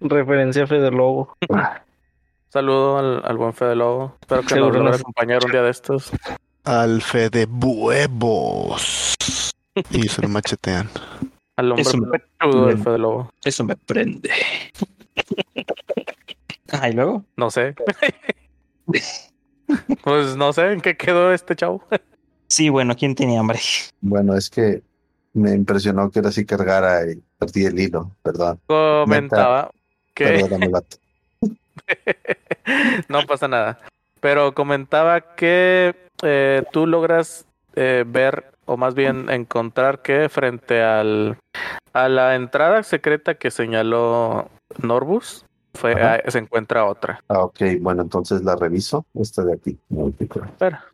Referencia 0.00 0.64
a 0.64 0.66
Fede 0.66 0.90
Lobo. 0.90 1.36
Saludo 2.48 2.98
al, 2.98 3.22
al 3.24 3.36
buen 3.36 3.52
Fede 3.52 3.76
Lobo. 3.76 4.16
Espero 4.20 4.42
que 4.42 4.48
Seguro 4.48 4.66
nos 4.68 4.76
logre 4.76 4.90
nos- 4.92 5.00
acompañar 5.00 5.44
un 5.44 5.52
día 5.52 5.62
de 5.62 5.70
estos. 5.70 6.10
Al 6.64 7.02
fe 7.02 7.28
de 7.30 7.44
huevos. 7.46 9.14
Y 9.90 10.08
se 10.08 10.22
lo 10.22 10.28
machetean. 10.28 10.88
Al 11.56 11.70
hombre 11.72 11.82
Es 11.82 11.94
un- 11.94 12.10
pechudo 12.10 12.66
del 12.66 12.78
Fede 12.78 12.98
Lobo. 12.98 13.32
Eso 13.44 13.64
me 13.64 13.76
prende. 13.76 14.30
Ah, 16.74 16.88
y 16.88 16.94
luego. 16.94 17.22
No 17.36 17.50
sé. 17.50 17.74
pues 20.04 20.36
no 20.36 20.52
sé 20.52 20.72
en 20.72 20.80
qué 20.80 20.96
quedó 20.96 21.32
este 21.32 21.56
chavo. 21.56 21.82
Sí, 22.48 22.68
bueno, 22.68 22.94
¿quién 22.96 23.14
tenía 23.14 23.40
hambre? 23.40 23.60
Bueno, 24.00 24.36
es 24.36 24.50
que 24.50 24.82
me 25.32 25.52
impresionó 25.52 26.10
que 26.10 26.18
ahora 26.18 26.32
sí 26.32 26.44
cargara 26.44 27.10
y 27.10 27.22
perdí 27.38 27.64
el 27.64 27.78
hilo. 27.78 28.10
Perdón. 28.22 28.60
Comentaba 28.66 29.70
que 30.14 30.24
Perdóname, 30.24 30.68
vato. 30.70 30.96
no 33.08 33.22
pasa 33.26 33.48
nada. 33.48 33.80
Pero 34.20 34.54
comentaba 34.54 35.34
que 35.34 35.94
eh, 36.22 36.62
tú 36.72 36.86
logras 36.86 37.46
eh, 37.74 38.04
ver, 38.06 38.52
o 38.66 38.76
más 38.76 38.94
bien 38.94 39.30
encontrar 39.30 40.02
que 40.02 40.28
frente 40.28 40.82
al 40.82 41.38
a 41.92 42.08
la 42.08 42.34
entrada 42.34 42.82
secreta 42.82 43.34
que 43.34 43.50
señaló 43.50 44.48
Norbus, 44.78 45.44
fue, 45.74 46.22
se 46.28 46.38
encuentra 46.38 46.84
otra. 46.84 47.22
Ah, 47.28 47.40
ok, 47.40 47.60
bueno, 47.80 48.02
entonces 48.02 48.42
la 48.42 48.56
reviso. 48.56 49.06
Esta 49.14 49.44
de 49.44 49.54
aquí. 49.54 49.78
Espera. 50.44 50.84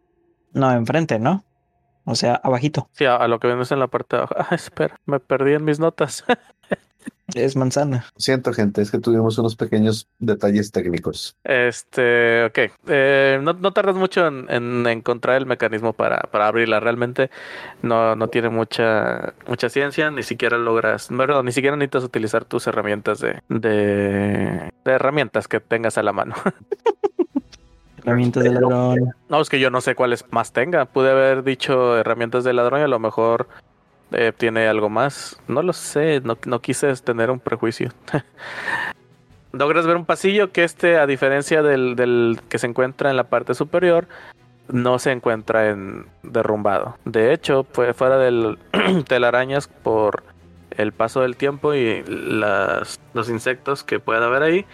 No, 0.52 0.72
enfrente, 0.72 1.18
¿no? 1.18 1.44
O 2.04 2.14
sea, 2.14 2.40
abajito. 2.42 2.88
Sí, 2.92 3.04
a, 3.04 3.16
a 3.16 3.28
lo 3.28 3.38
que 3.38 3.48
vienes 3.48 3.70
en 3.70 3.80
la 3.80 3.88
parte 3.88 4.16
de 4.16 4.22
abajo. 4.22 4.34
Ah, 4.50 4.54
espera, 4.54 4.98
me 5.04 5.20
perdí 5.20 5.52
en 5.54 5.64
mis 5.64 5.78
notas. 5.78 6.24
Es 7.34 7.56
manzana. 7.56 8.06
Lo 8.14 8.20
siento, 8.20 8.52
gente, 8.52 8.80
es 8.80 8.90
que 8.90 8.98
tuvimos 8.98 9.36
unos 9.36 9.54
pequeños 9.54 10.08
detalles 10.18 10.72
técnicos. 10.72 11.36
Este, 11.44 12.44
ok. 12.44 12.58
Eh, 12.86 13.38
no, 13.42 13.52
no 13.52 13.72
tardas 13.72 13.96
mucho 13.96 14.26
en, 14.26 14.46
en 14.48 14.86
encontrar 14.86 15.36
el 15.36 15.44
mecanismo 15.44 15.92
para, 15.92 16.20
para 16.30 16.46
abrirla. 16.46 16.80
Realmente 16.80 17.30
no, 17.82 18.16
no 18.16 18.28
tiene 18.28 18.48
mucha, 18.48 19.34
mucha 19.46 19.68
ciencia, 19.68 20.10
ni 20.10 20.22
siquiera 20.22 20.56
logras, 20.56 21.08
perdón, 21.08 21.44
ni 21.44 21.52
siquiera 21.52 21.76
necesitas 21.76 22.04
utilizar 22.04 22.46
tus 22.46 22.66
herramientas 22.66 23.20
de, 23.20 23.42
de, 23.50 24.72
de 24.84 24.92
herramientas 24.92 25.48
que 25.48 25.60
tengas 25.60 25.98
a 25.98 26.02
la 26.02 26.12
mano. 26.12 26.34
Herramientas 27.98 28.42
de 28.44 28.52
ladrón. 28.52 29.12
No, 29.28 29.40
es 29.40 29.50
que 29.50 29.60
yo 29.60 29.70
no 29.70 29.82
sé 29.82 29.94
cuáles 29.94 30.24
más 30.30 30.52
tenga. 30.52 30.86
Pude 30.86 31.10
haber 31.10 31.42
dicho 31.42 31.98
herramientas 31.98 32.42
de 32.44 32.54
ladrón 32.54 32.80
y 32.80 32.84
a 32.84 32.88
lo 32.88 32.98
mejor 32.98 33.48
eh, 34.12 34.32
tiene 34.36 34.68
algo 34.68 34.88
más. 34.88 35.40
No 35.48 35.62
lo 35.62 35.72
sé, 35.72 36.20
no, 36.20 36.38
no 36.46 36.60
quise 36.60 36.92
tener 36.96 37.30
un 37.30 37.40
prejuicio. 37.40 37.90
Logras 39.52 39.86
ver 39.86 39.96
un 39.96 40.04
pasillo 40.04 40.52
que 40.52 40.64
este, 40.64 40.98
a 40.98 41.06
diferencia 41.06 41.62
del, 41.62 41.96
del 41.96 42.40
que 42.48 42.58
se 42.58 42.66
encuentra 42.66 43.10
en 43.10 43.16
la 43.16 43.24
parte 43.24 43.54
superior, 43.54 44.06
no 44.68 44.98
se 44.98 45.12
encuentra 45.12 45.70
en 45.70 46.06
derrumbado. 46.22 46.96
De 47.04 47.32
hecho, 47.32 47.66
fue 47.72 47.94
fuera 47.94 48.18
del 48.18 48.58
telarañas 49.08 49.68
por 49.68 50.22
el 50.70 50.92
paso 50.92 51.20
del 51.22 51.36
tiempo 51.36 51.74
y 51.74 52.04
las, 52.06 53.00
los 53.14 53.28
insectos 53.28 53.82
que 53.82 53.98
pueda 53.98 54.26
haber 54.26 54.42
ahí, 54.42 54.66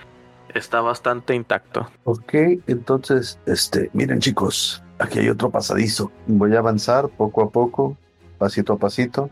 está 0.54 0.80
bastante 0.80 1.34
intacto. 1.34 1.88
Ok, 2.04 2.34
entonces, 2.66 3.38
este, 3.46 3.90
miren 3.92 4.20
chicos, 4.20 4.82
aquí 4.98 5.20
hay 5.20 5.28
otro 5.28 5.50
pasadizo. 5.50 6.12
Voy 6.26 6.54
a 6.54 6.58
avanzar 6.58 7.08
poco 7.08 7.42
a 7.42 7.50
poco, 7.50 7.96
pasito 8.38 8.74
a 8.74 8.78
pasito, 8.78 9.30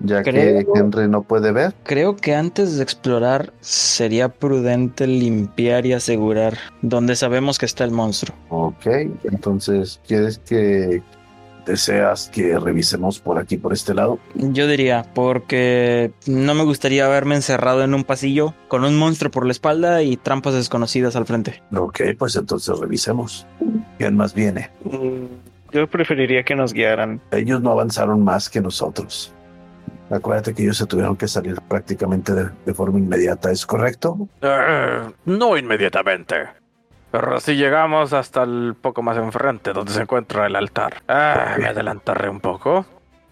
ya 0.00 0.22
que 0.22 0.66
Henry 0.74 1.08
no 1.08 1.22
puede 1.22 1.52
ver. 1.52 1.74
Creo 1.84 2.16
que 2.16 2.34
antes 2.34 2.76
de 2.76 2.82
explorar 2.82 3.52
sería 3.60 4.28
prudente 4.28 5.06
limpiar 5.06 5.86
y 5.86 5.92
asegurar 5.92 6.58
dónde 6.82 7.16
sabemos 7.16 7.58
que 7.58 7.66
está 7.66 7.84
el 7.84 7.90
monstruo. 7.90 8.36
Ok, 8.50 8.86
entonces, 9.24 10.00
¿quieres 10.06 10.38
que 10.38 11.02
deseas 11.64 12.28
que 12.28 12.58
revisemos 12.58 13.18
por 13.20 13.38
aquí, 13.38 13.56
por 13.56 13.72
este 13.72 13.94
lado? 13.94 14.18
Yo 14.34 14.66
diría, 14.66 15.06
porque 15.14 16.12
no 16.26 16.54
me 16.54 16.64
gustaría 16.64 17.06
haberme 17.06 17.36
encerrado 17.36 17.82
en 17.82 17.94
un 17.94 18.04
pasillo 18.04 18.54
con 18.68 18.84
un 18.84 18.96
monstruo 18.96 19.30
por 19.30 19.46
la 19.46 19.52
espalda 19.52 20.02
y 20.02 20.16
trampas 20.16 20.54
desconocidas 20.54 21.16
al 21.16 21.26
frente. 21.26 21.62
Ok, 21.74 22.00
pues 22.18 22.36
entonces 22.36 22.78
revisemos. 22.78 23.46
¿Quién 23.98 24.16
más 24.16 24.34
viene? 24.34 24.70
Mm, 24.84 25.43
Yo 25.74 25.88
preferiría 25.88 26.44
que 26.44 26.54
nos 26.54 26.72
guiaran. 26.72 27.20
Ellos 27.32 27.60
no 27.60 27.72
avanzaron 27.72 28.22
más 28.22 28.48
que 28.48 28.60
nosotros. 28.60 29.34
Acuérdate 30.08 30.54
que 30.54 30.62
ellos 30.62 30.76
se 30.76 30.86
tuvieron 30.86 31.16
que 31.16 31.26
salir 31.26 31.60
prácticamente 31.62 32.32
de, 32.32 32.48
de 32.64 32.74
forma 32.74 33.00
inmediata, 33.00 33.50
¿es 33.50 33.66
correcto? 33.66 34.28
Eh, 34.40 35.00
no 35.24 35.56
inmediatamente. 35.56 36.36
Pero 37.10 37.40
si 37.40 37.56
llegamos 37.56 38.12
hasta 38.12 38.44
el 38.44 38.76
poco 38.80 39.02
más 39.02 39.16
enfrente 39.16 39.72
donde 39.72 39.92
se 39.92 40.02
encuentra 40.02 40.46
el 40.46 40.54
altar. 40.54 41.02
Ah, 41.08 41.56
me 41.58 41.66
adelantaré 41.66 42.28
un 42.28 42.40
poco. 42.40 42.86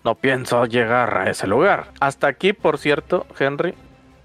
No 0.05 0.16
pienso 0.16 0.66
llegar 0.66 1.16
a 1.18 1.30
ese 1.30 1.47
lugar. 1.47 1.93
Hasta 2.01 2.26
aquí, 2.26 2.53
por 2.53 2.78
cierto, 2.78 3.24
Henry, 3.38 3.74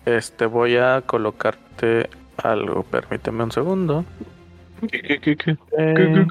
este 0.05 0.47
voy 0.47 0.77
a 0.77 1.03
colocarte 1.05 2.09
algo. 2.37 2.81
Permíteme 2.83 3.43
un 3.43 3.51
segundo. 3.51 4.05
Eh, 4.91 6.25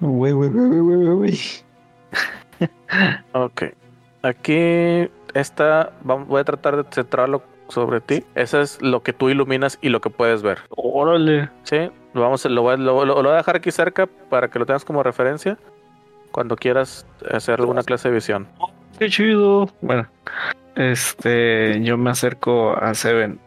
güey, 0.00 0.32
güey, 0.32 0.50
güey, 0.50 0.80
güey, 0.80 1.06
güey. 1.14 1.38
ok. 3.32 3.62
Aquí 4.22 5.08
está. 5.34 5.92
vam- 6.04 6.26
Voy 6.26 6.40
a 6.40 6.44
tratar 6.44 6.76
de 6.76 6.84
centrarlo 6.92 7.42
sobre 7.68 8.00
ti. 8.00 8.24
Eso 8.34 8.60
es 8.60 8.80
lo 8.82 9.02
que 9.02 9.12
tú 9.12 9.28
iluminas 9.28 9.78
y 9.80 9.88
lo 9.90 10.00
que 10.00 10.10
puedes 10.10 10.42
ver. 10.42 10.58
Órale. 10.70 11.50
Sí, 11.64 11.90
lo 12.14 12.22
vamos 12.22 12.44
a- 12.44 12.48
lo, 12.48 12.62
voy 12.62 12.74
a- 12.74 12.76
lo- 12.78 13.04
lo- 13.04 13.16
lo 13.16 13.22
voy 13.22 13.32
a 13.32 13.36
dejar 13.36 13.56
aquí 13.56 13.70
cerca 13.70 14.06
para 14.28 14.48
que 14.48 14.58
lo 14.58 14.66
tengas 14.66 14.84
como 14.84 15.02
referencia 15.02 15.58
cuando 16.32 16.56
quieras 16.56 17.06
hacer 17.30 17.60
alguna 17.60 17.82
clase 17.82 18.08
de 18.08 18.14
visión. 18.14 18.48
Qué 18.98 19.08
chido. 19.08 19.68
Bueno, 19.80 20.06
este, 20.74 21.80
yo 21.82 21.96
me 21.96 22.10
acerco 22.10 22.76
a 22.76 22.94
Seven 22.94 23.38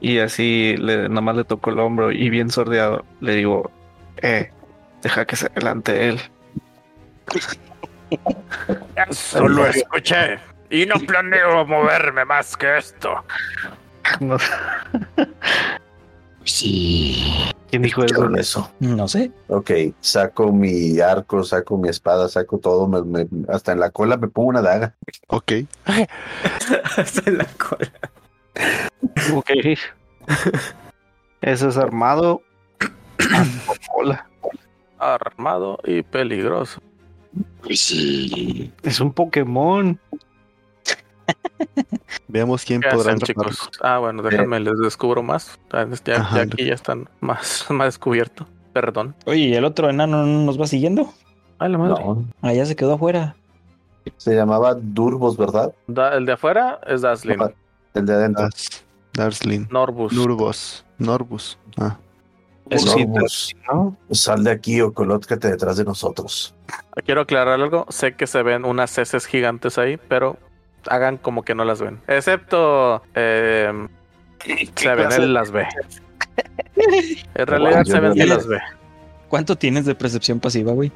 y 0.00 0.18
así 0.18 0.76
le, 0.78 1.08
nomás 1.08 1.36
le 1.36 1.44
toco 1.44 1.70
el 1.70 1.78
hombro 1.78 2.10
y 2.12 2.30
bien 2.30 2.50
sordeado 2.50 3.04
le 3.20 3.34
digo, 3.36 3.70
eh, 4.22 4.50
deja 5.02 5.24
que 5.24 5.36
se 5.36 5.46
adelante 5.46 6.08
él. 6.08 6.20
Solo 9.10 9.66
escuché. 9.66 10.38
Y 10.70 10.86
no 10.86 10.96
planeo 11.00 11.64
moverme 11.66 12.24
más 12.24 12.56
que 12.56 12.78
esto. 12.78 13.24
No- 14.20 14.38
¿Quién 17.70 17.82
dijo 17.82 18.02
eso? 18.36 18.70
No 18.80 19.06
sé. 19.08 19.30
Ok, 19.48 19.70
saco 20.00 20.52
mi 20.52 20.98
arco, 21.00 21.44
saco 21.44 21.76
mi 21.76 21.88
espada, 21.88 22.28
saco 22.28 22.58
todo, 22.58 22.88
me- 22.88 23.02
me- 23.02 23.28
hasta 23.52 23.72
en 23.72 23.80
la 23.80 23.90
cola 23.90 24.16
me 24.16 24.28
pongo 24.28 24.48
una 24.48 24.62
daga. 24.62 24.94
Ok. 25.28 25.52
Hasta 26.96 27.30
la 27.30 27.44
cola. 27.44 27.92
Ok. 29.34 29.50
Eso 31.42 31.68
es 31.68 31.76
armado. 31.76 32.42
hasta 33.18 33.72
Hola. 33.94 34.26
Armado 35.00 35.78
y 35.84 36.02
peligroso. 36.02 36.80
Es 37.68 39.00
un 39.00 39.12
Pokémon. 39.12 39.98
Veamos 42.28 42.64
quién 42.64 42.80
¿Qué 42.80 42.88
podrá 42.90 43.12
hacen, 43.12 43.26
chicos? 43.26 43.70
Ah, 43.82 43.98
bueno, 43.98 44.22
déjenme 44.22 44.60
les 44.60 44.78
descubro 44.78 45.22
más. 45.22 45.58
Ah, 45.72 45.86
Ya, 46.04 46.40
aquí 46.42 46.66
ya 46.66 46.74
están 46.74 47.08
más, 47.20 47.66
más 47.70 47.86
descubierto. 47.88 48.46
Perdón. 48.72 49.14
Oye, 49.26 49.40
¿y 49.48 49.54
el 49.54 49.64
otro 49.64 49.90
enano 49.90 50.24
no 50.24 50.44
nos 50.44 50.60
va 50.60 50.66
siguiendo? 50.66 51.12
Ay, 51.58 51.72
la 51.72 51.78
madre. 51.78 52.04
No, 52.04 52.24
Allá 52.42 52.64
se 52.66 52.76
quedó 52.76 52.94
afuera. 52.94 53.34
se 54.16 54.34
llamaba 54.34 54.74
Durbos, 54.74 55.36
¿verdad? 55.36 55.74
Da- 55.86 56.16
el 56.16 56.24
de 56.26 56.32
afuera 56.32 56.80
es 56.86 57.02
Daslin. 57.02 57.36
No, 57.38 57.50
El 57.94 58.06
de 58.06 58.12
adentro. 58.14 58.44
Das- 58.44 58.84
Darslin. 59.12 59.66
Norbus. 59.70 60.12
Nurbos. 60.12 60.84
Norbus. 60.98 61.58
Ah. 61.78 61.98
Eso 62.70 62.92
sí, 62.92 63.04
¿no? 63.68 63.96
sal 64.12 64.44
de 64.44 64.52
aquí 64.52 64.80
o 64.80 64.92
colócate 64.92 65.48
detrás 65.48 65.76
de 65.76 65.84
nosotros. 65.84 66.54
Quiero 67.04 67.22
aclarar 67.22 67.60
algo. 67.60 67.84
Sé 67.88 68.14
que 68.14 68.26
se 68.26 68.42
ven 68.42 68.64
unas 68.64 68.96
heces 68.96 69.26
gigantes 69.26 69.76
ahí, 69.76 69.96
pero 69.96 70.38
hagan 70.88 71.16
como 71.16 71.42
que 71.42 71.54
no 71.54 71.64
las 71.64 71.80
ven. 71.80 72.00
Excepto 72.06 73.02
eh, 73.14 73.72
Seven, 74.44 74.66
clase 74.74 75.22
él 75.22 75.34
las 75.34 75.50
ve. 75.50 75.66
En 77.34 77.46
realidad 77.46 77.84
se 77.84 78.00
ven 78.00 78.14
vi. 78.14 78.22
las 78.24 78.46
ve. 78.46 78.58
¿Cuánto 79.28 79.56
tienes 79.56 79.84
de 79.84 79.94
percepción 79.94 80.40
pasiva, 80.40 80.72
güey? 80.72 80.90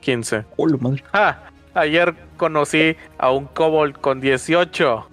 15. 0.00 0.44
Oh, 0.56 0.66
madre. 0.78 1.04
Ah, 1.12 1.38
ayer 1.74 2.14
conocí 2.36 2.96
a 3.18 3.30
un 3.30 3.46
kobold 3.46 3.98
con 4.00 4.20
18. 4.20 5.08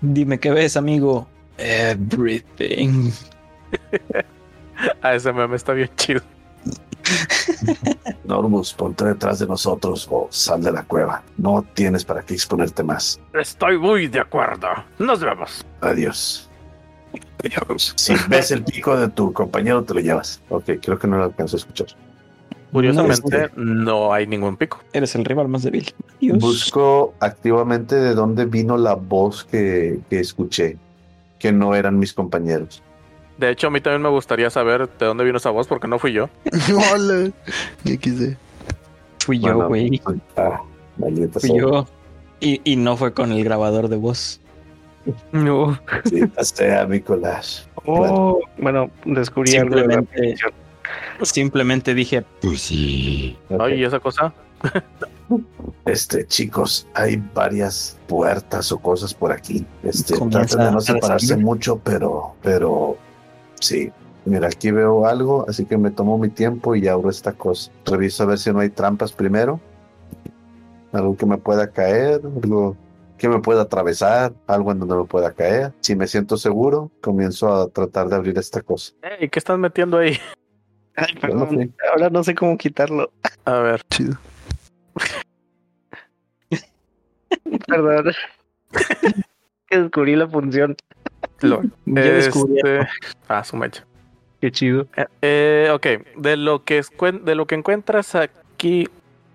Dime 0.00 0.38
qué 0.38 0.50
ves, 0.50 0.76
amigo. 0.76 1.26
Everything. 1.56 3.10
Ah, 5.02 5.14
ese 5.14 5.32
meme 5.32 5.56
está 5.56 5.72
bien 5.72 5.90
chido. 5.96 6.20
Normus, 8.24 8.72
ponte 8.74 9.04
detrás 9.04 9.38
de 9.38 9.46
nosotros 9.46 10.06
o 10.10 10.28
sal 10.30 10.62
de 10.62 10.72
la 10.72 10.84
cueva. 10.84 11.22
No 11.36 11.64
tienes 11.74 12.04
para 12.04 12.22
qué 12.22 12.34
exponerte 12.34 12.82
más. 12.82 13.20
Estoy 13.34 13.78
muy 13.78 14.08
de 14.08 14.20
acuerdo. 14.20 14.68
Nos 14.98 15.20
vemos. 15.20 15.64
Adiós. 15.80 16.48
Si 17.96 18.14
ves 18.28 18.50
el 18.50 18.62
pico 18.62 18.96
de 18.96 19.08
tu 19.08 19.32
compañero, 19.32 19.82
te 19.82 19.94
lo 19.94 20.00
llevas. 20.00 20.40
Ok, 20.48 20.64
creo 20.80 20.98
que 20.98 21.08
no 21.08 21.16
lo 21.16 21.24
alcanzo 21.24 21.56
a 21.56 21.58
escuchar. 21.58 21.88
Curiosamente, 22.72 23.50
no 23.56 24.12
hay 24.12 24.26
ningún 24.26 24.56
pico. 24.56 24.78
Eres 24.92 25.14
el 25.16 25.24
rival 25.24 25.48
más 25.48 25.62
débil. 25.64 25.92
Busco 26.34 27.14
activamente 27.18 27.96
de 27.96 28.14
dónde 28.14 28.44
vino 28.44 28.76
la 28.76 28.94
voz 28.94 29.44
que, 29.44 30.00
que 30.08 30.20
escuché, 30.20 30.78
que 31.38 31.50
no 31.50 31.74
eran 31.74 31.98
mis 31.98 32.12
compañeros. 32.12 32.82
De 33.40 33.48
hecho, 33.48 33.68
a 33.68 33.70
mí 33.70 33.80
también 33.80 34.02
me 34.02 34.10
gustaría 34.10 34.50
saber 34.50 34.86
de 34.98 35.06
dónde 35.06 35.24
vino 35.24 35.38
esa 35.38 35.48
voz, 35.48 35.66
porque 35.66 35.88
no 35.88 35.98
fui 35.98 36.12
yo. 36.12 36.28
Hola. 36.92 37.30
¿Qué 37.82 37.96
quise? 37.96 38.36
Fui 39.20 39.40
yo, 39.40 39.66
güey. 39.66 39.98
Ah, 40.36 40.60
maldita 40.98 41.40
Fui 41.40 41.58
yo. 41.58 41.86
Y, 42.40 42.60
y 42.70 42.76
no 42.76 42.98
fue 42.98 43.14
con 43.14 43.32
el 43.32 43.42
grabador 43.42 43.88
de 43.88 43.96
voz. 43.96 44.42
No. 45.32 45.80
Maldita 45.90 46.44
sea, 46.44 46.84
Nicolás. 46.84 47.66
Oh, 47.86 48.40
bueno, 48.58 48.90
descubrí 49.06 49.56
algo 49.56 49.74
de 49.76 49.86
la 49.86 49.94
Simplemente, 49.94 50.12
predicción. 50.18 50.52
simplemente 51.22 51.94
dije, 51.94 52.22
pues 52.42 52.60
sí. 52.60 53.38
Ay, 53.58 53.80
¿y 53.80 53.84
esa 53.84 54.00
cosa? 54.00 54.34
Este, 55.86 56.26
chicos, 56.26 56.88
hay 56.92 57.22
varias 57.32 57.96
puertas 58.08 58.70
o 58.72 58.78
cosas 58.78 59.14
por 59.14 59.32
aquí. 59.32 59.64
Este, 59.84 60.14
traten 60.28 60.58
de 60.58 60.72
no 60.72 60.80
separarse 60.80 61.36
mucho, 61.36 61.78
pero, 61.78 62.34
pero 62.42 62.98
sí. 63.60 63.92
Mira, 64.24 64.48
aquí 64.48 64.70
veo 64.70 65.06
algo, 65.06 65.46
así 65.48 65.64
que 65.64 65.78
me 65.78 65.90
tomo 65.90 66.18
mi 66.18 66.28
tiempo 66.28 66.74
y 66.74 66.86
abro 66.88 67.08
esta 67.08 67.32
cosa. 67.32 67.70
Reviso 67.86 68.24
a 68.24 68.26
ver 68.26 68.38
si 68.38 68.52
no 68.52 68.60
hay 68.60 68.70
trampas 68.70 69.12
primero. 69.12 69.60
Algo 70.92 71.16
que 71.16 71.24
me 71.24 71.38
pueda 71.38 71.70
caer, 71.70 72.20
algo 72.42 72.76
que 73.16 73.28
me 73.28 73.40
pueda 73.40 73.62
atravesar, 73.62 74.34
algo 74.46 74.72
en 74.72 74.80
donde 74.80 74.96
me 74.96 75.04
pueda 75.04 75.32
caer. 75.32 75.72
Si 75.80 75.96
me 75.96 76.06
siento 76.06 76.36
seguro, 76.36 76.90
comienzo 77.00 77.54
a 77.54 77.68
tratar 77.68 78.08
de 78.08 78.16
abrir 78.16 78.36
esta 78.38 78.62
cosa. 78.62 78.92
Ey, 79.02 79.28
¿qué 79.28 79.38
estás 79.38 79.58
metiendo 79.58 79.98
ahí? 79.98 80.18
Ay, 80.96 81.14
no 81.14 81.20
perdón. 81.20 81.74
Ahora 81.92 82.10
no 82.10 82.24
sé 82.24 82.34
cómo 82.34 82.58
quitarlo. 82.58 83.12
A 83.44 83.58
ver. 83.60 83.82
Chido. 83.90 84.18
Perdón. 87.66 88.12
descubrí 89.70 90.16
la 90.16 90.28
función. 90.28 90.76
Lo, 91.40 91.62
Yo 91.62 91.68
descubrí 91.94 92.56
este- 92.58 92.88
Ah, 93.28 93.42
su 93.44 93.56
mecha. 93.56 93.84
Qué 94.40 94.50
chido. 94.50 94.86
Eh, 94.96 95.06
eh, 95.22 95.70
ok, 95.72 95.86
de 96.16 96.36
lo 96.36 96.64
que 96.64 96.78
es 96.78 96.90
de 97.22 97.34
lo 97.34 97.46
que 97.46 97.54
encuentras 97.54 98.14
aquí 98.14 98.88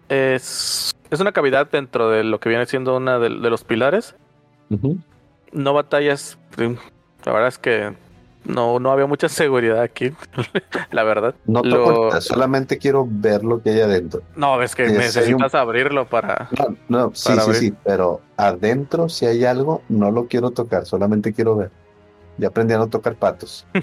es 0.09 0.91
es 1.11 1.19
una 1.19 1.31
cavidad 1.31 1.69
dentro 1.71 2.09
de 2.09 2.23
lo 2.23 2.39
que 2.39 2.49
viene 2.49 2.65
siendo 2.65 2.95
una 2.97 3.19
de, 3.19 3.29
de 3.29 3.49
los 3.49 3.63
pilares. 3.63 4.15
No 5.51 5.73
batallas. 5.73 6.37
eh, 6.57 6.75
La 7.23 7.31
verdad 7.33 7.47
es 7.49 7.57
que 7.59 7.93
no, 8.45 8.79
no 8.79 8.91
había 8.91 9.05
mucha 9.05 9.29
seguridad 9.29 9.81
aquí. 9.81 10.11
la 10.91 11.03
verdad. 11.03 11.35
No 11.45 11.61
toco 11.61 11.91
Lo- 11.91 12.07
nada, 12.09 12.21
solamente 12.21 12.77
quiero 12.77 13.07
ver 13.09 13.43
lo 13.43 13.61
que 13.61 13.69
hay 13.71 13.81
adentro. 13.81 14.21
No, 14.35 14.61
es 14.61 14.75
que 14.75 14.87
necesitas 14.87 15.53
abrirlo 15.55 16.05
para. 16.07 16.49
No, 16.57 16.75
no, 16.89 17.11
sí, 17.15 17.29
Para 17.29 17.41
sí, 17.41 17.47
abrir. 17.47 17.59
sí, 17.61 17.73
pero 17.83 18.21
adentro 18.37 19.07
si 19.09 19.25
hay 19.27 19.45
algo, 19.45 19.81
no 19.89 20.11
lo 20.11 20.27
quiero 20.27 20.51
tocar, 20.51 20.85
solamente 20.85 21.33
quiero 21.33 21.55
ver. 21.55 21.71
Ya 22.37 22.49
aprendí 22.49 22.73
a 22.73 22.77
no 22.77 22.87
tocar 22.87 23.15
patos. 23.15 23.65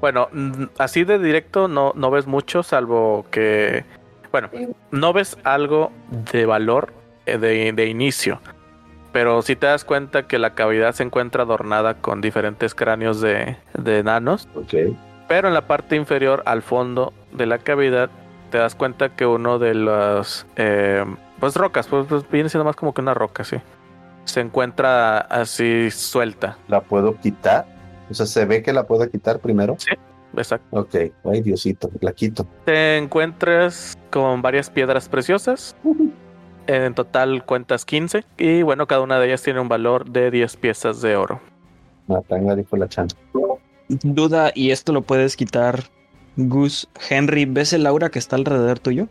Bueno, 0.00 0.28
mm, 0.32 0.64
así 0.78 1.04
de 1.04 1.20
directo 1.20 1.68
no, 1.68 1.92
no 1.94 2.10
ves 2.10 2.26
mucho, 2.26 2.64
salvo 2.64 3.24
que. 3.30 3.84
Bueno, 4.32 4.50
no 4.90 5.12
ves 5.12 5.38
algo 5.44 5.92
de 6.32 6.44
valor 6.44 6.92
eh, 7.24 7.38
de, 7.38 7.72
de 7.72 7.86
inicio. 7.86 8.40
Pero 9.12 9.42
si 9.42 9.54
te 9.54 9.66
das 9.66 9.84
cuenta 9.84 10.26
que 10.26 10.40
la 10.40 10.54
cavidad 10.54 10.92
se 10.92 11.04
encuentra 11.04 11.44
adornada 11.44 11.94
con 11.94 12.20
diferentes 12.20 12.74
cráneos 12.74 13.20
de, 13.20 13.56
de 13.74 13.98
enanos. 14.00 14.48
Ok. 14.56 14.74
Pero 15.28 15.46
en 15.46 15.54
la 15.54 15.68
parte 15.68 15.94
inferior, 15.94 16.42
al 16.46 16.62
fondo 16.62 17.12
de 17.30 17.46
la 17.46 17.58
cavidad, 17.58 18.10
te 18.50 18.58
das 18.58 18.74
cuenta 18.74 19.10
que 19.10 19.24
uno 19.24 19.60
de 19.60 19.74
las. 19.74 20.46
eh, 20.56 21.04
pues 21.38 21.54
rocas, 21.54 21.86
pues, 21.86 22.06
pues 22.08 22.28
viene 22.28 22.48
siendo 22.48 22.64
más 22.64 22.74
como 22.74 22.92
que 22.92 23.00
una 23.02 23.14
roca, 23.14 23.44
sí. 23.44 23.56
Se 24.24 24.40
encuentra 24.40 25.18
así 25.18 25.90
suelta. 25.90 26.58
¿La 26.68 26.80
puedo 26.80 27.18
quitar? 27.18 27.66
O 28.10 28.14
sea, 28.14 28.26
¿se 28.26 28.44
ve 28.44 28.62
que 28.62 28.72
la 28.72 28.86
puedo 28.86 29.08
quitar 29.10 29.38
primero? 29.40 29.76
Exacto. 30.36 30.80
Ok. 30.80 30.94
Ay, 31.24 31.42
Diosito, 31.42 31.90
la 32.00 32.12
quito. 32.12 32.46
Te 32.64 32.96
encuentras 32.96 33.98
con 34.10 34.42
varias 34.42 34.70
piedras 34.70 35.08
preciosas. 35.08 35.76
En 36.66 36.94
total 36.94 37.44
cuentas 37.44 37.84
15. 37.84 38.24
Y 38.38 38.62
bueno, 38.62 38.86
cada 38.86 39.02
una 39.02 39.18
de 39.18 39.26
ellas 39.26 39.42
tiene 39.42 39.60
un 39.60 39.68
valor 39.68 40.10
de 40.10 40.30
10 40.30 40.56
piezas 40.56 41.02
de 41.02 41.16
oro. 41.16 41.40
Matanga 42.06 42.54
dijo 42.54 42.76
la 42.76 42.88
chan. 42.88 43.08
Duda, 43.88 44.52
y 44.54 44.70
esto 44.70 44.92
lo 44.92 45.02
puedes 45.02 45.36
quitar, 45.36 45.80
Gus. 46.36 46.88
Henry, 47.10 47.44
¿ves 47.44 47.72
el 47.72 47.86
aura 47.86 48.10
que 48.10 48.18
está 48.18 48.36
alrededor 48.36 48.78
tuyo? 48.78 49.08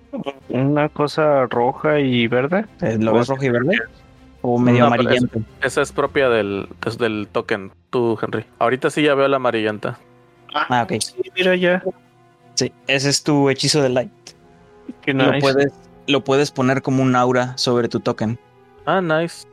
Una 0.49 0.89
cosa 0.89 1.45
roja 1.45 1.99
y 1.99 2.28
verde. 2.28 2.66
Eh, 2.82 2.97
¿Lo 2.99 3.14
ves 3.14 3.28
rojo 3.28 3.45
y 3.45 3.49
verde? 3.49 3.76
¿O 4.42 4.58
medio 4.58 4.80
No, 4.82 4.86
amarillento? 4.88 5.39
Esa 5.62 5.82
es 5.82 5.92
propia 5.92 6.30
del, 6.30 6.68
es 6.86 6.98
del 6.98 7.28
token, 7.32 7.72
tú, 7.89 8.18
Henry. 8.22 8.46
Ahorita 8.60 8.89
sí 8.89 9.04
ya 9.04 9.14
veo 9.16 9.28
la 9.28 9.38
amarillenta. 9.38 10.00
Ah, 10.54 10.84
ok. 10.84 11.00
Sí, 11.02 11.16
mira 11.36 11.56
ya. 11.56 11.84
Sí, 12.56 12.72
ese 12.88 13.10
es 13.10 13.24
tu 13.24 13.50
hechizo 13.50 13.82
de 13.82 13.89
light. 13.89 14.12
Qué 15.02 15.14
Lo, 15.14 15.32
nice. 15.32 15.39
puedes, 15.42 15.74
lo 16.08 16.24
puedes 16.24 16.52
poner 16.52 16.82
como 16.82 17.04
un 17.04 17.16
aura 17.16 17.58
sobre 17.58 17.88
tu 17.88 18.00
token. 18.00 18.38
Ah, 18.86 19.00
nice. 19.02 19.48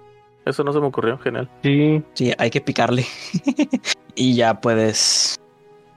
Eso 0.47 0.65
no 0.65 0.73
se 0.73 0.81
me 0.81 0.87
ocurrió, 0.87 1.19
genial. 1.19 1.49
Sí. 1.63 2.03
Sí, 2.15 2.33
hay 2.39 2.51
que 2.51 2.61
picarle. 2.63 3.05
y 4.15 4.35
ya 4.35 4.61
puedes 4.61 5.39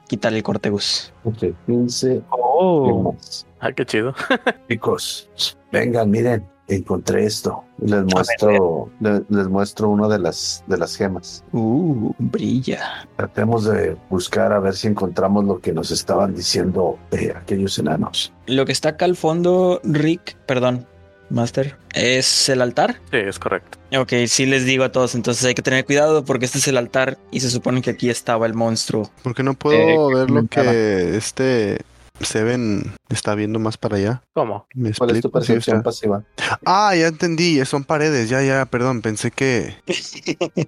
quitar 0.08 0.34
el 0.34 0.42
corte, 0.42 0.68
Gus. 0.68 1.12
Ok, 1.24 1.38
15. 1.66 2.08
¿Qué 2.18 2.22
Oh. 2.30 3.16
Ah, 3.60 3.72
qué 3.72 3.84
chido. 3.84 4.14
Chicos, 4.68 5.28
vengan, 5.72 6.10
miren, 6.10 6.46
encontré 6.68 7.24
esto. 7.26 7.64
Les 7.78 8.04
muestro, 8.04 8.90
le- 9.00 9.22
les, 9.28 9.48
muestro 9.48 9.88
una 9.88 10.08
de 10.08 10.18
las 10.18 10.62
de 10.66 10.78
las 10.78 10.96
gemas. 10.96 11.44
Uh, 11.52 12.12
brilla. 12.18 13.06
Tratemos 13.16 13.64
de 13.64 13.96
buscar 14.10 14.52
a 14.52 14.60
ver 14.60 14.74
si 14.74 14.88
encontramos 14.88 15.44
lo 15.44 15.58
que 15.60 15.72
nos 15.72 15.90
estaban 15.90 16.34
diciendo 16.34 16.98
eh, 17.10 17.32
aquellos 17.36 17.78
enanos. 17.78 18.32
Lo 18.46 18.64
que 18.64 18.72
está 18.72 18.90
acá 18.90 19.04
al 19.04 19.16
fondo, 19.16 19.80
Rick, 19.84 20.36
perdón, 20.46 20.86
Master, 21.30 21.76
es 21.94 22.48
el 22.48 22.60
altar. 22.62 23.00
Sí, 23.10 23.16
es 23.18 23.38
correcto. 23.38 23.78
Ok, 23.98 24.12
sí 24.26 24.46
les 24.46 24.64
digo 24.64 24.84
a 24.84 24.92
todos, 24.92 25.14
entonces 25.14 25.44
hay 25.44 25.54
que 25.54 25.62
tener 25.62 25.84
cuidado 25.84 26.24
porque 26.24 26.44
este 26.46 26.58
es 26.58 26.68
el 26.68 26.76
altar 26.76 27.18
y 27.30 27.40
se 27.40 27.50
supone 27.50 27.82
que 27.82 27.90
aquí 27.90 28.08
estaba 28.10 28.46
el 28.46 28.54
monstruo. 28.54 29.10
Porque 29.22 29.42
no 29.42 29.54
puedo 29.54 30.10
Eh, 30.10 30.14
ver 30.14 30.30
lo 30.30 30.46
que 30.46 31.16
este 31.16 31.80
Seven 32.20 32.92
está 33.08 33.34
viendo 33.34 33.58
más 33.58 33.76
para 33.76 33.96
allá. 33.96 34.22
¿Cómo? 34.34 34.66
¿Me 34.74 34.92
¿Cuál 34.92 35.10
es 35.16 35.22
tu 35.22 35.28
explico? 35.28 35.40
Sí, 35.40 35.52
o 35.52 35.54
percepción 35.54 35.76
sea- 35.78 35.82
pasiva? 35.82 36.22
Ah, 36.64 36.94
ya 36.94 37.08
entendí, 37.08 37.64
son 37.64 37.84
paredes, 37.84 38.28
ya, 38.28 38.42
ya, 38.42 38.64
perdón, 38.66 39.02
pensé 39.02 39.30
que... 39.30 39.76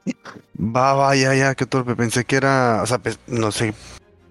Va, 0.59 0.95
va, 0.95 1.14
ya, 1.16 1.34
ya, 1.34 1.55
qué 1.55 1.66
torpe, 1.66 1.95
pensé 1.97 2.24
que 2.24 2.36
era, 2.36 2.80
o 2.82 2.86
sea, 2.86 2.99
pues, 2.99 3.18
no 3.26 3.51
sé, 3.53 3.74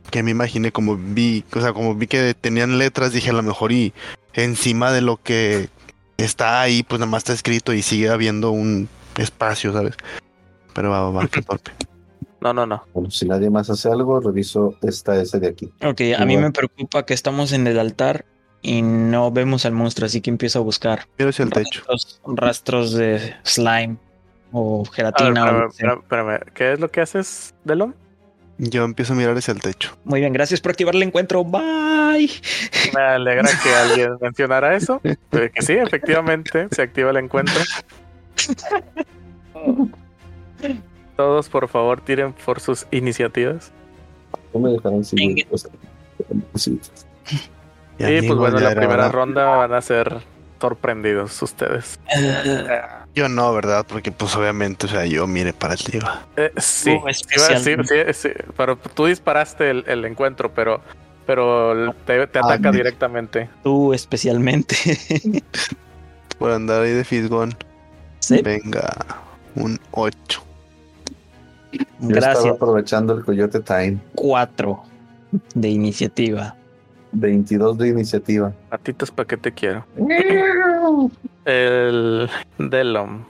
que 0.09 0.23
me 0.23 0.31
imaginé 0.31 0.71
como 0.71 0.95
vi, 0.97 1.43
o 1.53 1.61
sea, 1.61 1.73
como 1.73 1.95
vi 1.95 2.07
que 2.07 2.33
tenían 2.33 2.77
letras, 2.79 3.11
dije 3.13 3.29
a 3.29 3.33
lo 3.33 3.43
mejor 3.43 3.71
y 3.71 3.93
encima 4.33 4.91
de 4.91 5.01
lo 5.01 5.17
que 5.21 5.69
está 6.17 6.61
ahí, 6.61 6.83
pues 6.83 6.99
nada 6.99 7.11
más 7.11 7.19
está 7.23 7.33
escrito 7.33 7.73
y 7.73 7.81
sigue 7.81 8.09
habiendo 8.09 8.51
un 8.51 8.87
espacio, 9.17 9.73
¿sabes? 9.73 9.95
Pero 10.73 10.89
va, 10.89 11.01
va, 11.03 11.11
va, 11.11 11.27
qué 11.27 11.41
torpe. 11.41 11.71
No, 12.43 12.53
no, 12.53 12.65
no. 12.65 12.83
Bueno, 12.93 13.09
si 13.09 13.25
nadie 13.25 13.49
más 13.49 13.69
hace 13.69 13.89
algo, 13.89 14.19
reviso 14.19 14.75
esta 14.81 15.15
S 15.15 15.39
de 15.39 15.47
aquí. 15.47 15.71
Ok, 15.81 16.01
a 16.17 16.25
mí 16.25 16.35
me 16.35 16.51
preocupa 16.51 17.05
que 17.05 17.13
estamos 17.13 17.53
en 17.53 17.65
el 17.67 17.79
altar 17.79 18.25
y 18.61 18.81
no 18.81 19.31
vemos 19.31 19.65
al 19.65 19.71
monstruo, 19.71 20.07
así 20.07 20.19
que 20.19 20.29
empiezo 20.29 20.59
a 20.59 20.61
buscar 20.61 21.07
Mira 21.17 21.29
hacia 21.29 21.43
el 21.43 21.51
techo. 21.51 21.83
rastros, 21.87 22.21
rastros 22.25 22.93
de 22.95 23.33
slime 23.43 23.95
o 24.51 24.83
ver, 24.83 24.93
gelatina. 24.93 25.45
o 25.45 25.67
espérame, 25.69 25.99
espérame. 26.01 26.39
¿Qué 26.53 26.73
es 26.73 26.79
lo 26.81 26.91
que 26.91 26.99
haces, 26.99 27.55
Delon? 27.63 27.95
Yo 28.57 28.83
empiezo 28.83 29.13
a 29.13 29.15
mirar 29.15 29.37
hacia 29.37 29.53
el 29.53 29.61
techo. 29.61 29.97
Muy 30.03 30.19
bien, 30.19 30.33
gracias 30.33 30.59
por 30.59 30.71
activar 30.71 30.95
el 30.95 31.03
encuentro. 31.03 31.45
Bye. 31.45 32.29
Me 32.93 33.01
alegra 33.01 33.49
que 33.63 33.69
alguien 33.73 34.17
mencionara 34.19 34.75
eso. 34.75 34.99
Que 35.01 35.49
sí, 35.59 35.73
efectivamente, 35.73 36.67
se 36.71 36.81
activa 36.81 37.11
el 37.11 37.17
encuentro. 37.17 37.55
Todos, 41.15 41.49
por 41.49 41.67
favor, 41.67 42.01
tiren 42.01 42.33
por 42.33 42.59
sus 42.59 42.87
iniciativas. 42.91 43.71
No 44.53 44.59
me 44.61 44.71
dejarán 44.71 45.03
seguir. 45.03 45.35
Venga. 45.35 45.47
o 45.51 45.57
sea, 45.57 45.71
sí. 46.55 46.79
Pues 47.97 48.35
bueno, 48.37 48.59
la 48.59 48.71
era 48.71 48.81
primera 48.81 49.09
ronda 49.09 49.45
van 49.45 49.73
a 49.73 49.81
ser 49.81 50.21
sorprendidos 50.59 51.41
ustedes. 51.41 51.99
Yo 53.15 53.29
no, 53.29 53.53
¿verdad? 53.53 53.85
Porque 53.87 54.11
pues 54.11 54.35
obviamente, 54.35 54.87
o 54.87 54.89
sea, 54.89 55.05
yo 55.05 55.27
mire 55.27 55.53
para 55.53 55.75
arriba. 55.75 56.25
Eh, 56.35 56.51
sí, 56.57 56.89
Uh, 56.89 57.07
sí, 57.09 57.13
sí, 57.13 57.21
especialmente. 57.35 58.13
sí, 58.13 58.29
sí, 58.29 58.35
pero 58.57 58.75
tú 58.75 59.05
disparaste 59.05 59.69
el, 59.69 59.83
el 59.87 60.03
encuentro, 60.05 60.51
pero, 60.51 60.81
pero 61.27 61.93
te, 62.07 62.25
te 62.25 62.39
Ah, 62.39 62.41
ataca 62.45 62.71
directamente. 62.71 63.49
Tú 63.61 63.93
especialmente. 63.93 64.75
Por 66.39 66.49
andar 66.49 66.81
ahí 66.81 66.91
de 66.91 67.03
fisgón. 67.03 67.53
sí, 68.17 68.41
Venga, 68.41 68.89
un 69.53 69.79
8. 69.91 70.43
Yo 71.99 72.09
estaba 72.09 72.33
gracias. 72.33 72.55
aprovechando 72.55 73.13
el 73.13 73.23
Coyote 73.23 73.59
Time. 73.59 73.97
Cuatro 74.15 74.83
de 75.53 75.69
iniciativa. 75.69 76.55
22 77.13 77.77
de 77.77 77.89
iniciativa. 77.89 78.53
Patitas, 78.69 79.11
¿para 79.11 79.27
qué 79.27 79.37
te 79.37 79.51
quiero? 79.51 79.85
El 81.45 82.29
Delom. 82.57 83.25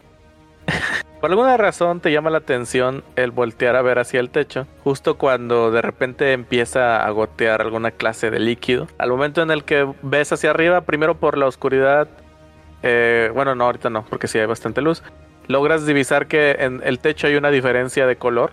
Por 1.20 1.32
alguna 1.32 1.56
razón 1.56 2.02
te 2.02 2.12
llama 2.12 2.30
la 2.30 2.40
atención 2.40 3.02
el 3.16 3.32
voltear 3.32 3.78
a 3.78 3.82
ver 3.82 3.98
hacia 3.98 4.20
el 4.20 4.30
techo, 4.30 4.68
justo 4.84 5.18
cuando 5.18 5.72
de 5.72 5.82
repente 5.82 6.34
empieza 6.34 7.06
a 7.06 7.10
gotear 7.12 7.62
alguna 7.62 7.92
clase 7.92 8.30
de 8.30 8.40
líquido. 8.40 8.88
Al 8.98 9.10
momento 9.10 9.42
en 9.42 9.50
el 9.50 9.64
que 9.64 9.90
ves 10.02 10.34
hacia 10.34 10.50
arriba, 10.50 10.82
primero 10.82 11.16
por 11.16 11.38
la 11.38 11.48
oscuridad, 11.48 12.10
eh, 12.82 13.32
bueno, 13.34 13.56
no, 13.56 13.64
ahorita 13.64 13.90
no, 13.90 14.04
porque 14.10 14.28
sí 14.28 14.38
hay 14.38 14.48
bastante 14.48 14.82
luz, 14.82 15.02
logras 15.48 15.86
divisar 15.86 16.28
que 16.28 16.52
en 16.60 16.82
el 16.84 17.00
techo 17.00 17.28
hay 17.28 17.36
una 17.36 17.50
diferencia 17.52 18.06
de 18.08 18.16
color, 18.16 18.52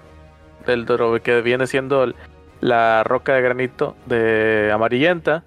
del 0.67 0.87
que 1.23 1.41
viene 1.41 1.67
siendo 1.67 2.05
el- 2.05 2.15
la 2.61 3.03
roca 3.05 3.35
de 3.35 3.41
granito 3.43 3.97
de 4.07 4.71
amarillenta, 4.73 5.43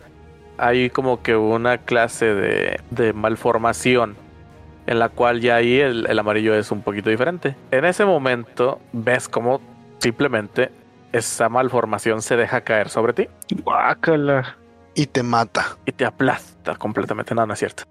hay 0.58 0.90
como 0.90 1.22
que 1.22 1.36
una 1.36 1.78
clase 1.80 2.34
de, 2.34 2.80
de 2.90 3.14
malformación 3.14 4.16
en 4.88 5.00
la 5.00 5.10
cual 5.10 5.40
ya 5.40 5.56
ahí 5.56 5.80
el, 5.80 6.08
el 6.10 6.20
amarillo 6.20 6.56
es 6.56 6.72
un 6.72 6.82
poquito 6.82 7.10
diferente. 7.10 7.56
En 7.72 7.86
ese 7.86 8.04
momento 8.06 8.80
ves 8.92 9.30
como 9.30 9.62
simplemente 10.00 10.72
esa 11.12 11.48
malformación 11.50 12.22
se 12.22 12.36
deja 12.36 12.62
caer 12.62 12.90
sobre 12.90 13.14
ti 13.14 13.28
Guácala. 13.64 14.58
Y 14.96 15.06
te 15.06 15.24
mata. 15.24 15.78
y 15.86 15.92
te 15.92 16.06
aplasta 16.06 16.76
completamente. 16.76 17.34
No, 17.36 17.46
no 17.46 17.54
es 17.54 17.60
cierto. 17.60 17.84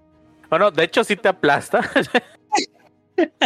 Bueno, 0.49 0.69
de 0.71 0.83
hecho 0.83 1.03
sí 1.03 1.15
te 1.15 1.29
aplasta. 1.29 1.81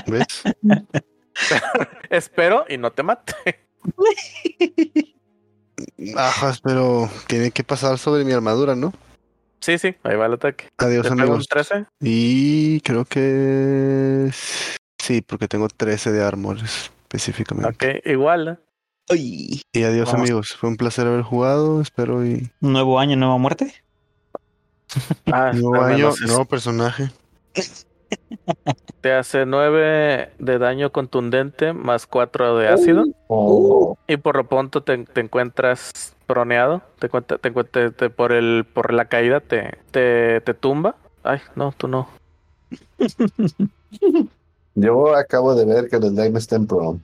¿Ves? 0.07 0.43
Espero 2.09 2.65
y 2.67 2.77
no 2.77 2.91
te 2.91 3.03
mate. 3.03 3.33
Ajas, 6.15 6.61
pero 6.61 7.09
tiene 7.27 7.51
que 7.51 7.63
pasar 7.63 7.97
sobre 7.97 8.23
mi 8.23 8.31
armadura, 8.31 8.75
¿no? 8.75 8.93
Sí, 9.59 9.77
sí, 9.77 9.95
ahí 10.03 10.15
va 10.15 10.27
el 10.27 10.33
ataque. 10.33 10.69
Adiós, 10.77 11.03
¿Te 11.03 11.09
pego 11.09 11.21
un 11.23 11.29
amigos. 11.29 11.47
13? 11.47 11.85
Y 12.01 12.79
creo 12.81 13.05
que 13.05 14.29
sí, 14.99 15.21
porque 15.21 15.47
tengo 15.47 15.67
13 15.67 16.11
de 16.11 16.23
armor 16.23 16.57
específicamente. 16.57 17.99
Ok, 17.99 18.05
igual. 18.05 18.59
¿eh? 19.09 19.15
Y 19.15 19.83
adiós, 19.83 20.11
Vamos. 20.11 20.21
amigos. 20.21 20.55
Fue 20.59 20.69
un 20.69 20.77
placer 20.77 21.07
haber 21.07 21.21
jugado. 21.21 21.81
Espero 21.81 22.25
y 22.25 22.51
nuevo 22.59 22.99
año, 22.99 23.15
nueva 23.15 23.37
muerte. 23.37 23.73
Ah, 25.31 25.51
nuevo 25.53 25.83
año, 25.83 25.97
menos 25.97 26.21
nuevo 26.21 26.45
personaje. 26.45 27.09
Te 29.01 29.13
hace 29.13 29.45
9 29.45 30.31
de 30.39 30.57
daño 30.59 30.91
contundente 30.91 31.73
más 31.73 32.07
4 32.07 32.57
de 32.57 32.67
ácido. 32.67 33.05
Oh, 33.27 33.97
Y 34.07 34.17
por 34.17 34.35
lo 34.37 34.45
pronto 34.45 34.81
te, 34.81 34.97
te 35.05 35.21
encuentras 35.21 36.15
proneado. 36.25 36.81
Te, 36.99 37.07
te, 37.09 37.49
encuentra- 37.49 37.91
te- 37.91 38.09
por 38.09 38.31
el 38.31 38.65
por 38.71 38.93
la 38.93 39.05
caída 39.05 39.39
te, 39.39 39.77
te, 39.91 40.41
te 40.41 40.53
tumba. 40.53 40.95
Ay, 41.23 41.39
no, 41.55 41.73
tú 41.77 41.87
no. 41.87 42.07
Yo 44.75 45.15
acabo 45.15 45.55
de 45.55 45.65
ver 45.65 45.89
que 45.89 45.95
el 45.97 46.03
slime 46.03 46.37
está 46.39 46.55
en 46.55 46.67
prom. 46.67 46.99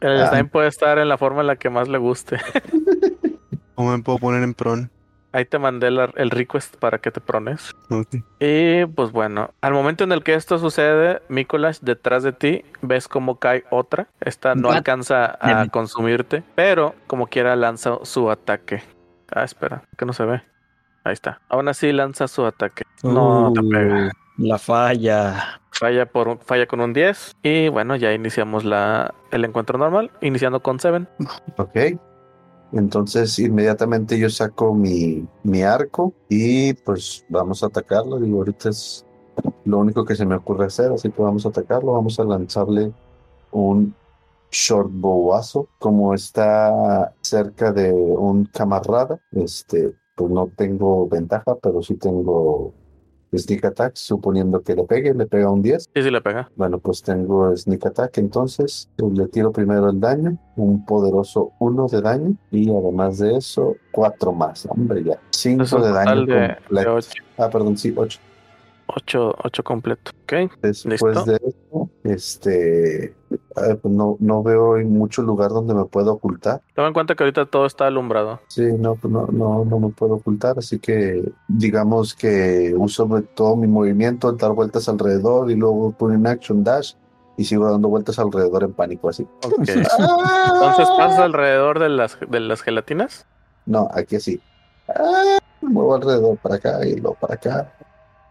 El 0.00 0.20
Ah. 0.22 0.28
slime 0.28 0.48
puede 0.48 0.68
estar 0.68 0.98
en 0.98 1.08
la 1.08 1.18
forma 1.18 1.40
en 1.42 1.46
la 1.48 1.56
que 1.56 1.70
más 1.70 1.88
le 1.88 1.98
guste. 1.98 2.38
¿Cómo 3.74 3.96
me 3.96 4.02
puedo 4.02 4.18
poner 4.18 4.42
en? 4.42 4.90
Ahí 5.32 5.44
te 5.44 5.58
mandé 5.60 5.90
la- 5.92 6.10
el 6.16 6.30
request 6.30 6.76
para 6.76 6.98
que 6.98 7.10
te 7.12 7.20
prones. 7.20 7.72
Ok. 7.88 8.16
Y 8.40 8.84
pues 8.86 9.12
bueno, 9.12 9.50
al 9.60 9.72
momento 9.72 10.02
en 10.04 10.10
el 10.12 10.24
que 10.24 10.34
esto 10.34 10.58
sucede, 10.58 11.22
Mikolash, 11.28 11.78
detrás 11.82 12.22
de 12.24 12.32
ti, 12.32 12.64
ves 12.82 13.06
cómo 13.06 13.38
cae 13.38 13.64
otra. 13.70 14.08
Esta 14.20 14.54
no 14.56 14.68
What? 14.68 14.78
alcanza 14.78 15.38
a 15.40 15.68
consumirte, 15.68 16.42
pero 16.56 16.94
como 17.06 17.28
quiera 17.28 17.54
lanza 17.54 17.98
su 18.02 18.28
ataque. 18.30 18.82
Ah, 19.32 19.44
espera, 19.44 19.82
que 19.96 20.04
no 20.04 20.12
se 20.12 20.24
ve. 20.24 20.42
Ahí 21.04 21.12
está. 21.12 21.40
Aún 21.48 21.68
así 21.68 21.92
lanza 21.92 22.26
su 22.26 22.44
ataque. 22.44 22.82
No 23.04 23.52
te 23.54 23.60
Uh, 23.60 23.68
pega. 23.70 24.10
La 24.36 24.58
falla. 24.58 25.60
Falla 25.70 26.06
por 26.06 26.26
un- 26.28 26.40
falla 26.40 26.66
con 26.66 26.80
un 26.80 26.92
10 26.92 27.36
y 27.42 27.68
bueno, 27.68 27.94
ya 27.94 28.12
iniciamos 28.12 28.64
la 28.64 29.14
el 29.30 29.44
encuentro 29.44 29.78
normal, 29.78 30.10
iniciando 30.20 30.60
con 30.60 30.80
7. 30.80 31.06
Ok. 31.56 31.76
Entonces 32.72 33.38
inmediatamente 33.38 34.18
yo 34.18 34.30
saco 34.30 34.74
mi, 34.74 35.26
mi 35.42 35.62
arco 35.62 36.12
y 36.28 36.74
pues 36.74 37.24
vamos 37.28 37.62
a 37.62 37.66
atacarlo. 37.66 38.18
Digo, 38.18 38.38
ahorita 38.38 38.68
es 38.68 39.04
lo 39.64 39.78
único 39.78 40.04
que 40.04 40.16
se 40.16 40.26
me 40.26 40.36
ocurre 40.36 40.66
hacer, 40.66 40.92
así 40.92 41.10
que 41.10 41.22
vamos 41.22 41.46
a 41.46 41.48
atacarlo. 41.48 41.92
Vamos 41.92 42.18
a 42.20 42.24
lanzarle 42.24 42.92
un 43.50 43.94
short 44.50 44.90
bowazo. 44.92 45.68
Como 45.78 46.14
está 46.14 47.14
cerca 47.20 47.72
de 47.72 47.92
un 47.92 48.44
camarada, 48.46 49.20
este, 49.32 49.94
pues 50.14 50.30
no 50.30 50.48
tengo 50.56 51.08
ventaja, 51.08 51.56
pero 51.56 51.82
sí 51.82 51.94
tengo 51.94 52.72
sneak 53.36 53.64
attack, 53.64 53.96
suponiendo 53.96 54.62
que 54.62 54.74
le 54.74 54.84
pegue, 54.84 55.14
le 55.14 55.26
pega 55.26 55.50
un 55.50 55.62
10. 55.62 55.90
Sí, 55.94 56.02
sí 56.02 56.10
le 56.10 56.20
pega. 56.20 56.50
Bueno, 56.56 56.78
pues 56.78 57.02
tengo 57.02 57.56
Sneak 57.56 57.86
Attack, 57.86 58.18
entonces 58.18 58.88
pues, 58.96 59.12
le 59.12 59.28
tiro 59.28 59.52
primero 59.52 59.90
el 59.90 60.00
daño, 60.00 60.36
un 60.56 60.84
poderoso 60.84 61.52
1 61.58 61.86
de 61.88 62.00
daño 62.00 62.34
y 62.50 62.70
además 62.70 63.18
de 63.18 63.36
eso, 63.36 63.76
4 63.92 64.32
más. 64.32 64.66
Hombre, 64.66 65.04
ya. 65.04 65.18
5 65.30 65.62
Es 65.62 65.72
un 65.72 65.82
de 65.82 65.92
daño 65.92 66.26
de, 66.26 66.56
completo. 66.66 66.94
8, 66.94 67.12
Ah, 67.38 67.48
perdón, 67.50 67.76
sí, 67.76 67.94
8. 67.96 68.18
8, 68.94 69.64
completo. 69.64 70.12
Ok. 70.22 70.50
Después 70.62 71.02
¿Listo? 71.02 71.24
de 71.24 71.36
eso, 71.36 71.90
este, 72.04 73.14
pues, 73.28 73.84
no, 73.84 74.16
no 74.20 74.42
veo 74.42 74.78
en 74.78 74.96
mucho 74.96 75.22
lugar 75.22 75.50
donde 75.50 75.74
me 75.74 75.84
pueda 75.84 76.12
ocultar. 76.12 76.62
Toma 76.74 76.88
en 76.88 76.94
cuenta 76.94 77.14
que 77.14 77.24
ahorita 77.24 77.46
todo 77.46 77.66
está 77.66 77.86
alumbrado. 77.86 78.40
Sí, 78.48 78.62
no, 78.78 78.96
pues 78.96 79.12
no, 79.12 79.26
no, 79.26 79.64
no 79.64 79.78
me 79.78 79.88
puedo 79.90 80.14
ocultar, 80.14 80.58
así 80.58 80.78
que 80.78 81.32
digamos 81.48 82.14
que 82.14 82.74
uso 82.76 83.08
todo 83.34 83.56
mi 83.56 83.66
movimiento, 83.66 84.32
dar 84.32 84.52
vueltas 84.52 84.88
alrededor 84.88 85.50
y 85.50 85.54
luego 85.54 85.92
poner 85.92 86.18
en 86.18 86.26
action 86.26 86.64
dash 86.64 86.94
y 87.36 87.44
sigo 87.44 87.70
dando 87.70 87.88
vueltas 87.88 88.18
alrededor 88.18 88.64
en 88.64 88.72
pánico 88.72 89.08
así. 89.08 89.26
Entonces 89.42 89.88
pasas 90.96 91.18
alrededor 91.18 91.78
de 91.78 91.88
las, 91.88 92.18
de 92.28 92.40
las 92.40 92.62
gelatinas. 92.62 93.26
No, 93.66 93.88
aquí 93.94 94.16
así. 94.16 94.40
Ah, 94.88 95.38
me 95.60 95.68
muevo 95.70 95.94
alrededor 95.94 96.36
para 96.38 96.56
acá 96.56 96.86
y 96.86 96.96
luego 96.96 97.16
para 97.20 97.34
acá. 97.34 97.72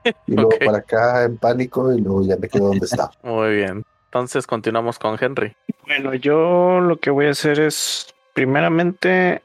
Y 0.03 0.35
luego 0.35 0.51
para 0.63 0.79
acá 0.79 1.23
en 1.23 1.37
pánico 1.37 1.93
y 1.93 2.01
luego 2.01 2.23
ya 2.23 2.37
me 2.37 2.47
quedo 2.47 2.67
donde 2.69 2.85
estaba. 2.85 3.11
Muy 3.23 3.55
bien. 3.55 3.85
Entonces 4.05 4.47
continuamos 4.47 4.97
con 4.97 5.17
Henry. 5.19 5.55
Bueno, 5.85 6.13
yo 6.15 6.79
lo 6.81 6.97
que 6.97 7.09
voy 7.11 7.27
a 7.27 7.31
hacer 7.31 7.59
es, 7.59 8.13
primeramente, 8.33 9.41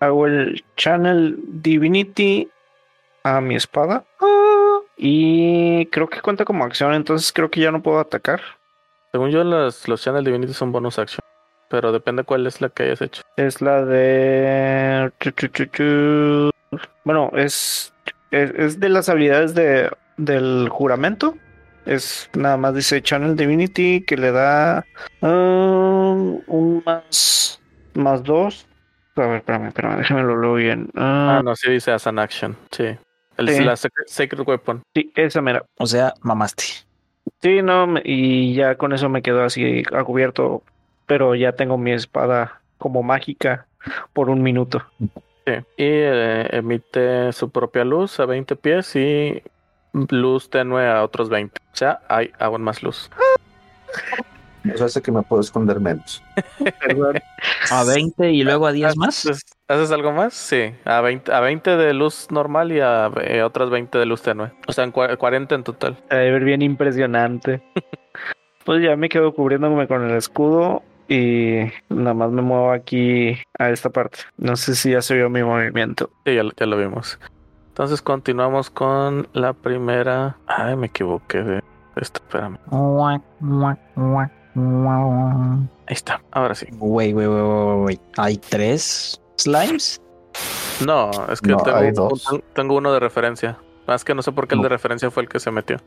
hago 0.00 0.26
el 0.26 0.64
Channel 0.76 1.38
Divinity 1.46 2.48
a 3.22 3.40
mi 3.40 3.54
espada. 3.56 4.04
Ah, 4.20 4.80
Y 4.96 5.86
creo 5.86 6.08
que 6.08 6.20
cuenta 6.20 6.44
como 6.44 6.64
acción, 6.64 6.94
entonces 6.94 7.32
creo 7.32 7.50
que 7.50 7.60
ya 7.60 7.70
no 7.70 7.82
puedo 7.82 8.00
atacar. 8.00 8.40
Según 9.12 9.30
yo, 9.30 9.44
los, 9.44 9.88
los 9.88 10.02
Channel 10.02 10.24
Divinity 10.24 10.52
son 10.52 10.72
bonus 10.72 10.98
action. 10.98 11.20
Pero 11.68 11.92
depende 11.92 12.24
cuál 12.24 12.46
es 12.46 12.60
la 12.60 12.70
que 12.70 12.84
hayas 12.84 13.02
hecho. 13.02 13.22
Es 13.36 13.60
la 13.60 13.84
de... 13.84 15.12
Bueno, 17.04 17.30
es, 17.34 17.92
es, 18.30 18.50
es 18.56 18.80
de 18.80 18.88
las 18.88 19.08
habilidades 19.08 19.54
de, 19.54 19.90
del 20.16 20.68
juramento. 20.70 21.34
Es 21.86 22.28
nada 22.34 22.56
más 22.58 22.74
dice 22.74 23.00
Channel 23.02 23.34
Divinity 23.36 24.02
que 24.02 24.16
le 24.16 24.30
da 24.32 24.84
um, 25.22 26.40
un 26.46 26.82
más, 26.84 27.60
más 27.94 28.22
dos. 28.22 28.66
A 29.16 29.22
ver, 29.22 29.36
espérame, 29.38 29.68
espérame, 29.68 29.96
déjame 29.98 30.22
lo 30.22 30.40
leo 30.40 30.54
bien. 30.54 30.90
Ah, 30.94 31.38
Ah, 31.38 31.42
no, 31.42 31.56
sí 31.56 31.70
dice 31.70 31.90
as 31.90 32.06
an 32.06 32.18
action. 32.18 32.56
Sí. 32.70 32.84
El, 33.36 33.48
Sí. 33.48 33.64
La 33.64 33.76
Sacred, 33.76 34.04
Sacred 34.06 34.46
Weapon. 34.46 34.82
sí, 34.94 35.12
esa 35.14 35.40
mera. 35.40 35.64
O 35.78 35.86
sea, 35.86 36.12
mamaste. 36.22 36.64
Sí, 37.40 37.62
no, 37.62 37.94
y 38.04 38.54
ya 38.54 38.74
con 38.76 38.92
eso 38.92 39.08
me 39.08 39.22
quedo 39.22 39.44
así 39.44 39.82
a 39.92 40.04
cubierto. 40.04 40.62
Pero 41.06 41.34
ya 41.34 41.52
tengo 41.52 41.78
mi 41.78 41.92
espada 41.92 42.60
como 42.78 43.02
mágica 43.02 43.66
por 44.12 44.28
un 44.28 44.42
minuto. 44.42 44.84
Sí. 45.48 45.64
Y 45.78 45.84
eh, 45.86 46.48
emite 46.52 47.32
su 47.32 47.50
propia 47.50 47.84
luz 47.84 48.20
a 48.20 48.26
20 48.26 48.56
pies 48.56 48.94
y 48.96 49.42
luz 50.10 50.50
tenue 50.50 50.86
a 50.86 51.02
otros 51.02 51.28
20. 51.30 51.58
O 51.72 51.76
sea, 51.76 52.00
hay 52.08 52.30
aún 52.38 52.62
más 52.62 52.82
luz. 52.82 53.10
Eso 54.64 54.84
hace 54.84 55.00
que 55.00 55.10
me 55.10 55.22
puedo 55.22 55.40
esconder 55.40 55.80
menos. 55.80 56.22
A 57.70 57.84
20 57.84 58.32
y 58.32 58.42
luego 58.42 58.66
a 58.66 58.72
10 58.72 58.96
más. 58.96 59.26
¿Haces 59.68 59.90
algo 59.92 60.12
más? 60.12 60.34
Sí, 60.34 60.74
a 60.84 61.00
20, 61.00 61.32
a 61.32 61.40
20 61.40 61.76
de 61.76 61.94
luz 61.94 62.28
normal 62.30 62.72
y 62.72 62.80
a 62.80 63.10
eh, 63.22 63.42
otras 63.42 63.70
20 63.70 63.98
de 63.98 64.04
luz 64.04 64.20
tenue. 64.22 64.50
O 64.66 64.72
sea, 64.72 64.84
en 64.84 64.92
cua- 64.92 65.16
40 65.16 65.54
en 65.54 65.64
total. 65.64 65.96
Debe 66.10 66.32
ver 66.32 66.44
bien 66.44 66.62
impresionante. 66.62 67.62
pues 68.64 68.82
ya 68.82 68.96
me 68.96 69.08
quedo 69.08 69.32
cubriéndome 69.32 69.86
con 69.86 70.08
el 70.08 70.16
escudo 70.16 70.82
y 71.08 71.70
nada 71.88 72.14
más 72.14 72.30
me 72.30 72.42
muevo 72.42 72.70
aquí 72.72 73.36
a 73.58 73.70
esta 73.70 73.90
parte. 73.90 74.18
No 74.36 74.56
sé 74.56 74.74
si 74.74 74.90
ya 74.92 75.02
se 75.02 75.14
vio 75.14 75.30
mi 75.30 75.42
movimiento. 75.42 76.10
Sí, 76.24 76.34
ya, 76.34 76.42
lo- 76.42 76.52
ya 76.56 76.66
lo 76.66 76.76
vimos. 76.76 77.18
Entonces 77.68 78.02
continuamos 78.02 78.70
con 78.70 79.28
la 79.32 79.52
primera. 79.52 80.36
Ay, 80.46 80.76
me 80.76 80.86
equivoqué 80.88 81.42
de 81.42 81.62
esto, 81.96 82.20
espérame. 82.24 82.58
Ahí 85.86 85.94
está, 85.94 86.20
ahora 86.32 86.54
sí. 86.54 86.66
Wey, 86.78 87.14
wey, 87.14 87.26
wey, 87.26 87.42
wey, 87.42 87.76
wey. 87.84 88.00
¿Hay 88.16 88.36
tres 88.36 89.20
slimes? 89.36 90.00
No, 90.84 91.10
es 91.30 91.40
que 91.40 91.50
No, 91.50 91.58
tengo, 91.58 91.76
hay 91.76 91.88
un- 91.88 91.94
dos. 91.94 92.28
tengo 92.54 92.76
uno 92.76 92.92
de 92.92 93.00
referencia. 93.00 93.56
Más 93.86 94.04
que 94.04 94.14
no 94.14 94.22
sé 94.22 94.32
por 94.32 94.46
qué 94.46 94.54
el 94.54 94.62
de 94.62 94.68
referencia 94.68 95.10
fue 95.10 95.22
el 95.22 95.28
que 95.28 95.40
se 95.40 95.50
metió. 95.50 95.78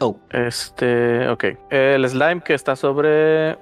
Oh, 0.00 0.16
Este, 0.30 1.26
ok. 1.28 1.44
El 1.70 2.08
slime 2.08 2.40
que 2.42 2.54
está 2.54 2.76
sobre 2.76 3.56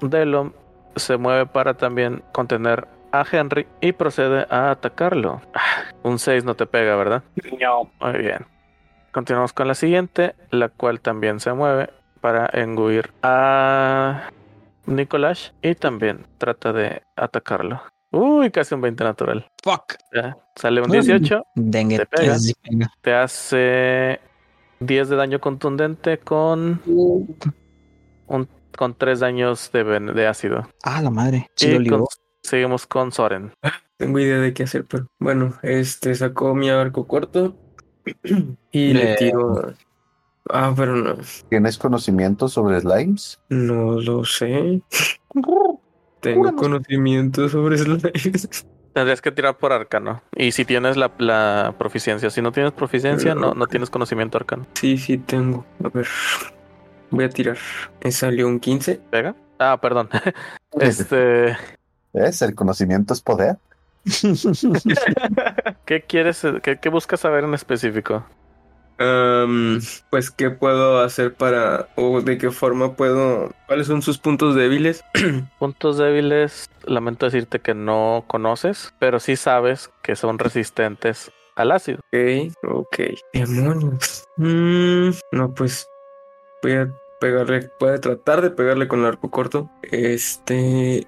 Delom 0.00 0.52
se 0.96 1.16
mueve 1.16 1.46
para 1.46 1.74
también 1.74 2.22
contener 2.32 2.86
a 3.12 3.24
Henry 3.30 3.66
y 3.80 3.92
procede 3.92 4.46
a 4.50 4.70
atacarlo. 4.70 5.40
Ah, 5.54 5.60
Un 6.02 6.18
6 6.18 6.44
no 6.44 6.54
te 6.54 6.66
pega, 6.66 6.96
¿verdad? 6.96 7.22
No. 7.60 7.90
Muy 8.00 8.18
bien. 8.20 8.46
Continuamos 9.12 9.52
con 9.52 9.68
la 9.68 9.74
siguiente, 9.74 10.34
la 10.50 10.68
cual 10.68 11.00
también 11.00 11.40
se 11.40 11.52
mueve 11.52 11.90
para 12.20 12.48
enguir 12.52 13.12
a 13.22 14.28
Nicolás 14.86 15.54
y 15.62 15.74
también 15.74 16.26
trata 16.38 16.72
de 16.72 17.02
atacarlo. 17.16 17.80
Uy, 18.12 18.50
casi 18.50 18.74
un 18.74 18.80
20 18.82 19.04
natural. 19.04 19.46
fuck. 19.62 19.94
Ya, 20.14 20.36
Sale 20.54 20.80
un 20.80 20.88
Mm. 20.88 20.92
18, 20.92 21.44
Dengue. 21.54 21.98
Te 21.98 22.06
pega. 22.06 22.36
te 23.00 23.14
hace 23.14 24.20
10 24.80 25.08
de 25.08 25.16
daño 25.16 25.40
contundente 25.40 26.18
con 26.18 26.80
un 28.26 28.48
con 28.76 28.94
3 28.94 29.20
daños 29.20 29.70
de, 29.72 29.82
de 29.84 30.26
ácido. 30.26 30.68
Ah, 30.82 31.02
la 31.02 31.10
madre. 31.10 31.48
Sí 31.56 31.66
y 31.66 31.70
lo 31.70 31.76
con- 31.76 31.82
ligó. 31.84 32.08
seguimos 32.42 32.86
con 32.86 33.10
Soren. 33.12 33.52
Tengo 33.98 34.18
idea 34.18 34.38
de 34.38 34.52
qué 34.52 34.64
hacer, 34.64 34.84
pero 34.84 35.06
bueno, 35.18 35.54
este 35.62 36.14
sacó 36.14 36.54
mi 36.54 36.68
arco 36.70 37.06
corto 37.06 37.56
y 38.70 38.92
le 38.92 39.12
Eh. 39.12 39.16
tiro. 39.18 39.72
Ah, 40.48 40.72
pero 40.76 40.94
no, 40.94 41.16
¿Tienes 41.48 41.76
conocimiento 41.76 42.48
sobre 42.48 42.80
slimes? 42.80 43.40
no 43.48 44.00
lo 44.00 44.24
sé. 44.24 44.80
Tengo 46.20 46.54
conocimiento 46.56 47.48
sobre 47.48 47.78
slimes. 47.78 48.66
Tendrías 48.92 49.20
que 49.20 49.30
tirar 49.30 49.58
por 49.58 49.72
arcano. 49.74 50.22
Y 50.34 50.52
si 50.52 50.64
tienes 50.64 50.96
la, 50.96 51.10
la 51.18 51.74
proficiencia, 51.78 52.30
si 52.30 52.40
no 52.40 52.50
tienes 52.50 52.72
proficiencia, 52.72 53.34
no, 53.34 53.52
no 53.52 53.66
tienes 53.66 53.90
conocimiento 53.90 54.38
arcano. 54.38 54.66
Sí, 54.74 54.96
sí, 54.96 55.18
tengo. 55.18 55.66
A 55.84 55.88
ver, 55.90 56.06
voy 57.10 57.24
a 57.24 57.28
tirar. 57.28 57.58
Me 58.02 58.12
salió 58.12 58.46
un 58.46 58.60
15. 58.60 59.00
¿Pega? 59.10 59.34
Ah, 59.58 59.78
perdón. 59.80 60.08
Este, 60.78 61.56
¿Es? 62.12 62.42
El 62.42 62.54
conocimiento 62.54 63.14
es 63.14 63.22
poder. 63.22 63.56
¿qué 65.86 66.02
quieres, 66.02 66.42
qué, 66.62 66.78
qué 66.78 66.88
buscas 66.90 67.20
saber 67.20 67.44
en 67.44 67.54
específico? 67.54 68.26
Am, 68.98 69.80
pues, 70.10 70.30
¿qué 70.30 70.50
puedo 70.50 71.00
hacer 71.00 71.34
para, 71.34 71.88
o 71.96 72.22
de 72.22 72.38
qué 72.38 72.50
forma 72.50 72.94
puedo, 72.94 73.52
cuáles 73.66 73.88
son 73.88 74.00
sus 74.00 74.16
puntos 74.16 74.54
débiles? 74.54 75.04
Puntos 75.58 75.98
débiles, 75.98 76.70
lamento 76.84 77.26
decirte 77.26 77.60
que 77.60 77.74
no 77.74 78.24
conoces, 78.26 78.94
pero 78.98 79.20
sí 79.20 79.36
sabes 79.36 79.90
que 80.02 80.16
son 80.16 80.38
resistentes 80.38 81.30
al 81.56 81.72
ácido. 81.72 81.98
Ok, 82.12 82.54
ok. 82.66 82.98
Demonios. 83.34 84.24
Mm, 84.38 85.10
no, 85.32 85.54
pues 85.54 85.86
voy 86.62 86.72
a 86.72 86.90
pegarle, 87.20 87.70
voy 87.80 87.90
a 87.90 88.00
tratar 88.00 88.42
de 88.42 88.50
pegarle 88.50 88.88
con 88.88 89.00
el 89.00 89.06
arco 89.06 89.30
corto. 89.30 89.70
Este. 89.82 91.06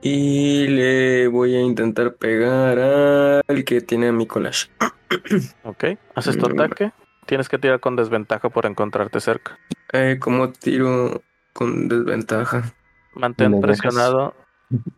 Y 0.00 0.68
le 0.68 1.26
voy 1.28 1.56
a 1.56 1.60
intentar 1.60 2.14
pegar 2.14 2.78
al 2.78 3.64
que 3.64 3.80
tiene 3.80 4.08
a 4.08 4.12
mi 4.12 4.26
collage. 4.26 4.68
¿Ok? 5.64 5.84
Haces 6.14 6.38
tu 6.38 6.48
Mm. 6.48 6.60
ataque. 6.60 6.92
Tienes 7.26 7.48
que 7.48 7.58
tirar 7.58 7.80
con 7.80 7.96
desventaja 7.96 8.48
por 8.48 8.64
encontrarte 8.66 9.20
cerca. 9.20 9.58
Eh, 9.92 10.18
como 10.20 10.50
tiro 10.50 11.22
con 11.52 11.88
desventaja. 11.88 12.72
Mantén 13.14 13.60
presionado. 13.60 14.34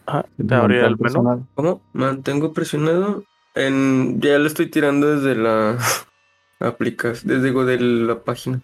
Ah, 0.04 0.24
te 0.48 0.52
abrirá 0.52 0.88
el 0.88 0.96
menú. 0.98 1.46
¿Cómo? 1.54 1.80
Mantengo 1.92 2.52
presionado. 2.52 3.22
En, 3.54 4.20
ya 4.20 4.36
lo 4.40 4.48
estoy 4.48 4.66
tirando 4.68 5.14
desde 5.14 5.36
la 5.36 5.78
aplicación, 6.60 7.32
desde 7.32 7.52
go- 7.52 7.64
de 7.64 7.78
la 7.78 8.18
página. 8.24 8.60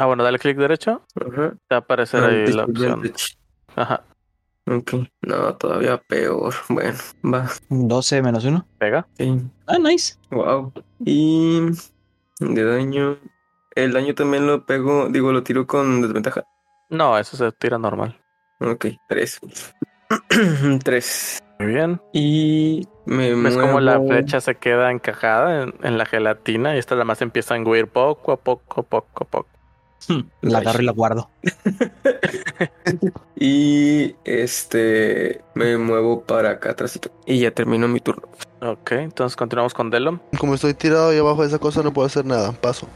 Ah, 0.00 0.06
bueno, 0.06 0.24
dale 0.24 0.38
clic 0.38 0.56
derecho. 0.56 1.02
Ajá. 1.14 1.50
Te 1.68 1.74
va 1.74 1.76
a 1.76 1.76
aparecer 1.76 2.24
ahí 2.24 2.46
la 2.54 2.64
opción. 2.64 3.12
Ajá. 3.76 4.02
Ok. 4.66 4.94
No, 5.20 5.54
todavía 5.56 5.98
peor. 5.98 6.54
Bueno, 6.70 6.96
va. 7.22 7.50
12 7.68 8.22
menos 8.22 8.42
1. 8.46 8.66
Pega. 8.78 9.06
Sí. 9.18 9.42
Ah, 9.66 9.76
nice. 9.78 10.14
Wow. 10.30 10.72
Y 11.04 11.60
de 12.38 12.64
daño. 12.64 13.18
El 13.74 13.92
daño 13.92 14.14
también 14.14 14.46
lo 14.46 14.64
pego, 14.64 15.10
digo, 15.10 15.32
lo 15.32 15.42
tiro 15.42 15.66
con 15.66 16.00
desventaja. 16.00 16.44
No, 16.88 17.18
eso 17.18 17.36
se 17.36 17.52
tira 17.52 17.76
normal. 17.76 18.18
Ok, 18.60 18.86
tres. 19.06 19.38
tres. 20.82 21.42
Muy 21.58 21.74
bien. 21.74 22.00
Y 22.14 22.88
me 23.04 23.34
¿Ves 23.34 23.54
muevo. 23.54 23.60
cómo 23.60 23.80
la 23.80 24.00
flecha 24.00 24.40
se 24.40 24.54
queda 24.54 24.90
encajada 24.92 25.64
en, 25.64 25.74
en 25.82 25.98
la 25.98 26.06
gelatina 26.06 26.74
y 26.74 26.78
esta 26.78 26.94
nada 26.94 27.04
más 27.04 27.20
empieza 27.20 27.52
a 27.52 27.58
enguir 27.58 27.86
poco 27.86 28.32
a 28.32 28.38
poco, 28.38 28.82
poco 28.82 29.24
a 29.24 29.26
poco? 29.26 29.59
La 30.42 30.58
agarro 30.58 30.82
y 30.82 30.86
la 30.86 30.92
guardo. 30.92 31.30
Y 33.36 34.16
este 34.24 35.40
me 35.54 35.78
muevo 35.78 36.22
para 36.24 36.50
acá 36.50 36.70
atrásito. 36.72 37.10
Y 37.24 37.40
ya 37.40 37.50
termino 37.52 37.88
mi 37.88 38.00
turno. 38.00 38.28
Ok, 38.60 38.92
entonces 38.92 39.36
continuamos 39.36 39.72
con 39.72 39.88
Delom. 39.90 40.18
Como 40.38 40.54
estoy 40.54 40.74
tirado 40.74 41.10
ahí 41.10 41.18
abajo 41.18 41.40
de 41.42 41.48
esa 41.48 41.58
cosa, 41.58 41.82
no 41.82 41.92
puedo 41.92 42.06
hacer 42.06 42.26
nada. 42.26 42.52
Paso. 42.52 42.86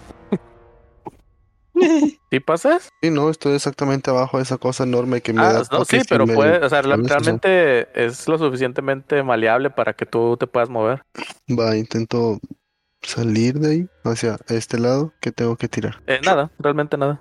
¿Sí 2.30 2.40
pasas? 2.40 2.88
Sí, 3.02 3.10
no, 3.10 3.30
estoy 3.30 3.54
exactamente 3.54 4.10
abajo 4.10 4.36
de 4.36 4.42
esa 4.42 4.58
cosa 4.58 4.84
enorme 4.84 5.20
que 5.22 5.32
me 5.32 5.40
Ah, 5.40 5.52
da 5.54 5.62
no, 5.72 5.84
sí, 5.84 6.00
pero 6.08 6.26
me- 6.26 6.34
puede, 6.34 6.64
o 6.64 6.68
sea, 6.68 6.82
realmente 6.82 7.88
es 8.04 8.28
lo 8.28 8.36
suficientemente 8.38 9.22
maleable 9.22 9.70
para 9.70 9.94
que 9.94 10.04
tú 10.06 10.36
te 10.36 10.46
puedas 10.46 10.68
mover. 10.68 11.02
Va, 11.50 11.76
intento 11.76 12.38
salir 13.04 13.58
de 13.60 13.70
ahí 13.70 13.88
hacia 14.04 14.38
este 14.48 14.78
lado 14.78 15.12
que 15.20 15.32
tengo 15.32 15.56
que 15.56 15.68
tirar. 15.68 16.02
Eh, 16.06 16.20
nada, 16.24 16.50
realmente 16.58 16.96
nada. 16.96 17.20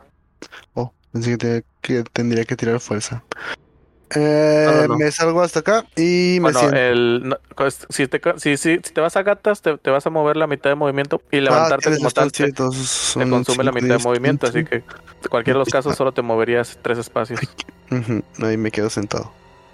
Oh, 0.73 0.93
pensé 1.11 1.37
que, 1.81 2.03
tendría 2.13 2.45
que 2.45 2.55
tirar 2.55 2.79
fuerza. 2.79 3.23
Eh, 4.15 4.65
No, 4.67 4.73
no, 4.73 4.87
no. 4.89 4.97
Me 4.97 5.11
salgo 5.11 5.41
hasta 5.41 5.59
acá 5.61 5.85
y 5.95 6.37
me 6.41 6.51
Bueno, 6.51 6.59
siento. 6.59 6.77
el, 6.77 7.37
pues, 7.55 7.85
si, 7.89 8.07
te, 8.07 8.21
si, 8.37 8.57
si, 8.57 8.75
si 8.83 8.93
te 8.93 9.01
vas 9.01 9.15
a 9.17 9.23
gatas, 9.23 9.61
te, 9.61 9.77
te 9.77 9.89
vas 9.89 10.05
a 10.05 10.09
mover 10.09 10.37
la 10.37 10.45
mitad 10.47 10.69
de 10.69 10.75
movimiento 10.75 11.21
y 11.31 11.39
levantarte 11.41 11.89
Ah, 11.89 11.97
como 11.97 12.11
tal 12.11 12.31
te, 12.31 12.53
consume 12.53 13.63
la 13.63 13.71
mitad 13.71 13.97
de 13.97 14.03
movimiento, 14.03 14.47
así 14.47 14.63
que 14.65 14.75
en 14.77 14.83
cualquiera 15.29 15.57
de 15.57 15.59
los 15.59 15.69
casos 15.69 15.95
solo 15.95 16.11
te 16.11 16.21
moverías 16.21 16.77
tres 16.81 16.97
espacios. 16.99 17.39
Ahí 18.41 18.57
me 18.57 18.71
quedo 18.71 18.89
sentado, 18.89 19.31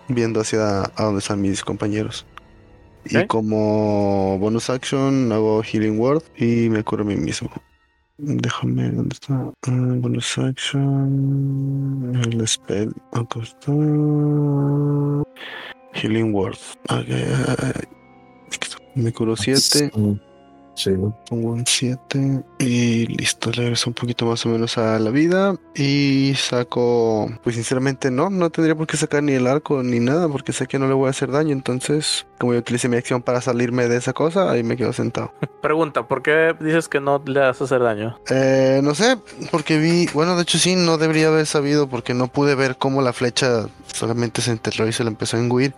viendo 0.08 0.40
hacia 0.40 0.84
a 0.84 1.04
donde 1.04 1.20
están 1.20 1.42
mis 1.42 1.64
compañeros. 1.64 2.26
Y 3.06 3.26
como 3.28 4.38
bonus 4.40 4.70
action 4.70 5.32
hago 5.32 5.64
Healing 5.64 6.00
Word 6.00 6.24
y 6.38 6.70
me 6.70 6.84
curo 6.84 7.04
a 7.04 7.08
mí 7.08 7.16
mismo. 7.16 7.50
Déjame, 8.18 8.92
¿dónde 8.92 9.14
está? 9.14 9.34
Ah, 9.68 9.96
bonus 9.98 10.38
action. 10.38 12.22
El 12.26 12.46
spell. 12.48 12.92
Acá 13.14 13.40
está. 13.42 13.72
Healing 15.94 16.34
Word. 16.34 16.58
Ok, 16.90 17.08
Me 18.96 19.14
curo 19.14 19.36
7. 19.38 19.92
Sí. 20.80 20.92
Pongo 21.30 21.50
un 21.50 21.66
7 21.68 22.42
y 22.58 23.06
listo, 23.08 23.50
le 23.52 23.64
regreso 23.64 23.90
un 23.90 23.94
poquito 23.94 24.26
más 24.26 24.46
o 24.46 24.50
menos 24.50 24.78
a 24.78 24.98
la 24.98 25.10
vida 25.10 25.58
y 25.76 26.34
saco, 26.38 27.30
pues 27.44 27.58
sinceramente 27.58 28.10
no, 28.12 28.30
no 28.30 28.50
tendría 28.50 28.76
por 28.76 28.88
qué 28.88 28.96
sacar 28.96 29.22
ni 29.22 29.34
el 29.34 29.46
arco 29.46 29.84
ni 29.84 30.00
nada 30.00 30.30
porque 30.30 30.54
sé 30.54 30.68
que 30.68 30.80
no 30.80 30.88
le 30.88 30.94
voy 30.94 31.08
a 31.08 31.10
hacer 31.10 31.32
daño, 31.32 31.52
entonces 31.52 32.26
como 32.40 32.54
yo 32.54 32.60
utilicé 32.60 32.88
mi 32.88 32.96
acción 32.96 33.22
para 33.22 33.42
salirme 33.42 33.90
de 33.90 33.98
esa 33.98 34.14
cosa, 34.14 34.50
ahí 34.50 34.64
me 34.64 34.78
quedo 34.78 34.94
sentado. 34.94 35.34
Pregunta, 35.62 36.08
¿por 36.08 36.22
qué 36.24 36.56
dices 36.62 36.88
que 36.88 37.02
no 37.02 37.22
le 37.26 37.42
vas 37.42 37.60
a 37.60 37.66
hacer 37.66 37.82
daño? 37.82 38.18
Eh, 38.30 38.80
no 38.82 38.96
sé, 38.96 39.18
porque 39.52 39.80
vi, 39.80 40.08
bueno, 40.14 40.38
de 40.38 40.44
hecho 40.44 40.58
sí, 40.58 40.78
no 40.78 40.98
debería 40.98 41.28
haber 41.28 41.46
sabido 41.46 41.90
porque 41.90 42.14
no 42.14 42.30
pude 42.30 42.56
ver 42.56 42.78
cómo 42.78 43.02
la 43.02 43.12
flecha 43.12 43.68
solamente 43.94 44.42
se 44.42 44.52
enterró 44.52 44.88
y 44.88 44.94
se 44.94 45.04
la 45.04 45.10
empezó 45.10 45.36
a 45.36 45.42
engullir. 45.42 45.76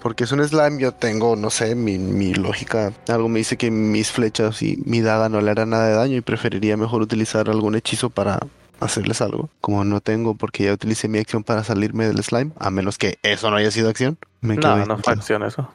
Porque 0.00 0.24
es 0.24 0.32
un 0.32 0.46
slime, 0.46 0.80
yo 0.80 0.92
tengo, 0.92 1.34
no 1.34 1.50
sé, 1.50 1.74
mi, 1.74 1.98
mi 1.98 2.32
lógica. 2.34 2.92
Algo 3.08 3.28
me 3.28 3.40
dice 3.40 3.56
que 3.56 3.70
mis 3.70 4.12
flechas 4.12 4.62
y 4.62 4.80
mi 4.84 5.00
daga 5.00 5.28
no 5.28 5.40
le 5.40 5.50
harán 5.50 5.70
nada 5.70 5.88
de 5.88 5.94
daño 5.94 6.16
y 6.16 6.20
preferiría 6.20 6.76
mejor 6.76 7.02
utilizar 7.02 7.50
algún 7.50 7.74
hechizo 7.74 8.10
para 8.10 8.38
hacerles 8.80 9.20
algo. 9.20 9.50
Como 9.60 9.84
no 9.84 10.00
tengo, 10.00 10.34
porque 10.34 10.64
ya 10.64 10.72
utilicé 10.72 11.08
mi 11.08 11.18
acción 11.18 11.42
para 11.42 11.64
salirme 11.64 12.06
del 12.06 12.22
slime, 12.22 12.52
a 12.58 12.70
menos 12.70 12.96
que 12.96 13.18
eso 13.22 13.50
no 13.50 13.56
haya 13.56 13.70
sido 13.70 13.88
acción. 13.88 14.18
Me 14.40 14.56
quedo 14.56 14.76
No, 14.76 14.86
no 14.86 14.98
fue 14.98 15.14
acción 15.14 15.42
eso. 15.42 15.68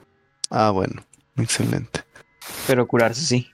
Ah, 0.50 0.70
bueno. 0.70 1.04
Excelente. 1.38 2.04
Pero 2.68 2.88
curarse 2.88 3.22
sí. 3.22 3.50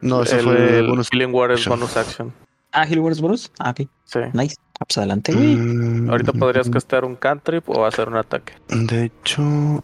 No, 0.00 0.22
eso 0.22 0.36
el 0.36 0.44
fue 0.44 0.82
bonus. 0.82 1.08
Es 1.10 1.20
action. 1.52 1.70
bonus 1.70 1.96
action. 1.96 2.32
Ah, 2.76 2.84
es 2.84 3.20
bonus. 3.22 3.50
Ah, 3.58 3.70
ok. 3.70 3.88
Sí. 4.04 4.18
Nice. 4.34 4.56
Ah, 4.78 4.84
pues 4.86 4.98
adelante, 4.98 5.32
güey. 5.32 5.56
Mm, 5.56 6.10
Ahorita 6.10 6.32
podrías 6.34 6.68
castear 6.68 7.04
un 7.06 7.16
cantrip 7.16 7.66
o 7.70 7.86
hacer 7.86 8.08
un 8.08 8.16
ataque. 8.16 8.52
De 8.68 9.04
hecho, 9.04 9.82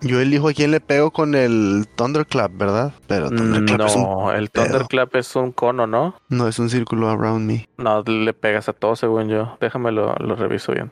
yo 0.00 0.20
elijo 0.20 0.48
a 0.48 0.54
quién 0.54 0.70
le 0.70 0.80
pego 0.80 1.10
con 1.10 1.34
el 1.34 1.86
Thunderclap, 1.96 2.52
¿verdad? 2.56 2.94
Pero 3.06 3.28
Thunderclap 3.28 3.80
es 3.86 3.96
un- 3.96 4.02
No, 4.02 4.32
el 4.32 4.48
pedo. 4.48 4.64
Thunderclap 4.64 5.16
es 5.16 5.36
un 5.36 5.52
cono, 5.52 5.86
¿no? 5.86 6.14
no 6.30 6.48
es 6.48 6.58
un 6.58 6.70
círculo 6.70 7.10
around 7.10 7.46
me. 7.46 7.68
No, 7.76 8.02
le 8.02 8.32
pegas 8.32 8.70
a 8.70 8.72
todo 8.72 8.96
según 8.96 9.28
yo. 9.28 9.58
Déjame 9.60 9.92
lo, 9.92 10.14
lo 10.14 10.34
reviso 10.36 10.72
bien. 10.72 10.90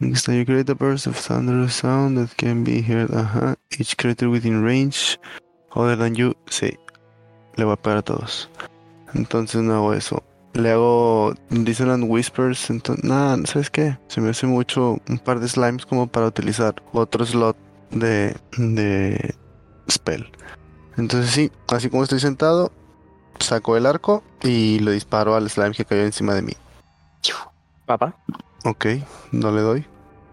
Next 0.00 0.26
time 0.26 0.38
you 0.38 0.44
create 0.44 0.70
a 0.70 0.74
burst 0.74 1.06
of 1.06 1.16
thunder 1.16 1.68
sound 1.70 2.18
that 2.18 2.34
can 2.36 2.64
be 2.64 2.82
heard. 2.82 3.14
Ajá. 3.16 3.54
Each 3.78 3.94
creature 3.96 4.28
within 4.28 4.64
range 4.64 5.18
other 5.74 5.96
than 5.96 6.14
you. 6.16 6.34
Sí. 6.46 6.76
Le 7.54 7.64
voy 7.64 7.74
a 7.74 7.76
pegar 7.76 7.98
a 7.98 8.02
todos. 8.02 8.50
Entonces 9.14 9.62
no 9.62 9.74
hago 9.74 9.94
eso. 9.94 10.22
Le 10.54 10.72
hago 10.72 11.34
Dissonant 11.50 12.04
Whispers. 12.06 12.70
Entonces, 12.70 13.04
nada, 13.04 13.36
¿sabes 13.44 13.70
qué? 13.70 13.98
Se 14.08 14.20
me 14.20 14.30
hace 14.30 14.46
mucho 14.46 14.98
un 15.08 15.18
par 15.18 15.40
de 15.40 15.48
slimes 15.48 15.86
como 15.86 16.06
para 16.06 16.26
utilizar 16.26 16.74
otro 16.92 17.24
slot 17.24 17.56
de, 17.90 18.36
de 18.56 19.34
spell. 19.90 20.30
Entonces 20.96 21.30
sí, 21.30 21.52
así 21.68 21.88
como 21.90 22.02
estoy 22.02 22.18
sentado, 22.18 22.72
saco 23.38 23.76
el 23.76 23.86
arco 23.86 24.24
y 24.42 24.80
le 24.80 24.92
disparo 24.92 25.36
al 25.36 25.48
slime 25.48 25.74
que 25.74 25.84
cayó 25.84 26.02
encima 26.02 26.34
de 26.34 26.42
mí. 26.42 26.52
Papá. 27.86 28.14
Ok, 28.64 28.86
no 29.32 29.50
le 29.50 29.60
doy. 29.62 29.86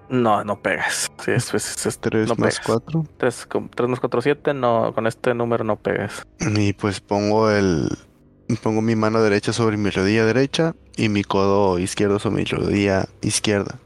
No, 0.10 0.44
no 0.44 0.60
pegas. 0.60 1.12
Sí, 1.24 1.32
es, 1.32 1.54
es, 1.54 1.86
es 1.86 2.00
3 2.00 2.28
no 2.28 2.36
más 2.36 2.60
pegas. 2.60 2.82
4. 2.84 3.06
3, 3.18 3.48
más 3.88 4.00
4, 4.00 4.22
7. 4.22 4.54
No, 4.54 4.94
con 4.94 5.08
este 5.08 5.34
número 5.34 5.64
no 5.64 5.78
pegas. 5.78 6.28
Y 6.40 6.74
pues 6.74 7.00
pongo 7.00 7.50
el. 7.50 7.90
Pongo 8.62 8.82
mi 8.82 8.96
mano 8.96 9.22
derecha 9.22 9.54
sobre 9.54 9.78
mi 9.78 9.90
rodilla 9.90 10.26
derecha 10.26 10.76
y 10.96 11.10
mi 11.10 11.24
codo 11.24 11.80
izquierdo 11.80 12.20
sobre 12.20 12.38
mi 12.38 12.46
rodilla 12.46 13.08
izquierda. 13.22 13.80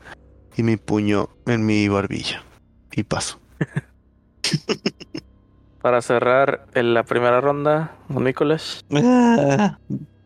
Y 0.57 0.63
mi 0.63 0.75
puño 0.75 1.29
en 1.45 1.65
mi 1.65 1.87
barbilla. 1.87 2.43
Y 2.91 3.03
paso. 3.03 3.39
Para 5.81 6.01
cerrar 6.01 6.65
en 6.73 6.93
la 6.93 7.03
primera 7.03 7.39
ronda, 7.39 7.95
Nicolás. 8.09 8.83
Ah, 8.91 9.77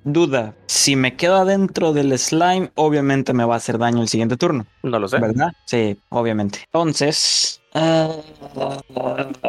duda. 0.04 0.56
Si 0.68 0.96
me 0.96 1.16
quedo 1.16 1.36
adentro 1.36 1.94
del 1.94 2.18
slime, 2.18 2.72
obviamente 2.76 3.34
me 3.34 3.46
va 3.46 3.56
a 3.56 3.58
hacer 3.58 3.78
daño 3.78 4.02
el 4.02 4.08
siguiente 4.08 4.38
turno. 4.38 4.66
No 4.84 5.00
lo 5.00 5.08
sé. 5.08 5.20
¿Verdad? 5.20 5.54
Sí, 5.66 6.00
obviamente. 6.10 6.60
Entonces, 6.66 7.62
ah, 7.74 8.16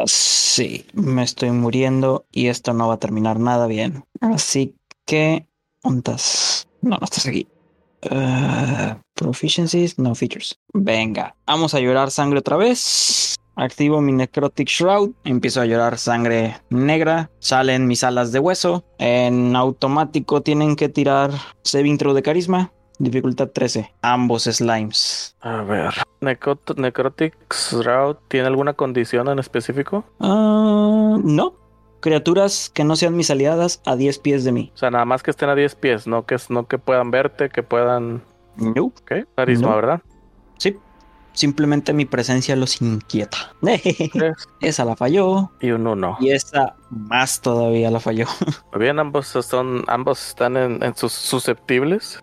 sí, 0.06 0.86
me 0.92 1.22
estoy 1.22 1.50
muriendo 1.50 2.26
y 2.30 2.48
esto 2.48 2.72
no 2.72 2.88
va 2.88 2.94
a 2.94 3.00
terminar 3.00 3.38
nada 3.38 3.66
bien. 3.66 4.04
Así 4.20 4.74
que, 5.04 5.46
¿ontas? 5.82 6.66
No, 6.82 6.96
no 6.98 7.04
estás 7.04 7.26
aquí. 7.26 7.46
Ah, 8.10 8.98
proficiencies, 9.14 9.98
no 9.98 10.14
features. 10.14 10.58
Venga, 10.72 11.34
vamos 11.46 11.74
a 11.74 11.80
llorar 11.80 12.10
sangre 12.10 12.40
otra 12.40 12.56
vez. 12.56 13.36
Activo 13.56 14.00
mi 14.00 14.12
Necrotic 14.12 14.68
Shroud, 14.68 15.10
empiezo 15.24 15.60
a 15.60 15.66
llorar 15.66 15.96
sangre 15.98 16.56
negra, 16.70 17.30
salen 17.38 17.86
mis 17.86 18.02
alas 18.02 18.32
de 18.32 18.40
hueso. 18.40 18.84
En 18.98 19.54
automático 19.54 20.42
tienen 20.42 20.74
que 20.76 20.88
tirar 20.88 21.30
saving 21.62 21.96
throw 21.98 22.14
de 22.14 22.22
carisma, 22.22 22.72
dificultad 22.98 23.48
13. 23.50 23.94
Ambos 24.02 24.44
slimes. 24.44 25.36
A 25.40 25.62
ver. 25.62 25.94
Necrot 26.20 26.76
Necrotic 26.78 27.34
Shroud, 27.52 28.16
¿tiene 28.28 28.46
alguna 28.48 28.72
condición 28.72 29.28
en 29.28 29.38
específico? 29.38 30.04
Ah, 30.20 31.16
no. 31.22 31.54
Criaturas 32.00 32.70
que 32.74 32.84
no 32.84 32.96
sean 32.96 33.16
mis 33.16 33.30
aliadas 33.30 33.80
a 33.86 33.96
10 33.96 34.18
pies 34.18 34.44
de 34.44 34.52
mí. 34.52 34.72
O 34.74 34.76
sea, 34.78 34.90
nada 34.90 35.04
más 35.04 35.22
que 35.22 35.30
estén 35.30 35.48
a 35.48 35.54
10 35.54 35.74
pies, 35.76 36.06
no 36.06 36.26
que, 36.26 36.36
no 36.50 36.66
que 36.66 36.78
puedan 36.78 37.10
verte, 37.10 37.48
que 37.48 37.62
puedan. 37.62 38.22
No. 38.56 38.92
¿Qué? 39.06 39.24
Carisma, 39.36 39.70
No. 39.70 39.76
¿verdad? 39.76 40.02
Simplemente 41.34 41.92
mi 41.92 42.04
presencia 42.06 42.56
los 42.56 42.80
inquieta. 42.80 43.52
Esa 44.60 44.84
la 44.84 44.96
falló. 44.96 45.50
y 45.60 45.70
un 45.72 45.86
1. 45.86 46.18
Y 46.20 46.30
esa 46.30 46.76
más 46.90 47.40
todavía 47.40 47.90
la 47.90 48.00
falló. 48.00 48.26
Bien, 48.78 48.98
ambos 48.98 49.26
son, 49.26 49.84
ambos 49.88 50.28
están 50.28 50.56
en, 50.56 50.82
en 50.82 50.96
sus 50.96 51.12
susceptibles. 51.12 52.20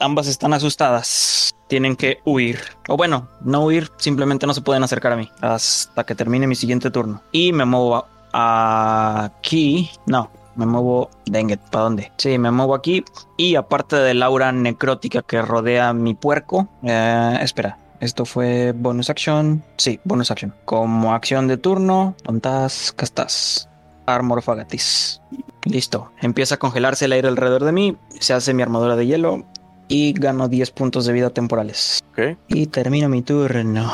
Ambas 0.00 0.28
están 0.28 0.52
asustadas. 0.52 1.50
Tienen 1.66 1.96
que 1.96 2.20
huir. 2.24 2.60
O 2.88 2.96
bueno, 2.96 3.28
no 3.40 3.64
huir, 3.64 3.90
simplemente 3.96 4.46
no 4.46 4.54
se 4.54 4.60
pueden 4.60 4.84
acercar 4.84 5.12
a 5.12 5.16
mí 5.16 5.28
hasta 5.40 6.04
que 6.04 6.14
termine 6.14 6.46
mi 6.46 6.54
siguiente 6.54 6.90
turno. 6.92 7.20
Y 7.32 7.52
me 7.52 7.64
muevo 7.64 8.06
a- 8.32 9.24
aquí. 9.24 9.90
No, 10.06 10.30
me 10.58 10.66
muevo. 10.66 11.08
Dengue, 11.26 11.56
¿para 11.56 11.84
dónde? 11.84 12.12
Sí, 12.18 12.36
me 12.38 12.50
muevo 12.50 12.74
aquí. 12.74 13.04
Y 13.36 13.54
aparte 13.54 13.96
del 13.96 14.22
aura 14.22 14.52
necrótica 14.52 15.22
que 15.22 15.40
rodea 15.40 15.92
mi 15.92 16.14
puerco. 16.14 16.68
eh, 16.82 17.38
espera. 17.40 17.78
Esto 18.00 18.24
fue 18.24 18.72
bonus 18.72 19.10
action. 19.10 19.62
Sí, 19.76 19.98
bonus 20.04 20.30
action. 20.30 20.54
Como 20.64 21.14
acción 21.14 21.48
de 21.48 21.56
turno, 21.56 22.14
tontas, 22.22 22.92
castas. 22.92 23.68
Armor 24.06 24.38
of 24.38 24.48
Agatis. 24.48 25.20
Listo. 25.64 26.10
Empieza 26.22 26.54
a 26.54 26.58
congelarse 26.58 27.06
el 27.06 27.12
aire 27.12 27.28
alrededor 27.28 27.64
de 27.64 27.72
mí. 27.72 27.96
Se 28.20 28.34
hace 28.34 28.54
mi 28.54 28.62
armadura 28.62 28.94
de 28.96 29.06
hielo. 29.06 29.44
Y 29.88 30.12
gano 30.12 30.48
10 30.48 30.70
puntos 30.72 31.06
de 31.06 31.12
vida 31.12 31.30
temporales. 31.30 32.00
Ok. 32.12 32.36
Y 32.48 32.66
termino 32.66 33.08
mi 33.08 33.22
turno. 33.22 33.90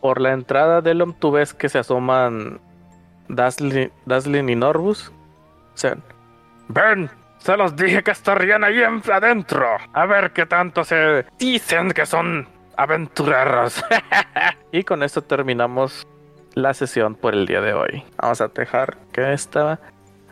Por 0.00 0.20
la 0.20 0.32
entrada 0.32 0.80
del 0.80 1.00
Om, 1.02 1.14
tú 1.18 1.30
ves 1.30 1.54
que 1.54 1.68
se 1.68 1.78
asoman 1.78 2.60
Daslin, 3.28 3.92
Daslin 4.06 4.48
y 4.48 4.56
Norbus. 4.56 5.12
Ven, 6.68 7.10
se 7.38 7.56
los 7.56 7.76
dije 7.76 8.02
que 8.02 8.10
estarían 8.10 8.64
ahí 8.64 8.82
en- 8.82 9.02
adentro. 9.12 9.66
A 9.92 10.06
ver 10.06 10.32
qué 10.32 10.46
tanto 10.46 10.84
se 10.84 11.26
dicen 11.38 11.90
que 11.92 12.06
son 12.06 12.48
aventureros. 12.76 13.84
y 14.72 14.82
con 14.84 15.02
esto 15.02 15.22
terminamos 15.22 16.06
la 16.54 16.72
sesión 16.74 17.14
por 17.14 17.34
el 17.34 17.46
día 17.46 17.60
de 17.60 17.74
hoy. 17.74 18.02
Vamos 18.16 18.40
a 18.40 18.48
dejar 18.48 18.96
que 19.12 19.32
esta 19.32 19.78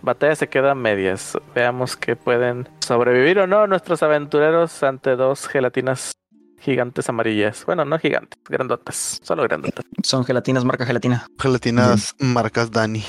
batalla 0.01 0.35
se 0.37 0.49
queda 0.49 0.73
a 0.73 0.75
medias. 0.75 1.37
Veamos 1.55 1.97
que 1.97 2.17
pueden 2.17 2.69
sobrevivir 2.81 3.39
o 3.41 3.47
no 3.47 3.67
nuestros 3.67 4.03
aventureros 4.03 4.83
ante 4.83 5.17
dos 5.17 5.49
gelatinas 5.49 6.13
gigantes 6.63 7.09
amarillas. 7.09 7.65
Bueno, 7.67 7.85
no 7.85 7.99
gigantes, 7.99 8.39
grandotas, 8.49 9.21
solo 9.23 9.43
grandotas. 9.43 9.85
Son 10.03 10.25
gelatinas, 10.25 10.65
marca 10.65 10.87
gelatina. 10.87 11.27
Gelatinas 11.39 12.15
marcas 12.19 12.71
Dani. 12.71 13.05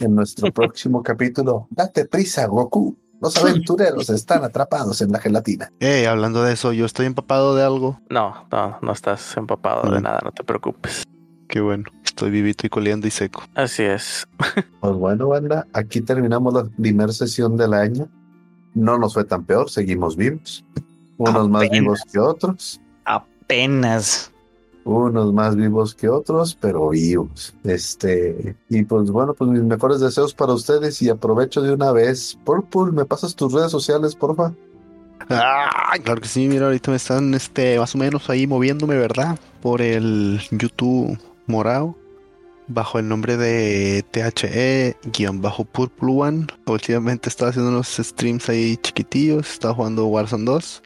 En 0.00 0.14
nuestro 0.14 0.50
próximo 0.52 1.02
capítulo, 1.04 1.68
date 1.70 2.06
prisa, 2.06 2.46
Goku. 2.46 2.96
Los 3.20 3.36
aventureros 3.36 4.10
están 4.10 4.44
atrapados 4.44 5.00
en 5.00 5.12
la 5.12 5.18
gelatina. 5.18 5.70
Eh, 5.80 6.06
hablando 6.06 6.42
de 6.42 6.52
eso, 6.52 6.72
yo 6.72 6.84
estoy 6.84 7.06
empapado 7.06 7.54
de 7.54 7.62
algo. 7.62 7.98
No, 8.10 8.46
no, 8.50 8.78
no 8.82 8.92
estás 8.92 9.36
empapado 9.36 9.90
de 9.90 10.00
nada, 10.00 10.20
no 10.22 10.32
te 10.32 10.44
preocupes. 10.44 11.04
Qué 11.48 11.60
bueno. 11.60 11.84
Estoy 12.04 12.30
vivito 12.30 12.66
y 12.66 12.70
coleando 12.70 13.06
y 13.06 13.10
seco. 13.10 13.42
Así 13.54 13.82
es. 13.82 14.26
Pues 14.80 14.96
bueno, 14.96 15.28
banda, 15.28 15.66
aquí 15.72 16.02
terminamos 16.02 16.52
la 16.52 16.64
primera 16.64 17.10
sesión 17.10 17.56
del 17.56 17.72
año. 17.72 18.06
No 18.74 18.98
nos 18.98 19.14
fue 19.14 19.24
tan 19.24 19.44
peor, 19.44 19.70
seguimos 19.70 20.14
vivos. 20.14 20.62
Unos 21.16 21.48
más 21.48 21.70
vivos 21.70 22.02
que 22.12 22.18
otros, 22.18 22.80
Apenas. 23.44 24.30
unos 24.84 25.32
más 25.32 25.56
vivos 25.56 25.94
que 25.94 26.08
otros, 26.08 26.56
pero 26.60 26.90
vivos. 26.90 27.54
Este, 27.64 28.56
y 28.68 28.82
pues 28.84 29.10
bueno, 29.10 29.34
pues 29.34 29.50
mis 29.50 29.62
mejores 29.62 30.00
deseos 30.00 30.34
para 30.34 30.52
ustedes 30.52 31.00
y 31.02 31.08
aprovecho 31.08 31.62
de 31.62 31.72
una 31.72 31.92
vez. 31.92 32.38
Purple, 32.44 32.92
¿me 32.92 33.04
pasas 33.04 33.34
tus 33.34 33.52
redes 33.52 33.70
sociales, 33.70 34.14
porfa? 34.14 34.52
Ah, 35.30 35.94
claro 36.02 36.20
que 36.20 36.28
sí, 36.28 36.48
mira, 36.48 36.66
ahorita 36.66 36.90
me 36.90 36.98
están 36.98 37.32
este, 37.34 37.78
más 37.78 37.94
o 37.94 37.98
menos 37.98 38.28
ahí 38.28 38.46
moviéndome, 38.46 38.96
¿verdad? 38.96 39.38
Por 39.62 39.80
el 39.80 40.40
YouTube 40.50 41.18
morado, 41.46 41.96
bajo 42.66 42.98
el 42.98 43.08
nombre 43.08 43.36
de 43.36 44.04
THE-Purple 44.10 46.12
One. 46.12 46.46
Últimamente 46.66 47.28
estaba 47.28 47.50
haciendo 47.50 47.70
unos 47.70 47.88
streams 47.88 48.48
ahí 48.48 48.76
chiquitillos, 48.76 49.50
estaba 49.50 49.74
jugando 49.74 50.06
Warzone 50.06 50.44
2. 50.44 50.82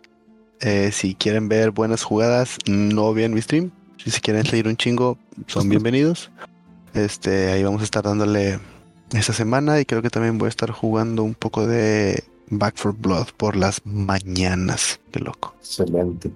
Eh, 0.60 0.90
si 0.92 1.14
quieren 1.14 1.48
ver 1.48 1.70
buenas 1.70 2.02
jugadas, 2.02 2.58
no 2.66 3.14
vean 3.14 3.32
mi 3.32 3.42
stream. 3.42 3.70
Si 3.96 4.10
se 4.10 4.20
quieren 4.20 4.44
seguir 4.44 4.68
un 4.68 4.76
chingo, 4.76 5.18
son 5.46 5.68
bienvenidos. 5.68 6.30
Este, 6.94 7.50
ahí 7.50 7.62
vamos 7.62 7.80
a 7.82 7.84
estar 7.84 8.02
dándole 8.02 8.58
esta 9.12 9.32
semana 9.32 9.80
y 9.80 9.84
creo 9.84 10.02
que 10.02 10.10
también 10.10 10.38
voy 10.38 10.46
a 10.46 10.50
estar 10.50 10.70
jugando 10.70 11.22
un 11.22 11.34
poco 11.34 11.66
de 11.66 12.24
Back 12.50 12.76
for 12.76 12.94
Blood 12.94 13.28
por 13.36 13.56
las 13.56 13.84
mañanas. 13.84 15.00
Qué 15.12 15.20
loco. 15.20 15.54
Excelente. 15.58 16.30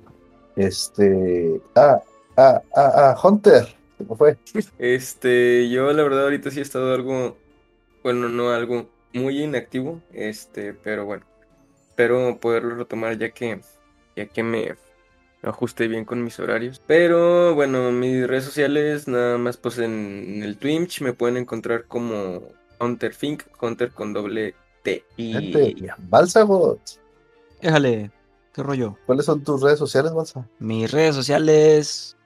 Este, 0.57 1.61
ah, 1.75 2.01
ah, 2.37 2.63
ah, 2.77 2.93
ah, 2.95 3.21
Hunter, 3.23 3.75
¿cómo 3.99 4.17
fue? 4.17 4.37
Este, 4.79 5.69
yo 5.71 5.93
la 5.93 6.03
verdad 6.03 6.25
ahorita 6.25 6.51
sí 6.51 6.59
he 6.59 6.63
estado 6.63 6.95
algo, 6.95 7.37
bueno, 8.03 8.29
no 8.29 8.51
algo 8.51 8.89
muy 9.15 9.43
inactivo, 9.43 10.01
este, 10.13 10.75
pero 10.75 11.07
bueno, 11.07 11.25
espero 11.89 12.39
poderlo 12.39 12.75
retomar 12.77 13.17
ya 13.19 13.31
que, 13.31 13.61
ya 14.17 14.27
que 14.27 14.43
me, 14.43 14.75
ajuste 15.43 15.89
bien 15.89 16.05
con 16.05 16.23
mis 16.23 16.39
horarios. 16.39 16.81
Pero 16.87 17.55
bueno, 17.55 17.91
mis 17.91 18.27
redes 18.27 18.45
sociales, 18.45 19.09
nada 19.09 19.39
más 19.39 19.57
pues 19.57 19.79
en, 19.79 20.25
en 20.29 20.43
el 20.43 20.57
Twitch 20.57 21.01
me 21.01 21.13
pueden 21.13 21.37
encontrar 21.37 21.87
como 21.87 22.43
Hunter 22.81 23.13
Fink, 23.15 23.45
Hunter 23.61 23.93
con 23.93 24.13
doble 24.13 24.55
T. 24.83 25.05
Y 25.17 25.87
Balsagot, 25.99 26.81
Déjale, 27.61 28.11
qué 28.53 28.63
rollo. 28.63 28.97
¿cuáles 29.07 29.27
son 29.27 29.45
tus 29.45 29.63
redes 29.63 29.79
sociales, 29.79 30.13
Balsa? 30.13 30.49
Mis 30.59 30.91
redes 30.91 31.15
sociales, 31.15 32.17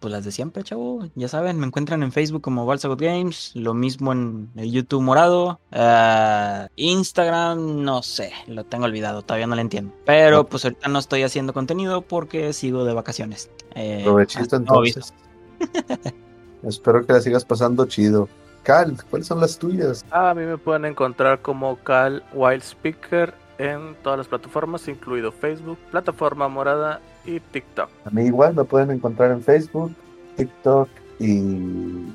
pues 0.00 0.12
las 0.12 0.24
de 0.24 0.32
siempre, 0.32 0.62
chavo. 0.62 1.04
Ya 1.14 1.28
saben, 1.28 1.58
me 1.58 1.66
encuentran 1.66 2.02
en 2.02 2.12
Facebook 2.12 2.42
como 2.42 2.66
Balsagot 2.66 3.00
Games, 3.00 3.52
lo 3.54 3.74
mismo 3.74 4.12
en 4.12 4.50
el 4.56 4.70
YouTube 4.70 5.02
morado. 5.02 5.60
Ah, 5.72 6.68
Instagram, 6.76 7.82
no 7.82 8.02
sé, 8.02 8.32
lo 8.46 8.64
tengo 8.64 8.84
olvidado, 8.84 9.22
todavía 9.22 9.46
no 9.46 9.54
lo 9.54 9.60
entiendo. 9.60 9.92
Pero 10.04 10.46
pues 10.46 10.64
ahorita 10.64 10.88
no 10.88 10.98
estoy 10.98 11.22
haciendo 11.22 11.52
contenido 11.52 12.02
porque 12.02 12.52
sigo 12.52 12.84
de 12.84 12.94
vacaciones. 12.94 13.50
Eh, 13.74 14.02
Provechito 14.04 14.40
visto. 14.42 14.56
entonces. 14.56 15.14
Espero 16.62 17.06
que 17.06 17.12
la 17.12 17.20
sigas 17.20 17.44
pasando 17.44 17.86
chido. 17.86 18.28
Cal, 18.62 18.96
¿cuáles 19.10 19.28
son 19.28 19.40
las 19.40 19.58
tuyas? 19.58 20.04
A 20.10 20.34
mí 20.34 20.42
me 20.42 20.58
pueden 20.58 20.86
encontrar 20.86 21.40
como 21.40 21.76
Cal 21.84 22.24
Wild 22.32 22.62
Speaker 22.62 23.32
en 23.58 23.94
todas 24.02 24.18
las 24.18 24.28
plataformas, 24.28 24.86
incluido 24.88 25.32
Facebook, 25.32 25.78
plataforma 25.90 26.48
morada 26.48 27.00
y 27.24 27.40
TikTok. 27.40 27.88
A 28.04 28.10
mí 28.10 28.24
igual 28.24 28.54
me 28.54 28.64
pueden 28.64 28.90
encontrar 28.90 29.30
en 29.30 29.42
Facebook, 29.42 29.92
TikTok 30.36 30.88
y 31.18 32.08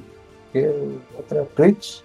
¿qué 0.53 0.99
otra? 1.17 1.43
Twitch 1.55 2.03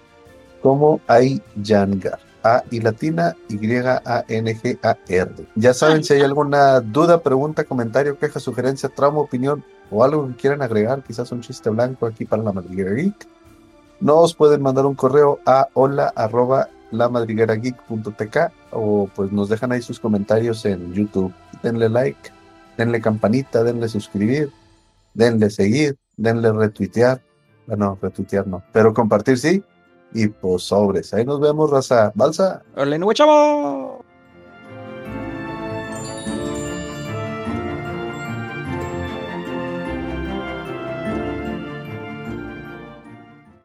como 0.61 0.99
Ayangar. 1.07 2.19
A 2.43 2.63
y 2.71 2.79
latina 2.79 3.35
Y 3.49 3.75
A 3.75 4.23
N 4.27 4.55
G 4.55 4.79
A 4.83 4.97
R. 5.07 5.31
Ya 5.55 5.73
saben 5.73 6.03
si 6.03 6.13
hay 6.13 6.21
alguna 6.21 6.79
duda, 6.79 7.21
pregunta, 7.21 7.63
comentario, 7.63 8.17
queja, 8.17 8.39
sugerencia, 8.39 8.89
trauma, 8.89 9.19
opinión 9.19 9.63
o 9.89 10.03
algo 10.03 10.27
que 10.27 10.35
quieran 10.35 10.61
agregar, 10.61 11.03
quizás 11.03 11.31
un 11.31 11.41
chiste 11.41 11.69
blanco 11.69 12.05
aquí 12.05 12.25
para 12.25 12.43
la 12.43 12.51
madriguera 12.51 12.91
geek. 12.91 13.27
Nos 13.99 14.35
pueden 14.35 14.61
mandar 14.61 14.85
un 14.85 14.95
correo 14.95 15.39
a 15.45 15.67
hola 15.73 16.13
lamadriguerageek.tk 16.91 18.37
o 18.71 19.09
pues 19.15 19.31
nos 19.31 19.49
dejan 19.49 19.71
ahí 19.71 19.81
sus 19.81 19.99
comentarios 19.99 20.65
en 20.65 20.93
YouTube. 20.93 21.33
Denle 21.63 21.89
like, 21.89 22.31
denle 22.77 23.01
campanita, 23.01 23.63
denle 23.63 23.87
suscribir, 23.87 24.51
denle 25.13 25.49
seguir, 25.49 25.97
denle 26.15 26.51
retuitear. 26.51 27.21
Bueno, 27.65 27.97
retuitear 28.01 28.47
no, 28.47 28.63
pero 28.71 28.93
compartir 28.93 29.37
sí. 29.37 29.63
Y 30.13 30.27
pues 30.27 30.63
sobres. 30.63 31.13
Ahí 31.13 31.25
nos 31.25 31.41
vemos, 31.41 31.69
raza. 31.69 32.11
Balsa. 32.15 32.63
¡Órale, 32.75 32.97
no, 32.97 33.11
chavo! 33.11 34.06